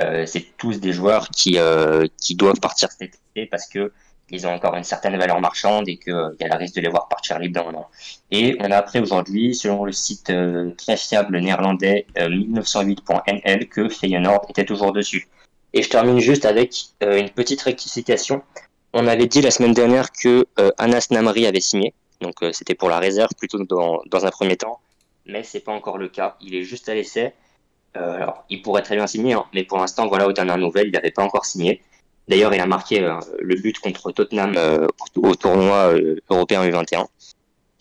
Euh, 0.00 0.26
c'est 0.26 0.44
tous 0.58 0.80
des 0.80 0.92
joueurs 0.92 1.28
qui, 1.28 1.58
euh, 1.58 2.06
qui 2.20 2.34
doivent 2.34 2.60
partir 2.60 2.90
cet 2.90 3.02
été 3.34 3.46
parce 3.46 3.66
que 3.68 3.92
ils 4.30 4.46
ont 4.46 4.50
encore 4.50 4.74
une 4.74 4.84
certaine 4.84 5.16
valeur 5.16 5.40
marchande 5.40 5.88
et 5.88 5.96
qu'il 5.96 6.12
y 6.40 6.44
a 6.44 6.48
le 6.48 6.56
risque 6.56 6.76
de 6.76 6.80
les 6.80 6.88
voir 6.88 7.08
partir 7.08 7.38
libre 7.38 7.62
dans 7.62 7.68
un 7.68 7.74
an. 7.74 7.88
Et 8.30 8.56
on 8.60 8.70
a 8.70 8.76
appris 8.76 8.98
aujourd'hui, 9.00 9.54
selon 9.54 9.84
le 9.84 9.92
site 9.92 10.30
euh, 10.30 10.70
très 10.76 10.96
fiable 10.96 11.38
néerlandais 11.38 12.06
euh, 12.18 12.28
1908.nl, 12.28 13.68
que 13.68 13.88
Feyenoord 13.88 14.46
était 14.48 14.64
toujours 14.64 14.92
dessus. 14.92 15.28
Et 15.72 15.82
je 15.82 15.88
termine 15.90 16.20
juste 16.20 16.44
avec 16.44 16.74
euh, 17.02 17.18
une 17.18 17.30
petite 17.30 17.60
rectification. 17.62 18.42
On 18.96 19.08
avait 19.08 19.26
dit 19.26 19.42
la 19.42 19.50
semaine 19.50 19.74
dernière 19.74 20.12
que 20.12 20.46
euh, 20.60 20.70
Anas 20.78 21.08
Namri 21.10 21.46
avait 21.46 21.58
signé, 21.58 21.92
donc 22.20 22.44
euh, 22.44 22.52
c'était 22.52 22.76
pour 22.76 22.88
la 22.88 23.00
réserve 23.00 23.30
plutôt 23.36 23.58
dans, 23.64 24.00
un 24.12 24.30
premier 24.30 24.56
temps, 24.56 24.78
mais 25.26 25.42
c'est 25.42 25.58
pas 25.58 25.72
encore 25.72 25.98
le 25.98 26.08
cas. 26.08 26.36
Il 26.40 26.54
est 26.54 26.62
juste 26.62 26.88
à 26.88 26.94
l'essai. 26.94 27.34
Euh, 27.96 28.14
alors, 28.14 28.44
il 28.50 28.62
pourrait 28.62 28.82
très 28.82 28.94
bien 28.94 29.08
signer, 29.08 29.32
hein, 29.32 29.46
mais 29.52 29.64
pour 29.64 29.78
l'instant, 29.78 30.06
voilà, 30.06 30.28
aux 30.28 30.32
dernières 30.32 30.58
nouvelles, 30.58 30.86
il 30.86 30.92
n'avait 30.92 31.10
pas 31.10 31.24
encore 31.24 31.44
signé. 31.44 31.82
D'ailleurs, 32.28 32.54
il 32.54 32.60
a 32.60 32.66
marqué 32.66 33.02
euh, 33.02 33.18
le 33.40 33.54
but 33.56 33.78
contre 33.78 34.10
Tottenham 34.10 34.54
euh, 34.56 34.86
au, 35.16 35.34
tournoi 35.34 35.94
euh, 35.94 36.16
européen 36.30 36.64
U21. 36.66 37.06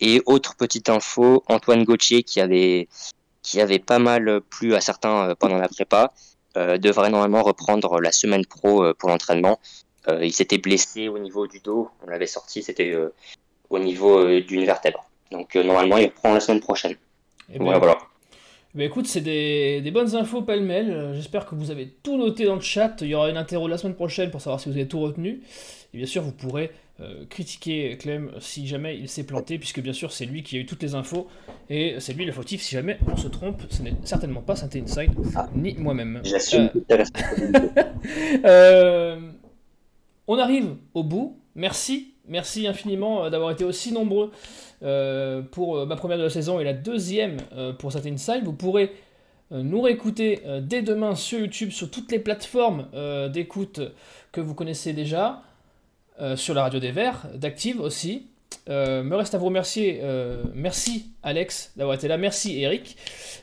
Et 0.01 0.21
autre 0.25 0.55
petite 0.55 0.89
info, 0.89 1.43
Antoine 1.47 1.83
Gauthier 1.83 2.23
qui 2.23 2.41
avait 2.41 2.87
qui 3.41 3.59
avait 3.61 3.79
pas 3.79 3.99
mal 3.99 4.41
plu 4.41 4.73
à 4.73 4.81
certains 4.81 5.29
euh, 5.29 5.35
pendant 5.35 5.57
la 5.57 5.67
prépa, 5.67 6.13
euh, 6.57 6.77
devrait 6.77 7.09
normalement 7.09 7.43
reprendre 7.43 7.99
la 7.99 8.11
semaine 8.11 8.45
pro 8.45 8.83
euh, 8.83 8.93
pour 8.93 9.09
l'entraînement. 9.09 9.59
Euh, 10.07 10.25
il 10.25 10.33
s'était 10.33 10.57
blessé 10.57 11.07
au 11.07 11.19
niveau 11.19 11.47
du 11.47 11.59
dos, 11.59 11.89
on 12.05 12.09
l'avait 12.09 12.27
sorti, 12.27 12.63
c'était 12.63 12.91
euh, 12.91 13.13
au 13.69 13.79
niveau 13.79 14.39
d'une 14.41 14.65
vertèbre. 14.65 15.05
Donc 15.31 15.55
euh, 15.55 15.63
normalement, 15.63 15.97
il 15.97 16.05
reprend 16.05 16.33
la 16.33 16.39
semaine 16.39 16.59
prochaine. 16.61 16.95
Eh 17.53 17.59
voilà. 17.59 17.97
Bah 18.75 18.83
écoute, 18.83 19.05
c'est 19.05 19.21
des, 19.21 19.81
des 19.81 19.91
bonnes 19.91 20.15
infos 20.15 20.41
pêle-mêle. 20.41 20.89
Euh, 20.89 21.13
J'espère 21.13 21.45
que 21.45 21.53
vous 21.53 21.69
avez 21.69 21.89
tout 22.01 22.17
noté 22.17 22.45
dans 22.45 22.55
le 22.55 22.61
chat. 22.61 22.95
Il 23.01 23.07
y 23.07 23.13
aura 23.15 23.29
une 23.29 23.37
interro 23.37 23.67
la 23.67 23.77
semaine 23.77 23.93
prochaine 23.95 24.31
pour 24.31 24.41
savoir 24.41 24.59
si 24.59 24.67
vous 24.69 24.75
avez 24.75 24.87
tout 24.87 24.99
retenu. 24.99 25.41
Et 25.93 25.97
bien 25.97 26.07
sûr, 26.07 26.23
vous 26.23 26.31
pourrez 26.31 26.71
euh, 26.99 27.23
critiquer 27.29 27.95
Clem 27.99 28.31
si 28.39 28.65
jamais 28.65 28.97
il 28.97 29.07
s'est 29.07 29.25
planté, 29.25 29.59
puisque 29.59 29.79
bien 29.79 29.93
sûr, 29.93 30.11
c'est 30.11 30.25
lui 30.25 30.41
qui 30.41 30.57
a 30.57 30.59
eu 30.59 30.65
toutes 30.65 30.81
les 30.81 30.95
infos. 30.95 31.27
Et 31.69 31.95
c'est 31.99 32.13
lui 32.13 32.25
le 32.25 32.31
fautif 32.31 32.63
si 32.63 32.73
jamais 32.73 32.97
on 33.11 33.15
se 33.15 33.27
trompe. 33.27 33.61
Ce 33.69 33.83
n'est 33.83 33.93
certainement 34.05 34.41
pas 34.41 34.55
Saint 34.55 34.69
Inside, 34.75 35.11
Ah. 35.35 35.47
ni 35.55 35.75
moi-même. 35.75 36.21
J'assume 36.23 36.71
Euh, 36.89 37.03
euh, 38.45 39.19
on 40.27 40.39
arrive 40.39 40.77
au 40.95 41.03
bout. 41.03 41.37
Merci, 41.55 42.12
merci 42.27 42.67
infiniment 42.67 43.25
euh, 43.25 43.29
d'avoir 43.29 43.51
été 43.51 43.63
aussi 43.63 43.91
nombreux 43.91 44.31
euh, 44.83 45.41
pour 45.41 45.77
euh, 45.77 45.85
ma 45.85 45.95
première 45.95 46.17
de 46.17 46.23
la 46.23 46.29
saison 46.29 46.59
et 46.59 46.63
la 46.63 46.73
deuxième 46.73 47.37
pour 47.79 47.91
cette 47.91 48.05
Inside. 48.05 48.43
Vous 48.43 48.53
pourrez 48.53 48.91
nous 49.51 49.81
réécouter 49.81 50.41
dès 50.61 50.81
demain 50.81 51.13
sur 51.13 51.39
YouTube, 51.39 51.69
sur 51.69 51.91
toutes 51.91 52.11
les 52.11 52.17
plateformes 52.17 52.87
d'écoute 53.31 53.81
que 54.31 54.41
vous 54.41 54.55
connaissez 54.55 54.93
déjà. 54.93 55.43
sur 56.35 56.55
la 56.55 56.63
radio 56.63 56.79
des 56.79 56.91
Verts, 56.91 57.27
d'Active 57.35 57.79
aussi. 57.79 58.27
Euh, 58.69 59.03
me 59.03 59.15
reste 59.15 59.35
à 59.35 59.37
vous 59.37 59.45
remercier. 59.45 59.99
euh, 60.03 60.43
merci 60.53 61.11
Alex 61.23 61.71
d'avoir 61.75 61.95
été 61.95 62.07
là. 62.07 62.17
Merci 62.17 62.61
Eric. 62.61 62.95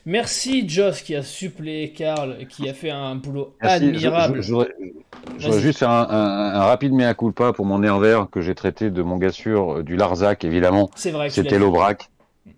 Merci 0.05 0.67
Joss 0.67 1.01
qui 1.01 1.15
a 1.15 1.23
suppléé 1.23 1.91
Karl 1.93 2.47
qui 2.47 2.67
a 2.69 2.73
fait 2.73 2.89
un 2.89 3.15
boulot 3.15 3.55
Merci. 3.61 3.85
Admirable. 3.85 4.41
Vas-y. 4.41 5.61
juste 5.61 5.79
faire 5.79 5.89
un, 5.91 6.07
un- 6.09 6.55
un 6.55 6.63
rapide 6.65 6.93
mea 6.93 7.13
culpa 7.13 7.53
pour 7.53 7.65
mon 7.65 7.79
nerveur 7.79 8.29
que 8.29 8.41
j'ai 8.41 8.55
traité 8.55 8.89
de 8.89 9.01
mon 9.03 9.17
gars 9.17 9.31
sûr 9.31 9.77
euh, 9.77 9.83
du 9.83 9.95
Larzac, 9.95 10.43
évidemment. 10.43 10.89
C'est 10.95 11.11
vrai 11.11 11.29
C'était 11.29 11.59
l'Aubrac. 11.59 12.09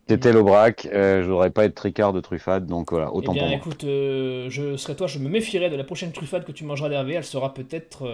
C'était 0.08 0.32
l'Aubrac. 0.32 0.88
Euh, 0.94 1.22
je 1.24 1.30
voudrais 1.30 1.50
pas 1.50 1.66
être 1.66 1.76
tricard 1.76 2.14
de 2.14 2.22
truffade, 2.22 2.66
donc 2.66 2.92
voilà, 2.92 3.10
Eh 3.14 3.18
autant 3.18 3.34
bien, 3.34 3.42
pour 3.44 3.50
moi. 3.50 3.58
écoute, 3.58 3.82
je 3.84 4.76
serai 4.78 4.96
toi, 4.96 5.08
je 5.08 5.20
me 5.20 5.28
méfierai 5.30 5.70
de 5.70 5.76
la 5.76 5.84
prochaine 5.84 6.12
truffade 6.14 6.46
que 6.46 6.52
tu 6.54 6.64
mangeras 6.64 6.88
d'Hervé. 6.90 7.14
Elle 7.16 7.24
sera 7.26 7.54
peut-être 7.54 8.08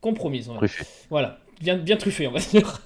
compromise. 0.00 0.50
Voilà, 1.10 1.38
bien, 1.60 1.76
bien 1.76 1.96
truffée, 1.96 2.26
on 2.26 2.32
va 2.32 2.40
dire. 2.52 2.80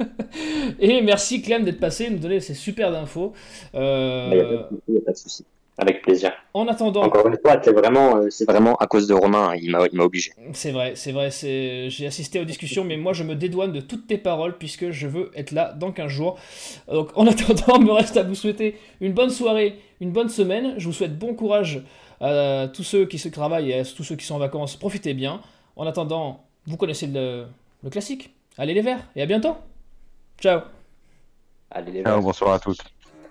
Et 0.80 1.00
merci 1.02 1.42
Clem 1.42 1.64
d'être 1.64 1.80
passé, 1.80 2.10
nous 2.10 2.18
donner 2.18 2.40
ces 2.40 2.54
super 2.54 2.94
infos. 2.94 3.32
Euh, 3.74 4.62
Il 4.88 4.94
n'y 4.94 4.98
a, 5.00 5.02
pas 5.04 5.12
de 5.12 5.16
souci. 5.16 5.44
Avec 5.78 6.00
plaisir. 6.00 6.32
en 6.54 6.66
attendant, 6.68 7.02
Encore 7.02 7.26
une 7.28 7.36
fois, 7.38 7.60
c'est 7.62 7.70
vraiment, 7.72 8.16
euh, 8.16 8.30
c'est 8.30 8.46
vraiment 8.46 8.76
à 8.76 8.86
cause 8.86 9.06
de 9.06 9.12
Romain. 9.12 9.50
hein, 9.50 9.56
Il 9.60 9.70
m'a, 9.72 9.84
il 9.92 9.96
m'a 9.98 10.04
obligé. 10.04 10.32
c'est 10.54 10.70
vrai, 10.70 10.92
c'est 10.96 11.12
vrai, 11.12 11.30
c'est... 11.30 11.90
j'ai 11.90 12.06
assisté 12.06 12.40
aux 12.40 12.44
discussions, 12.46 12.82
mais 12.82 12.96
moi 12.96 13.12
je 13.12 13.22
me 13.24 13.34
dédouane 13.34 13.72
de 13.72 13.80
toutes 13.82 14.06
tes 14.06 14.16
paroles 14.16 14.56
puisque 14.56 14.90
je 14.90 15.06
veux 15.06 15.30
être 15.34 15.50
là 15.52 15.74
dans 15.78 15.92
15 15.92 16.08
jours. 16.08 16.38
Donc 16.90 17.10
en 17.14 17.26
attendant, 17.32 17.78
me 17.78 17.92
reste 17.92 18.16
à 18.16 18.22
vous 18.22 18.34
souhaiter 18.34 18.76
une 19.02 19.12
bonne 19.12 19.28
soirée, 19.28 19.78
une 20.00 20.12
bonne 20.12 20.30
semaine. 20.30 20.74
Je 20.78 20.86
vous 20.86 20.94
souhaite 20.94 21.18
bon 21.18 21.34
courage 21.34 21.82
à 22.22 22.68
tous 22.72 22.82
ceux 22.82 23.04
qui 23.04 23.18
se 23.18 23.28
travaillent 23.28 23.70
et 23.72 23.80
à 23.80 23.84
tous 23.84 24.02
ceux 24.02 24.16
qui 24.16 24.24
sont 24.24 24.36
en 24.36 24.38
vacances. 24.38 24.76
Profitez 24.76 25.12
bien. 25.12 25.42
En 25.76 25.86
attendant, 25.86 26.44
vous 26.66 26.78
connaissez 26.78 27.06
le, 27.06 27.44
le 27.84 27.90
classique. 27.90 28.30
Allez 28.58 28.74
les 28.74 28.82
verts 28.82 29.06
et 29.14 29.22
à 29.22 29.26
bientôt. 29.26 29.56
Ciao. 30.40 30.60
Allez, 31.70 31.92
les 31.92 32.02
Ciao, 32.02 32.20
bonsoir 32.22 32.54
à 32.54 32.58
tous. 32.58 32.78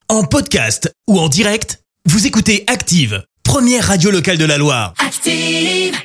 En 0.08 0.24
podcast 0.24 0.94
ou 1.08 1.20
en 1.20 1.30
direct, 1.30 1.82
vous 2.06 2.28
écoutez 2.28 2.64
Active, 2.68 3.24
première 3.44 3.86
radio 3.86 4.12
locale 4.12 4.38
de 4.38 4.46
la 4.46 4.58
Loire. 4.58 4.94
Active. 5.00 5.96